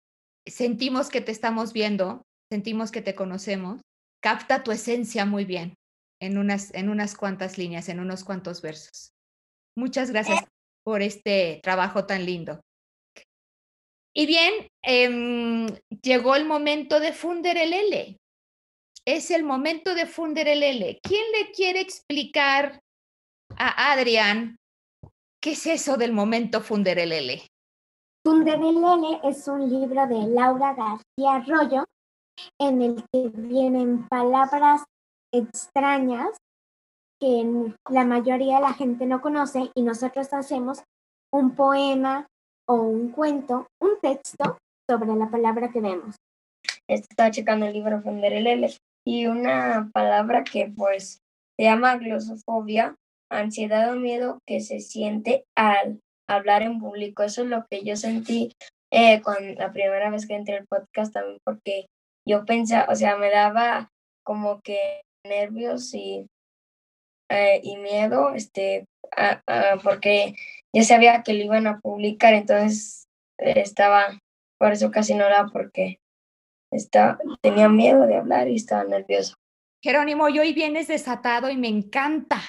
sentimos 0.47 1.09
que 1.09 1.23
te 1.23 1.33
estamos 1.33 1.73
viendo, 1.73 2.23
sentimos 2.53 2.93
que 2.93 3.03
te 3.03 3.17
conocemos, 3.17 3.81
capta 4.23 4.63
tu 4.63 4.71
esencia 4.71 5.25
muy 5.25 5.45
bien 5.45 5.75
en 6.21 6.39
unas, 6.39 6.73
en 6.75 6.89
unas 6.89 7.17
cuantas 7.17 7.59
líneas, 7.59 7.89
en 7.89 8.01
unos 8.01 8.25
cuantos 8.25 8.63
versos. 8.63 9.11
Muchas 9.77 10.11
gracias 10.11 10.45
por 10.85 11.03
este 11.03 11.61
trabajo 11.63 12.07
tan 12.07 12.25
lindo. 12.25 12.61
Y 14.15 14.27
bien, 14.27 14.53
em, 14.83 15.67
llegó 16.03 16.35
el 16.35 16.45
momento 16.45 16.99
de 16.99 17.13
funder 17.13 17.57
el 17.57 17.73
L 17.73 18.17
es 19.09 19.31
el 19.31 19.43
momento 19.43 19.95
de 19.95 20.05
fundir 20.05 20.49
el 20.49 20.63
L. 20.63 20.99
¿Quién 21.03 21.25
le 21.33 21.51
quiere 21.53 21.81
explicar 21.81 22.79
a 23.57 23.93
Adrián 23.93 24.59
qué 25.43 25.53
es 25.53 25.67
eso 25.67 25.97
del 25.97 26.13
momento 26.13 26.61
funder 26.61 26.99
el 26.99 27.13
L? 27.13 27.43
Funder 28.23 28.57
el 28.57 28.77
L 28.77 29.21
es 29.25 29.49
un 29.49 29.71
libro 29.71 30.07
de 30.07 30.29
Laura 30.29 30.75
García 30.75 31.37
Arroyo 31.37 31.87
en 32.61 32.83
el 32.83 33.03
que 33.11 33.31
vienen 33.35 34.07
palabras 34.09 34.85
extrañas 35.33 36.37
que 37.21 37.73
la 37.91 38.05
mayoría 38.05 38.57
de 38.57 38.63
la 38.63 38.75
gente 38.75 39.07
no 39.07 39.21
conoce 39.21 39.71
y 39.75 39.83
nosotros 39.83 40.33
hacemos 40.33 40.83
un 41.33 41.55
poema 41.55 42.27
o 42.69 42.75
un 42.75 43.11
cuento, 43.11 43.67
un 43.81 44.01
texto 44.01 44.59
sobre 44.89 45.15
la 45.15 45.31
palabra 45.31 45.71
que 45.71 45.81
vemos. 45.81 46.17
Está 46.89 47.31
checando 47.31 47.67
el 47.67 47.73
libro 47.73 48.01
Funder 48.01 48.33
el 48.33 48.47
L 48.47 48.75
y 49.07 49.27
una 49.27 49.91
palabra 49.93 50.45
que 50.45 50.73
pues 50.75 51.21
se 51.59 51.65
llama 51.65 51.97
glosofobia, 51.97 52.95
ansiedad 53.31 53.93
o 53.93 53.97
miedo 53.97 54.39
que 54.47 54.61
se 54.61 54.81
siente 54.81 55.45
al 55.57 56.01
hablar 56.29 56.63
en 56.63 56.79
público. 56.79 57.23
Eso 57.23 57.43
es 57.43 57.49
lo 57.49 57.67
que 57.69 57.85
yo 57.85 57.97
sentí 57.97 58.53
eh, 58.91 59.21
con 59.23 59.57
la 59.57 59.73
primera 59.73 60.11
vez 60.11 60.27
que 60.27 60.35
entré 60.35 60.59
al 60.59 60.67
podcast 60.67 61.13
también 61.13 61.39
porque 61.45 61.87
yo 62.27 62.45
pensaba, 62.45 62.87
o 62.91 62.95
sea, 62.95 63.17
me 63.17 63.31
daba 63.31 63.89
como 64.25 64.61
que 64.61 65.03
nervios 65.29 65.95
y, 65.95 66.27
eh, 67.29 67.61
y 67.63 67.77
miedo, 67.77 68.35
este, 68.35 68.87
porque 69.83 70.35
ya 70.73 70.83
sabía 70.83 71.23
que 71.23 71.35
lo 71.35 71.45
iban 71.45 71.67
a 71.67 71.81
publicar, 71.81 72.35
entonces 72.35 73.07
estaba, 73.39 74.19
por 74.59 74.73
eso 74.73 74.91
casi 74.91 75.15
no 75.15 75.27
era 75.27 75.47
porque 75.53 76.01
Está, 76.71 77.19
tenía 77.41 77.69
miedo 77.69 78.07
de 78.07 78.17
hablar 78.17 78.49
y 78.49 78.57
estaba 78.57 78.85
nervioso. 78.85 79.37
Jerónimo, 79.83 80.29
y 80.29 80.39
hoy 80.39 80.53
vienes 80.53 80.89
desatado 80.89 81.49
y 81.51 81.57
me 81.57 81.69
encanta. 81.69 82.41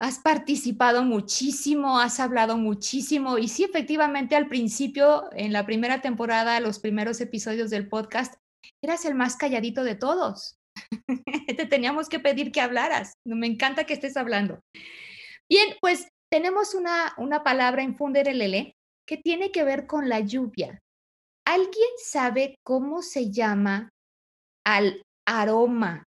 Has 0.00 0.18
participado 0.18 1.02
muchísimo, 1.02 1.98
has 1.98 2.20
hablado 2.20 2.56
muchísimo 2.56 3.38
y 3.38 3.48
sí, 3.48 3.64
efectivamente, 3.64 4.36
al 4.36 4.48
principio, 4.48 5.28
en 5.32 5.52
la 5.52 5.64
primera 5.64 6.00
temporada, 6.00 6.60
los 6.60 6.78
primeros 6.78 7.20
episodios 7.20 7.70
del 7.70 7.88
podcast, 7.88 8.34
eras 8.82 9.04
el 9.04 9.14
más 9.14 9.36
calladito 9.36 9.84
de 9.84 9.94
todos. 9.94 10.58
Te 11.56 11.66
teníamos 11.66 12.08
que 12.08 12.20
pedir 12.20 12.52
que 12.52 12.60
hablaras. 12.60 13.14
Me 13.26 13.46
encanta 13.46 13.84
que 13.84 13.94
estés 13.94 14.16
hablando. 14.16 14.60
Bien, 15.50 15.76
pues 15.80 16.08
tenemos 16.30 16.74
una, 16.74 17.14
una 17.18 17.42
palabra 17.42 17.82
en 17.82 17.96
Funderelele 17.96 18.74
que 19.06 19.16
tiene 19.16 19.50
que 19.50 19.64
ver 19.64 19.86
con 19.86 20.08
la 20.08 20.20
lluvia. 20.20 20.78
¿Alguien 21.46 21.90
sabe 21.98 22.56
cómo 22.64 23.02
se 23.02 23.30
llama 23.30 23.90
al 24.64 25.02
aroma 25.26 26.04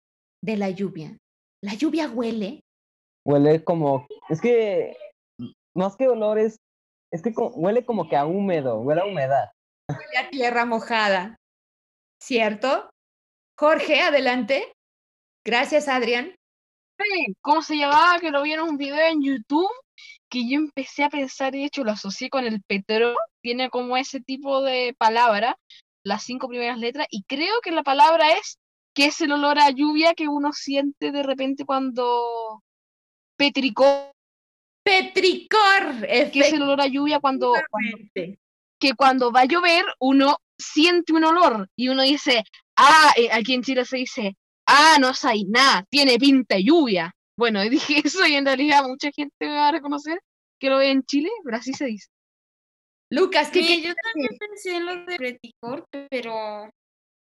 de 0.45 0.57
la 0.57 0.71
lluvia? 0.71 1.17
¿La 1.65 1.75
lluvia 1.75 2.11
huele? 2.11 2.61
Huele 3.27 3.65
como, 3.65 4.07
es 4.29 4.41
que 4.41 4.97
más 5.75 5.97
que 5.97 6.09
olores, 6.09 6.59
es 7.13 7.23
que 7.23 7.33
huele 7.37 7.85
como 7.85 8.09
que 8.09 8.17
a 8.17 8.27
húmedo, 8.27 8.81
huele 8.81 9.01
a 9.01 9.07
humedad. 9.07 9.51
Huele 9.89 10.19
a 10.19 10.31
tierra 10.31 10.65
mojada, 10.65 11.37
¿cierto? 12.21 12.92
Jorge, 13.63 14.01
adelante. 14.01 14.75
Gracias, 15.45 15.87
Adrián. 15.87 16.35
¿Cómo 17.43 17.63
se 17.63 17.77
llamaba? 17.77 18.19
Que 18.19 18.33
lo 18.33 18.43
vieron 18.43 18.71
un 18.71 18.77
video 18.77 19.07
en 19.07 19.23
YouTube 19.23 19.71
que 20.29 20.49
yo 20.49 20.57
empecé 20.57 21.05
a 21.05 21.09
pensar, 21.09 21.55
y 21.55 21.61
de 21.61 21.67
hecho 21.67 21.85
lo 21.85 21.93
asocié 21.93 22.29
con 22.29 22.45
el 22.45 22.61
petro, 22.63 23.15
tiene 23.41 23.71
como 23.71 23.97
ese 23.97 24.21
tipo 24.21 24.63
de 24.63 24.97
palabra, 24.99 25.57
las 26.03 26.25
cinco 26.25 26.49
primeras 26.49 26.77
letras, 26.77 27.07
y 27.09 27.23
creo 27.23 27.61
que 27.63 27.71
la 27.71 27.85
palabra 27.85 28.33
es 28.33 28.59
que 28.97 29.07
es 29.07 29.21
el 29.21 29.31
olor 29.31 29.61
a 29.61 29.71
lluvia 29.71 30.15
que 30.15 30.27
uno 30.27 30.53
siente 30.53 31.13
de 31.13 31.23
repente 31.23 31.65
cuando 31.65 32.65
petricor. 33.37 34.11
Petricor, 34.83 36.01
que 36.33 36.41
es 36.41 36.53
el 36.53 36.63
olor 36.63 36.81
a 36.81 36.89
lluvia 36.89 37.21
cuando, 37.21 37.53
que 38.81 38.95
cuando 38.97 39.31
va 39.31 39.43
a 39.43 39.45
llover 39.45 39.85
uno 40.01 40.39
siente 40.59 41.13
un 41.13 41.23
olor 41.23 41.69
y 41.77 41.91
uno 41.91 42.03
dice, 42.03 42.43
ah, 42.77 43.13
eh, 43.17 43.29
aquí 43.33 43.55
en 43.55 43.63
Chile 43.63 43.85
se 43.85 43.99
dice, 43.99 44.37
ah, 44.67 44.97
no 45.01 45.13
hay 45.23 45.45
nada, 45.45 45.85
tiene 45.91 46.19
pinta 46.19 46.57
de 46.57 46.65
lluvia. 46.65 47.15
Bueno, 47.37 47.61
dije 47.71 48.03
eso 48.05 48.27
y 48.27 48.35
en 48.35 48.47
realidad 48.47 48.85
mucha 48.85 49.11
gente 49.13 49.35
me 49.41 49.55
va 49.55 49.69
a 49.69 49.73
reconocer 49.73 50.21
que 50.61 50.71
lo 50.71 50.79
ve 50.79 50.91
en 50.91 51.03
Chile, 51.03 51.31
pero 51.45 51.57
así 51.57 51.73
se 51.73 51.87
dice. 51.87 52.09
Lucas, 53.11 53.51
¿qué, 53.51 53.63
sí, 53.63 53.83
yo 53.83 53.93
también 53.95 54.39
pensé 54.39 54.77
en 54.77 54.87
lo 54.87 55.05
de 55.05 55.17
petricor, 55.19 55.87
pero 56.09 56.71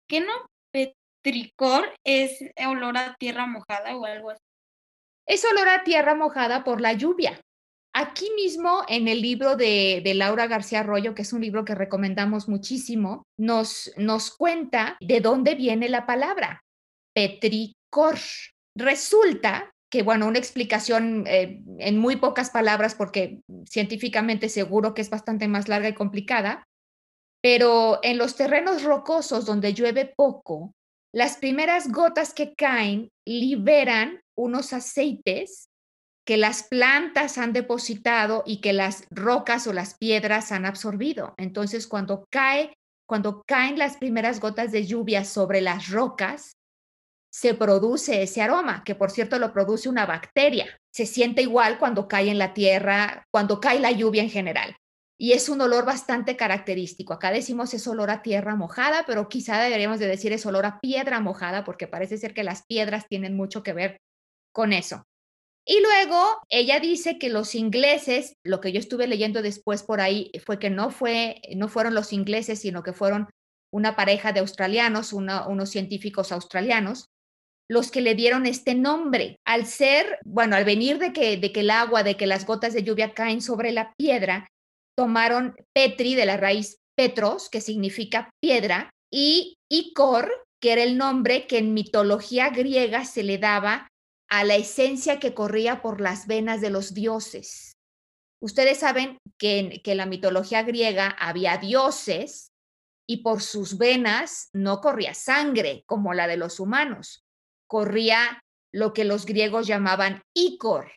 ¿qué 0.08 0.20
no? 0.22 0.34
Petricor 0.72 1.92
es 2.04 2.40
olor 2.68 2.98
a 2.98 3.16
tierra 3.16 3.48
mojada 3.48 3.96
o 3.96 4.06
algo 4.06 4.30
así. 4.30 4.42
Es 5.28 5.44
olor 5.46 5.68
a 5.68 5.84
tierra 5.84 6.14
mojada 6.14 6.64
por 6.64 6.80
la 6.82 6.94
lluvia. 6.94 7.40
Aquí 7.94 8.30
mismo 8.36 8.84
en 8.88 9.08
el 9.08 9.22
libro 9.22 9.56
de, 9.56 10.02
de, 10.04 10.14
Laura 10.14 10.48
García 10.48 10.82
Arroyo, 10.82 11.16
que 11.16 11.24
es 11.24 11.34
un 11.34 11.42
libro 11.42 11.66
que 11.66 11.76
recomendamos 11.76 12.48
muchísimo, 12.48 13.26
nos, 13.38 13.92
nos 13.98 14.32
cuenta 14.32 14.96
de 15.02 15.22
dónde 15.22 15.56
viene 15.56 15.90
la 15.90 16.06
palabra 16.06 16.64
petricor. 17.14 18.18
Resulta 18.76 19.74
que, 19.90 20.04
bueno, 20.04 20.28
una 20.28 20.38
explicación 20.38 21.26
eh, 21.28 21.62
en 21.80 21.98
muy 21.98 22.18
pocas 22.18 22.52
palabras, 22.52 22.94
porque 22.94 23.42
científicamente 23.66 24.50
seguro 24.50 24.94
que 24.94 25.02
es 25.02 25.10
bastante 25.10 25.48
más 25.48 25.68
larga 25.68 25.90
y 25.90 25.94
complicada, 25.94 26.68
pero 27.42 28.00
en 28.04 28.18
los 28.18 28.36
terrenos 28.36 28.84
rocosos 28.84 29.46
donde 29.46 29.74
llueve 29.74 30.14
poco, 30.16 30.76
las 31.12 31.38
primeras 31.38 31.92
gotas 31.92 32.34
que 32.34 32.54
caen 32.54 33.10
liberan 33.26 34.22
unos 34.36 34.74
aceites 34.74 35.69
que 36.30 36.38
las 36.38 36.62
plantas 36.62 37.40
han 37.40 37.54
depositado 37.54 38.44
y 38.46 38.62
que 38.62 38.72
las 38.72 39.08
rocas 39.10 39.66
o 39.66 39.74
las 39.74 39.96
piedras 39.98 40.52
han 40.52 40.68
absorbido. 40.68 41.34
Entonces, 41.38 41.88
cuando 41.88 42.28
cae, 42.30 42.78
cuando 43.08 43.42
caen 43.48 43.80
las 43.80 43.98
primeras 43.98 44.40
gotas 44.40 44.72
de 44.72 44.86
lluvia 44.86 45.26
sobre 45.26 45.60
las 45.60 45.90
rocas, 45.90 46.52
se 47.32 47.56
produce 47.56 48.22
ese 48.22 48.44
aroma, 48.44 48.84
que 48.84 48.94
por 48.94 49.10
cierto 49.10 49.40
lo 49.40 49.52
produce 49.52 49.90
una 49.90 50.06
bacteria. 50.06 50.68
Se 50.94 51.08
siente 51.08 51.42
igual 51.42 51.80
cuando 51.80 52.08
cae 52.08 52.30
en 52.30 52.38
la 52.38 52.54
tierra, 52.54 53.26
cuando 53.32 53.60
cae 53.60 53.80
la 53.80 53.90
lluvia 53.90 54.22
en 54.22 54.30
general. 54.30 54.76
Y 55.18 55.32
es 55.32 55.50
un 55.50 55.62
olor 55.62 55.84
bastante 55.84 56.38
característico. 56.38 57.14
Acá 57.14 57.32
decimos 57.32 57.74
es 57.74 57.88
olor 57.88 58.12
a 58.12 58.22
tierra 58.22 58.56
mojada, 58.56 59.04
pero 59.08 59.30
quizá 59.30 59.60
deberíamos 59.60 59.98
de 59.98 60.06
decir 60.06 60.32
es 60.32 60.46
olor 60.46 60.68
a 60.68 60.80
piedra 60.80 61.22
mojada, 61.22 61.64
porque 61.64 61.88
parece 61.88 62.20
ser 62.20 62.36
que 62.36 62.44
las 62.44 62.68
piedras 62.68 63.08
tienen 63.08 63.36
mucho 63.36 63.64
que 63.64 63.74
ver 63.74 63.98
con 64.54 64.74
eso. 64.74 65.08
Y 65.70 65.82
luego 65.82 66.42
ella 66.50 66.80
dice 66.80 67.20
que 67.20 67.30
los 67.30 67.54
ingleses, 67.54 68.34
lo 68.44 68.60
que 68.60 68.72
yo 68.72 68.80
estuve 68.80 69.06
leyendo 69.06 69.44
después 69.44 69.84
por 69.84 70.02
ahí 70.02 70.32
fue 70.44 70.58
que 70.58 70.72
no, 70.72 70.90
fue, 70.90 71.44
no 71.56 71.68
fueron 71.68 71.94
los 71.94 72.12
ingleses, 72.12 72.60
sino 72.60 72.82
que 72.82 72.92
fueron 72.92 73.30
una 73.72 73.96
pareja 73.96 74.34
de 74.34 74.40
australianos, 74.40 75.14
unos 75.14 75.70
científicos 75.70 76.32
australianos, 76.32 77.06
los 77.70 77.92
que 77.92 78.02
le 78.02 78.16
dieron 78.16 78.48
este 78.48 78.74
nombre. 78.74 79.36
Al 79.46 79.68
ser, 79.68 80.18
bueno, 80.26 80.56
al 80.56 80.66
venir 80.66 80.98
de 80.98 81.14
que, 81.14 81.38
de 81.38 81.52
que 81.52 81.60
el 81.60 81.70
agua, 81.70 82.02
de 82.02 82.18
que 82.18 82.26
las 82.26 82.48
gotas 82.48 82.74
de 82.74 82.82
lluvia 82.82 83.14
caen 83.14 83.44
sobre 83.44 83.72
la 83.72 83.94
piedra, 83.96 84.48
tomaron 84.98 85.56
petri 85.76 86.16
de 86.16 86.26
la 86.26 86.38
raíz 86.38 86.78
petros, 86.98 87.48
que 87.48 87.62
significa 87.62 88.32
piedra, 88.42 88.90
y 89.14 89.58
icor, 89.72 90.34
que 90.60 90.72
era 90.72 90.82
el 90.82 90.98
nombre 90.98 91.46
que 91.46 91.60
en 91.60 91.76
mitología 91.76 92.50
griega 92.50 93.06
se 93.06 93.22
le 93.22 93.38
daba 93.38 93.88
a 94.30 94.44
la 94.44 94.56
esencia 94.56 95.20
que 95.20 95.34
corría 95.34 95.82
por 95.82 96.02
las 96.02 96.28
venas 96.28 96.62
de 96.62 96.70
los 96.70 96.94
dioses. 96.94 97.78
Ustedes 98.42 98.80
saben 98.80 99.18
que 99.38 99.82
en, 99.84 99.98
la 99.98 100.06
mitología 100.06 100.64
griega 100.64 101.10
había 101.20 101.58
dioses 101.58 102.52
y 103.08 103.18
por 103.18 103.42
sus 103.42 103.78
venas 103.78 104.50
no 104.54 104.82
corría 104.82 105.14
sangre 105.14 105.84
como 105.88 106.14
la 106.14 106.28
de 106.28 106.38
los 106.38 106.60
humanos, 106.60 107.26
corría 107.68 108.42
lo 108.72 108.94
que 108.94 109.04
los 109.04 109.26
griegos 109.26 109.68
llamaban 109.68 110.22
icor. 110.34 110.92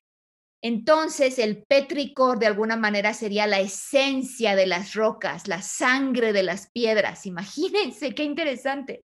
Entonces 0.62 1.40
el 1.40 1.64
petricor 1.64 2.38
de 2.38 2.46
alguna 2.46 2.76
manera 2.76 3.14
sería 3.14 3.48
la 3.48 3.58
esencia 3.58 4.54
de 4.54 4.66
las 4.66 4.94
rocas, 4.94 5.48
la 5.48 5.62
sangre 5.62 6.32
de 6.32 6.44
las 6.44 6.70
piedras. 6.70 7.26
Imagínense 7.26 8.14
qué 8.14 8.22
interesante. 8.22 9.02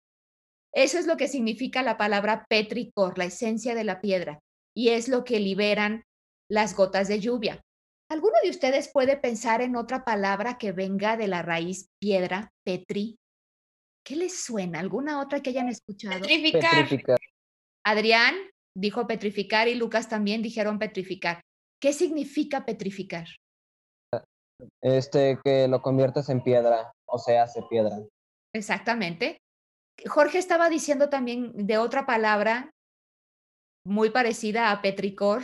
Eso 0.74 0.98
es 0.98 1.06
lo 1.06 1.16
que 1.16 1.28
significa 1.28 1.82
la 1.82 1.96
palabra 1.96 2.46
petricor, 2.48 3.16
la 3.16 3.26
esencia 3.26 3.74
de 3.74 3.84
la 3.84 4.00
piedra, 4.00 4.40
y 4.76 4.90
es 4.90 5.08
lo 5.08 5.24
que 5.24 5.38
liberan 5.38 6.02
las 6.50 6.74
gotas 6.74 7.08
de 7.08 7.20
lluvia. 7.20 7.62
¿Alguno 8.10 8.34
de 8.42 8.50
ustedes 8.50 8.90
puede 8.92 9.16
pensar 9.16 9.62
en 9.62 9.76
otra 9.76 10.04
palabra 10.04 10.58
que 10.58 10.72
venga 10.72 11.16
de 11.16 11.28
la 11.28 11.42
raíz 11.42 11.88
piedra, 12.00 12.50
petri? 12.64 13.16
¿Qué 14.04 14.16
les 14.16 14.44
suena? 14.44 14.80
¿Alguna 14.80 15.20
otra 15.20 15.40
que 15.40 15.50
hayan 15.50 15.68
escuchado? 15.68 16.26
Petrificar. 16.26 17.18
Adrián 17.86 18.34
dijo 18.76 19.06
petrificar 19.06 19.68
y 19.68 19.74
Lucas 19.74 20.08
también 20.08 20.42
dijeron 20.42 20.78
petrificar. 20.78 21.40
¿Qué 21.80 21.92
significa 21.92 22.64
petrificar? 22.64 23.26
Este, 24.82 25.38
que 25.42 25.68
lo 25.68 25.80
conviertes 25.80 26.28
en 26.28 26.42
piedra 26.42 26.92
o 27.06 27.18
se 27.18 27.38
hace 27.38 27.62
piedra. 27.70 27.96
Exactamente. 28.52 29.38
Jorge 30.06 30.38
estaba 30.38 30.68
diciendo 30.68 31.08
también 31.08 31.66
de 31.66 31.78
otra 31.78 32.06
palabra 32.06 32.70
muy 33.86 34.10
parecida 34.10 34.70
a 34.70 34.82
petricor, 34.82 35.42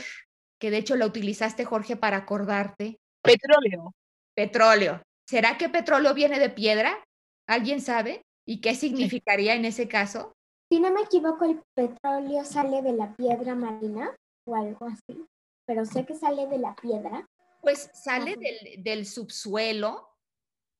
que 0.58 0.70
de 0.70 0.78
hecho 0.78 0.96
la 0.96 1.06
utilizaste, 1.06 1.64
Jorge, 1.64 1.96
para 1.96 2.18
acordarte. 2.18 2.98
Petróleo. 3.22 3.92
Petróleo. 4.34 5.02
¿Será 5.28 5.58
que 5.58 5.68
petróleo 5.68 6.14
viene 6.14 6.38
de 6.38 6.50
piedra? 6.50 7.04
¿Alguien 7.46 7.80
sabe? 7.80 8.22
¿Y 8.46 8.60
qué 8.60 8.74
significaría 8.74 9.54
en 9.54 9.64
ese 9.64 9.88
caso? 9.88 10.32
Si 10.70 10.80
no 10.80 10.90
me 10.92 11.02
equivoco, 11.02 11.44
el 11.44 11.60
petróleo 11.74 12.44
sale 12.44 12.82
de 12.82 12.92
la 12.92 13.14
piedra 13.14 13.54
marina 13.54 14.14
o 14.46 14.54
algo 14.54 14.86
así, 14.86 15.26
pero 15.66 15.84
sé 15.84 16.06
que 16.06 16.14
sale 16.14 16.46
de 16.46 16.58
la 16.58 16.74
piedra. 16.74 17.26
Pues 17.60 17.90
sale 17.92 18.36
del, 18.78 19.06
subsuelo, 19.06 20.08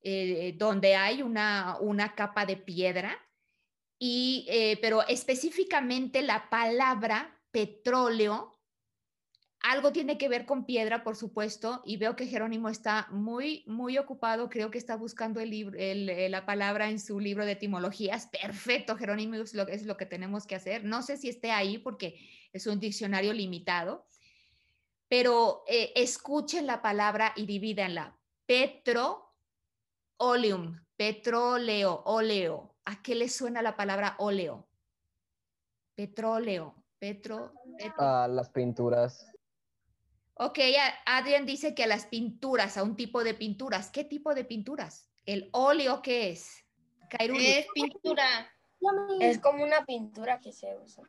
eh, 0.03 0.55
donde 0.57 0.97
hay 0.97 1.23
una, 1.23 1.77
una 1.81 2.15
capa 2.15 2.47
de 2.47 2.57
piedra 2.57 3.19
y, 4.03 4.47
eh, 4.49 4.79
pero 4.81 5.07
específicamente 5.07 6.23
la 6.23 6.49
palabra 6.49 7.39
petróleo, 7.53 8.59
algo 9.61 9.93
tiene 9.93 10.17
que 10.17 10.31
ver 10.31 10.47
con 10.47 10.65
piedra, 10.65 11.05
por 11.05 11.17
supuesto, 11.17 11.83
y 11.85 11.99
veo 11.99 12.17
que 12.17 12.27
Jerónimo 12.27 12.71
está 12.71 13.09
muy, 13.11 13.63
muy 13.67 13.99
ocupado, 13.99 14.49
creo 14.49 14.71
que 14.71 14.79
está 14.79 14.97
buscando 14.97 15.39
el 15.39 15.51
libro, 15.51 15.79
eh, 15.79 16.29
la 16.31 16.47
palabra 16.47 16.89
en 16.89 16.99
su 16.99 17.21
libro 17.21 17.45
de 17.45 17.53
etimologías. 17.53 18.29
Perfecto, 18.29 18.97
Jerónimo, 18.97 19.35
es 19.35 19.53
lo, 19.53 19.69
es 19.69 19.85
lo 19.85 19.99
que 19.99 20.07
tenemos 20.07 20.47
que 20.47 20.55
hacer. 20.55 20.83
No 20.83 21.03
sé 21.03 21.19
si 21.19 21.29
esté 21.29 21.51
ahí 21.51 21.77
porque 21.77 22.19
es 22.55 22.67
un 22.67 22.81
diccionario 22.81 23.35
limitado, 23.35 24.07
pero 25.09 25.63
eh, 25.69 25.93
escuchen 25.95 26.67
la 26.67 26.81
palabra 26.81 27.35
y 27.37 27.45
divídanla. 27.45 28.19
Petro, 28.47 29.35
oleum, 30.17 30.81
petróleo, 30.97 32.03
óleo 32.07 32.71
¿A 32.91 33.01
qué 33.05 33.15
le 33.15 33.29
suena 33.29 33.63
la 33.63 33.77
palabra 33.77 34.17
óleo? 34.19 34.67
Petróleo, 35.95 36.75
petro, 36.99 37.53
A 37.97 38.27
las 38.27 38.51
pinturas. 38.51 39.31
Ok, 40.35 40.59
Adrián 41.07 41.47
dice 41.47 41.73
que 41.73 41.85
a 41.85 41.87
las 41.87 42.07
pinturas, 42.07 42.77
a 42.77 42.83
un 42.83 42.97
tipo 42.97 43.23
de 43.23 43.35
pinturas. 43.35 43.91
¿Qué 43.91 44.03
tipo 44.03 44.35
de 44.35 44.45
pinturas? 44.45 45.09
¿El 45.25 45.51
óleo 45.53 46.03
qué 46.03 46.31
es? 46.31 46.65
Es 47.21 47.67
pintura. 47.73 48.53
Es 49.21 49.39
como 49.39 49.63
una 49.63 49.85
pintura 49.85 50.41
que 50.41 50.53
se 50.53 50.77
usa. 50.77 51.05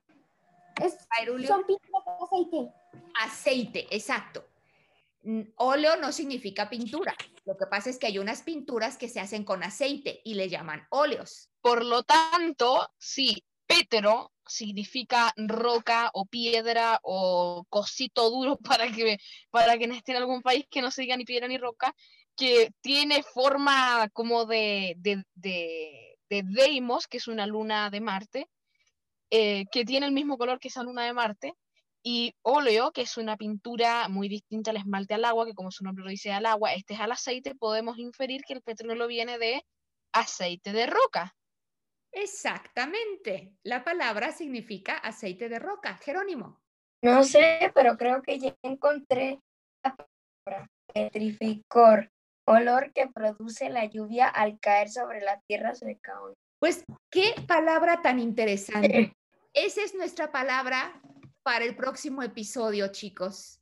Es, 0.79 0.99
son 1.47 1.65
pinturas 1.65 2.05
de 2.05 2.25
aceite. 2.25 2.73
Aceite, 3.23 3.87
exacto. 3.89 4.45
Óleo 5.55 5.95
no 5.97 6.11
significa 6.11 6.69
pintura. 6.69 7.15
Lo 7.45 7.55
que 7.57 7.67
pasa 7.67 7.89
es 7.89 7.97
que 7.97 8.07
hay 8.07 8.17
unas 8.17 8.41
pinturas 8.41 8.97
que 8.97 9.09
se 9.09 9.19
hacen 9.19 9.43
con 9.43 9.63
aceite 9.63 10.21
y 10.23 10.33
le 10.33 10.49
llaman 10.49 10.85
óleos. 10.89 11.49
Por 11.61 11.85
lo 11.85 12.03
tanto, 12.03 12.89
sí, 12.97 13.43
Petro 13.67 14.31
significa 14.45 15.33
roca 15.37 16.09
o 16.13 16.25
piedra 16.25 16.99
o 17.03 17.65
cosito 17.69 18.29
duro 18.29 18.57
para 18.63 18.91
que 18.91 19.17
para 19.49 19.77
quienes 19.77 19.97
estén 19.97 20.15
en 20.15 20.23
algún 20.23 20.41
país 20.41 20.65
que 20.69 20.81
no 20.81 20.91
se 20.91 21.03
diga 21.03 21.17
ni 21.17 21.25
piedra 21.25 21.47
ni 21.47 21.57
roca, 21.57 21.95
que 22.35 22.71
tiene 22.81 23.23
forma 23.23 24.09
como 24.13 24.45
de, 24.45 24.95
de, 24.97 25.23
de, 25.35 26.17
Deimos, 26.29 27.07
que 27.07 27.17
es 27.17 27.27
una 27.27 27.45
luna 27.45 27.89
de 27.89 28.01
Marte, 28.01 28.49
eh, 29.29 29.65
que 29.71 29.85
tiene 29.85 30.05
el 30.05 30.11
mismo 30.11 30.37
color 30.37 30.59
que 30.59 30.69
esa 30.69 30.83
luna 30.83 31.05
de 31.05 31.13
Marte, 31.13 31.53
y 32.03 32.35
óleo, 32.41 32.91
que 32.91 33.01
es 33.01 33.17
una 33.17 33.37
pintura 33.37 34.07
muy 34.09 34.27
distinta 34.27 34.71
al 34.71 34.77
esmalte 34.77 35.13
al 35.13 35.25
agua, 35.25 35.45
que 35.45 35.53
como 35.53 35.71
su 35.71 35.83
nombre 35.83 36.03
lo 36.03 36.09
dice 36.09 36.31
al 36.31 36.45
agua, 36.45 36.73
este 36.73 36.95
es 36.95 36.99
al 36.99 37.11
aceite, 37.11 37.55
podemos 37.55 37.97
inferir 37.97 38.41
que 38.43 38.53
el 38.53 38.61
petróleo 38.61 39.07
viene 39.07 39.37
de 39.37 39.63
aceite 40.13 40.73
de 40.73 40.87
roca. 40.87 41.35
Exactamente. 42.11 43.53
La 43.63 43.83
palabra 43.83 44.31
significa 44.31 44.97
aceite 44.97 45.47
de 45.47 45.59
roca. 45.59 45.97
Jerónimo. 45.97 46.59
No 47.03 47.23
sé, 47.23 47.71
pero 47.73 47.97
creo 47.97 48.21
que 48.21 48.37
ya 48.37 48.55
encontré 48.61 49.39
la 49.83 49.95
palabra 49.95 50.69
petrificor, 50.93 52.11
olor 52.45 52.91
que 52.93 53.07
produce 53.07 53.69
la 53.69 53.85
lluvia 53.85 54.27
al 54.27 54.59
caer 54.59 54.89
sobre 54.89 55.21
la 55.21 55.39
tierra 55.47 55.73
seca. 55.73 56.13
Pues 56.59 56.83
qué 57.09 57.33
palabra 57.47 58.01
tan 58.01 58.19
interesante. 58.19 59.15
Esa 59.53 59.81
es 59.81 59.95
nuestra 59.95 60.31
palabra 60.31 61.01
para 61.43 61.65
el 61.65 61.75
próximo 61.75 62.23
episodio, 62.23 62.87
chicos. 62.91 63.59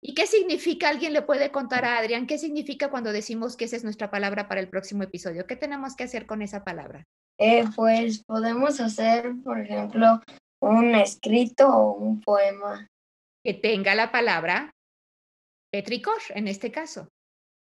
¿Y 0.00 0.14
qué 0.14 0.26
significa? 0.26 0.88
¿Alguien 0.88 1.12
le 1.12 1.22
puede 1.22 1.50
contar 1.50 1.84
a 1.84 1.98
Adrián 1.98 2.26
qué 2.26 2.38
significa 2.38 2.90
cuando 2.90 3.12
decimos 3.12 3.56
que 3.56 3.64
esa 3.64 3.76
es 3.76 3.84
nuestra 3.84 4.10
palabra 4.10 4.48
para 4.48 4.60
el 4.60 4.68
próximo 4.68 5.02
episodio? 5.02 5.46
¿Qué 5.46 5.56
tenemos 5.56 5.96
que 5.96 6.04
hacer 6.04 6.26
con 6.26 6.40
esa 6.42 6.64
palabra? 6.64 7.04
Eh, 7.38 7.64
pues 7.74 8.22
podemos 8.24 8.80
hacer, 8.80 9.32
por 9.42 9.60
ejemplo, 9.60 10.20
un 10.60 10.94
escrito 10.94 11.68
o 11.68 11.94
un 11.94 12.20
poema. 12.20 12.86
Que 13.44 13.54
tenga 13.54 13.94
la 13.94 14.12
palabra 14.12 14.72
petricor, 15.72 16.20
en 16.30 16.48
este 16.48 16.70
caso. 16.70 17.08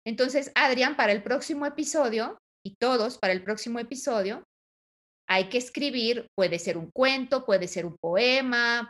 Entonces, 0.06 0.52
Adrián, 0.56 0.96
para 0.96 1.12
el 1.12 1.24
próximo 1.24 1.66
episodio, 1.66 2.38
y 2.64 2.76
todos 2.76 3.18
para 3.18 3.34
el 3.34 3.44
próximo 3.44 3.80
episodio, 3.80 4.44
hay 5.28 5.50
que 5.50 5.58
escribir, 5.58 6.28
puede 6.36 6.60
ser 6.60 6.78
un 6.78 6.92
cuento, 6.92 7.46
puede 7.46 7.68
ser 7.68 7.86
un 7.86 7.98
poema, 7.98 8.89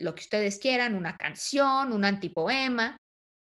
lo 0.00 0.14
que 0.14 0.22
ustedes 0.22 0.58
quieran, 0.58 0.94
una 0.94 1.16
canción, 1.16 1.92
un 1.92 2.04
antipoema, 2.04 2.96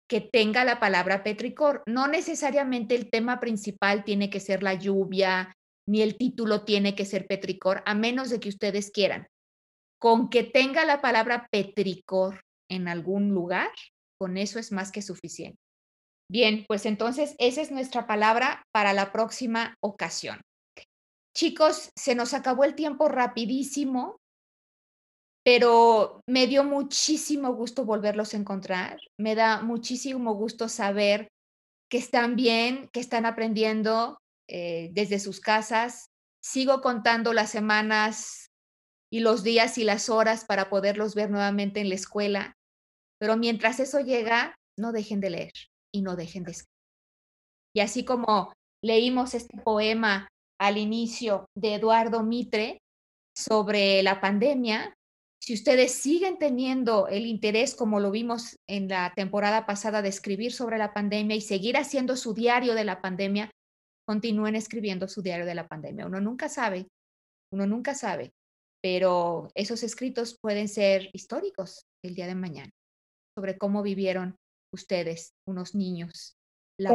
que 0.09 0.21
tenga 0.21 0.65
la 0.65 0.79
palabra 0.79 1.23
petricor. 1.23 1.83
No 1.87 2.07
necesariamente 2.07 2.95
el 2.95 3.11
tema 3.11 3.41
principal 3.41 4.05
tiene 4.05 4.29
que 4.29 4.41
ser 4.41 4.63
la 4.63 4.75
lluvia, 4.75 5.55
ni 5.89 6.03
el 6.03 6.17
título 6.17 6.65
tiene 6.65 6.95
que 6.95 7.05
ser 7.05 7.27
petricor, 7.27 7.83
a 7.87 7.95
menos 7.95 8.31
de 8.31 8.41
que 8.41 8.49
ustedes 8.49 8.91
quieran. 8.91 9.27
Con 9.99 10.29
que 10.29 10.43
tenga 10.43 10.85
la 10.85 11.01
palabra 11.01 11.47
petricor 11.51 12.43
en 12.69 12.89
algún 12.89 13.31
lugar, 13.31 13.71
con 14.19 14.37
eso 14.37 14.59
es 14.59 14.73
más 14.73 14.93
que 14.93 15.03
suficiente. 15.03 15.59
Bien, 16.31 16.65
pues 16.67 16.87
entonces 16.87 17.35
esa 17.39 17.61
es 17.61 17.71
nuestra 17.71 18.07
palabra 18.07 18.65
para 18.73 18.93
la 18.93 19.13
próxima 19.13 19.77
ocasión. 19.81 20.41
Chicos, 21.35 21.91
se 21.97 22.15
nos 22.15 22.35
acabó 22.35 22.65
el 22.65 22.75
tiempo 22.75 23.09
rapidísimo 23.09 24.19
pero 25.45 26.21
me 26.27 26.47
dio 26.47 26.65
muchísimo 26.65 27.53
gusto 27.55 27.85
volverlos 27.85 28.35
a 28.35 28.37
encontrar. 28.37 29.01
Me 29.19 29.35
da 29.35 29.63
muchísimo 29.63 30.35
gusto 30.35 30.69
saber 30.69 31.29
que 31.91 31.99
están 31.99 32.37
bien, 32.37 32.89
que 32.93 33.01
están 33.01 33.27
aprendiendo 33.27 34.19
eh, 34.49 34.91
desde 34.93 35.19
sus 35.19 35.41
casas. 35.41 36.11
Sigo 36.43 36.81
contando 36.81 37.33
las 37.33 37.51
semanas 37.51 38.51
y 39.11 39.21
los 39.21 39.43
días 39.43 39.79
y 39.79 39.85
las 39.85 40.09
horas 40.09 40.45
para 40.45 40.71
poderlos 40.71 41.15
ver 41.15 41.31
nuevamente 41.31 41.81
en 41.81 41.89
la 41.89 41.97
escuela. 41.97 42.57
Pero 43.19 43.37
mientras 43.37 43.81
eso 43.81 44.01
llega, 44.01 44.55
no 44.79 44.93
dejen 44.93 45.21
de 45.21 45.31
leer 45.31 45.53
y 45.93 46.03
no 46.03 46.17
dejen 46.17 46.45
de 46.45 46.53
escribir. 46.53 46.73
Y 47.75 47.81
así 47.81 48.05
como 48.05 48.53
leímos 48.83 49.35
este 49.35 49.59
poema 49.59 50.29
al 50.59 50.79
inicio 50.79 51.47
de 51.57 51.75
Eduardo 51.75 52.23
Mitre 52.23 52.81
sobre 53.35 54.03
la 54.03 54.21
pandemia, 54.21 54.95
si 55.43 55.55
ustedes 55.55 55.93
siguen 55.93 56.39
teniendo 56.39 57.09
el 57.09 57.27
interés, 57.27 57.75
como 57.75 57.99
lo 57.99 58.13
vimos 58.13 58.61
en 58.69 58.87
la 58.87 59.13
temporada 59.17 59.67
pasada, 59.67 60.01
de 60.01 60.09
escribir 60.09 60.53
sobre 60.53 60.79
la 60.79 60.95
pandemia 60.95 61.35
y 61.35 61.41
seguir 61.41 61.77
haciendo 61.77 62.17
su 62.17 62.33
diario 62.33 62.77
de 62.77 62.85
la 62.85 63.01
pandemia, 63.01 63.51
continúen 64.07 64.55
escribiendo 64.55 65.09
su 65.09 65.21
diario 65.21 65.45
de 65.45 65.57
la 65.57 65.67
pandemia. 65.67 66.07
Uno 66.07 66.21
nunca 66.21 66.49
sabe, 66.49 66.87
uno 67.53 67.67
nunca 67.67 67.97
sabe, 67.97 68.31
pero 68.81 69.49
esos 69.57 69.83
escritos 69.83 70.39
pueden 70.41 70.69
ser 70.69 71.11
históricos 71.13 71.87
el 72.05 72.15
día 72.15 72.29
de 72.29 72.37
mañana, 72.37 72.71
sobre 73.37 73.59
cómo 73.59 73.83
vivieron 73.83 74.37
ustedes, 74.73 75.33
unos 75.49 75.75
niños. 75.75 76.37
La, 76.79 76.93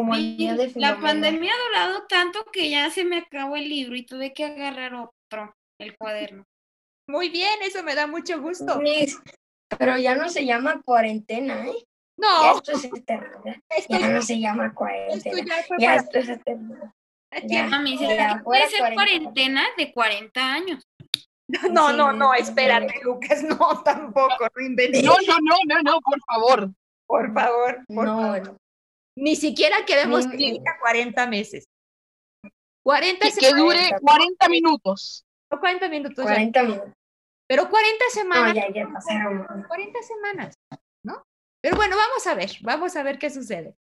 la 0.76 1.00
pandemia 1.02 1.52
ha 1.52 1.68
durado 1.68 2.08
tanto 2.08 2.46
que 2.54 2.70
ya 2.70 2.90
se 2.92 3.04
me 3.04 3.18
acabó 3.18 3.58
el 3.58 3.68
libro 3.68 3.98
y 3.98 4.06
tuve 4.06 4.34
que 4.34 4.46
agarrar 4.46 4.94
otro, 4.94 5.54
el 5.82 5.98
cuaderno. 5.98 6.46
Muy 7.08 7.30
bien, 7.30 7.62
eso 7.62 7.84
me 7.84 7.96
da 7.96 8.06
mucho 8.06 8.42
gusto. 8.42 8.80
Pero 9.78 9.98
ya 9.98 10.16
no 10.16 10.30
se 10.30 10.46
llama 10.46 10.82
cuarentena, 10.84 11.68
¿eh? 11.68 11.88
No. 12.18 12.44
Ya 12.44 12.52
esto 12.52 12.72
es 12.74 12.86
eterno. 12.86 13.44
Ya 13.90 14.10
no 14.10 14.22
se 14.22 14.40
llama 14.40 14.74
cuarentena. 14.74 15.46
ya, 15.78 15.96
esto 15.96 16.20
es 16.20 16.30
eterno. 16.30 16.94
Ya, 17.44 17.68
Mami, 17.68 17.98
ya, 17.98 18.42
puede 18.44 18.70
ser 18.70 18.94
cuarentena 18.94 19.66
de 19.78 19.92
40 19.92 20.54
años. 20.54 20.84
No, 21.72 21.94
no, 21.94 22.12
no, 22.12 22.34
espérate, 22.34 23.00
Lucas, 23.04 23.42
no, 23.42 23.82
tampoco, 23.82 24.48
no 24.54 24.66
inventes. 24.66 25.02
No, 25.02 25.16
no, 25.26 25.38
no, 25.42 25.56
no, 25.66 25.82
no, 25.82 26.02
por 26.02 26.20
favor. 26.26 26.72
Por 27.08 27.34
favor, 27.34 27.86
por 27.88 28.06
no, 28.06 28.18
favor. 28.18 28.58
Ni 29.16 29.38
siquiera 29.38 29.86
queremos 29.86 30.28
que 30.28 30.36
diga 30.36 30.78
40 30.82 31.26
meses. 31.28 31.64
40 32.84 33.30
que, 33.30 33.38
que 33.38 33.54
dure 33.54 33.92
40 34.02 34.50
minutos. 34.50 35.24
40 35.50 35.90
minutos. 35.90 36.24
40 36.24 36.64
minutos. 36.64 36.94
Pero 37.48 37.70
40 37.70 38.06
semanas. 38.12 38.56
No, 38.56 38.62
ya, 38.62 38.74
ya 38.74 38.88
pasaron. 38.92 39.64
40 39.68 40.00
semanas, 40.04 40.56
¿no? 41.04 41.24
Pero 41.62 41.76
bueno, 41.78 41.96
vamos 41.96 42.28
a 42.28 42.36
ver, 42.36 42.52
vamos 42.62 42.96
a 42.96 43.04
ver 43.04 43.18
qué 43.18 43.30
sucede. 43.30 43.76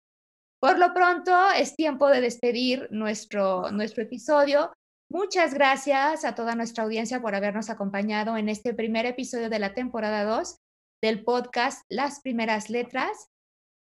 Por 0.59 0.79
lo 0.79 0.93
pronto, 0.93 1.51
es 1.51 1.75
tiempo 1.75 2.07
de 2.09 2.21
despedir 2.21 2.87
nuestro, 2.91 3.71
nuestro 3.71 4.03
episodio. 4.03 4.71
Muchas 5.11 5.53
gracias 5.53 6.25
a 6.25 6.33
toda 6.33 6.55
nuestra 6.55 6.83
audiencia 6.83 7.21
por 7.21 7.35
habernos 7.35 7.69
acompañado 7.69 8.37
en 8.37 8.49
este 8.49 8.73
primer 8.73 9.05
episodio 9.05 9.49
de 9.49 9.59
la 9.59 9.73
temporada 9.73 10.23
2 10.23 10.57
del 11.03 11.23
podcast 11.23 11.83
Las 11.89 12.21
Primeras 12.21 12.69
Letras. 12.69 13.29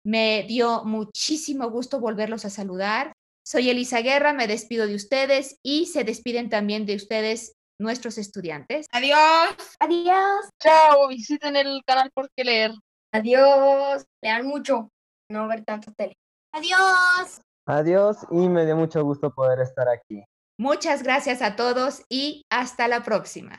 Me 0.05 0.45
dio 0.47 0.85
muchísimo 0.85 1.71
gusto 1.71 2.01
volverlos 2.01 2.45
a 2.45 2.51
saludar. 2.51 3.13
Soy 3.45 3.71
Elisa 3.71 4.03
Guerra, 4.03 4.33
me 4.33 4.47
despido 4.47 4.87
de 4.87 4.95
ustedes 4.95 5.59
y 5.63 5.87
se 5.87 6.05
despiden 6.05 6.51
también 6.51 6.85
de 6.85 6.97
ustedes 6.97 7.56
nuestros 7.79 8.19
estudiantes. 8.19 8.87
Adiós. 8.93 9.57
Adiós. 9.81 10.49
Chao, 10.63 11.09
visiten 11.09 11.57
el 11.57 11.83
canal 11.87 12.11
Porque 12.15 12.45
Leer. 12.45 12.73
Adiós. 13.13 14.05
Lean 14.23 14.47
mucho, 14.47 14.91
no 15.31 15.49
ver 15.49 15.65
tanto 15.65 15.93
tele. 15.93 16.15
Adiós. 16.53 17.41
Adiós 17.67 18.19
y 18.31 18.49
me 18.49 18.65
dio 18.65 18.77
mucho 18.77 19.03
gusto 19.05 19.35
poder 19.35 19.61
estar 19.61 19.89
aquí. 19.89 20.25
Muchas 20.59 21.03
gracias 21.03 21.43
a 21.43 21.57
todos 21.57 22.03
y 22.09 22.47
hasta 22.51 22.89
la 22.89 23.03
próxima. 23.03 23.59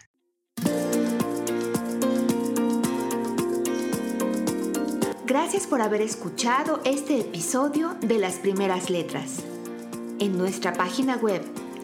Gracias 5.26 5.68
por 5.68 5.82
haber 5.82 6.02
escuchado 6.02 6.80
este 6.86 7.20
episodio 7.20 7.96
de 8.00 8.18
Las 8.18 8.36
Primeras 8.36 8.90
Letras. 8.90 9.44
En 10.20 10.38
nuestra 10.38 10.74
página 10.74 11.18
web 11.18 11.44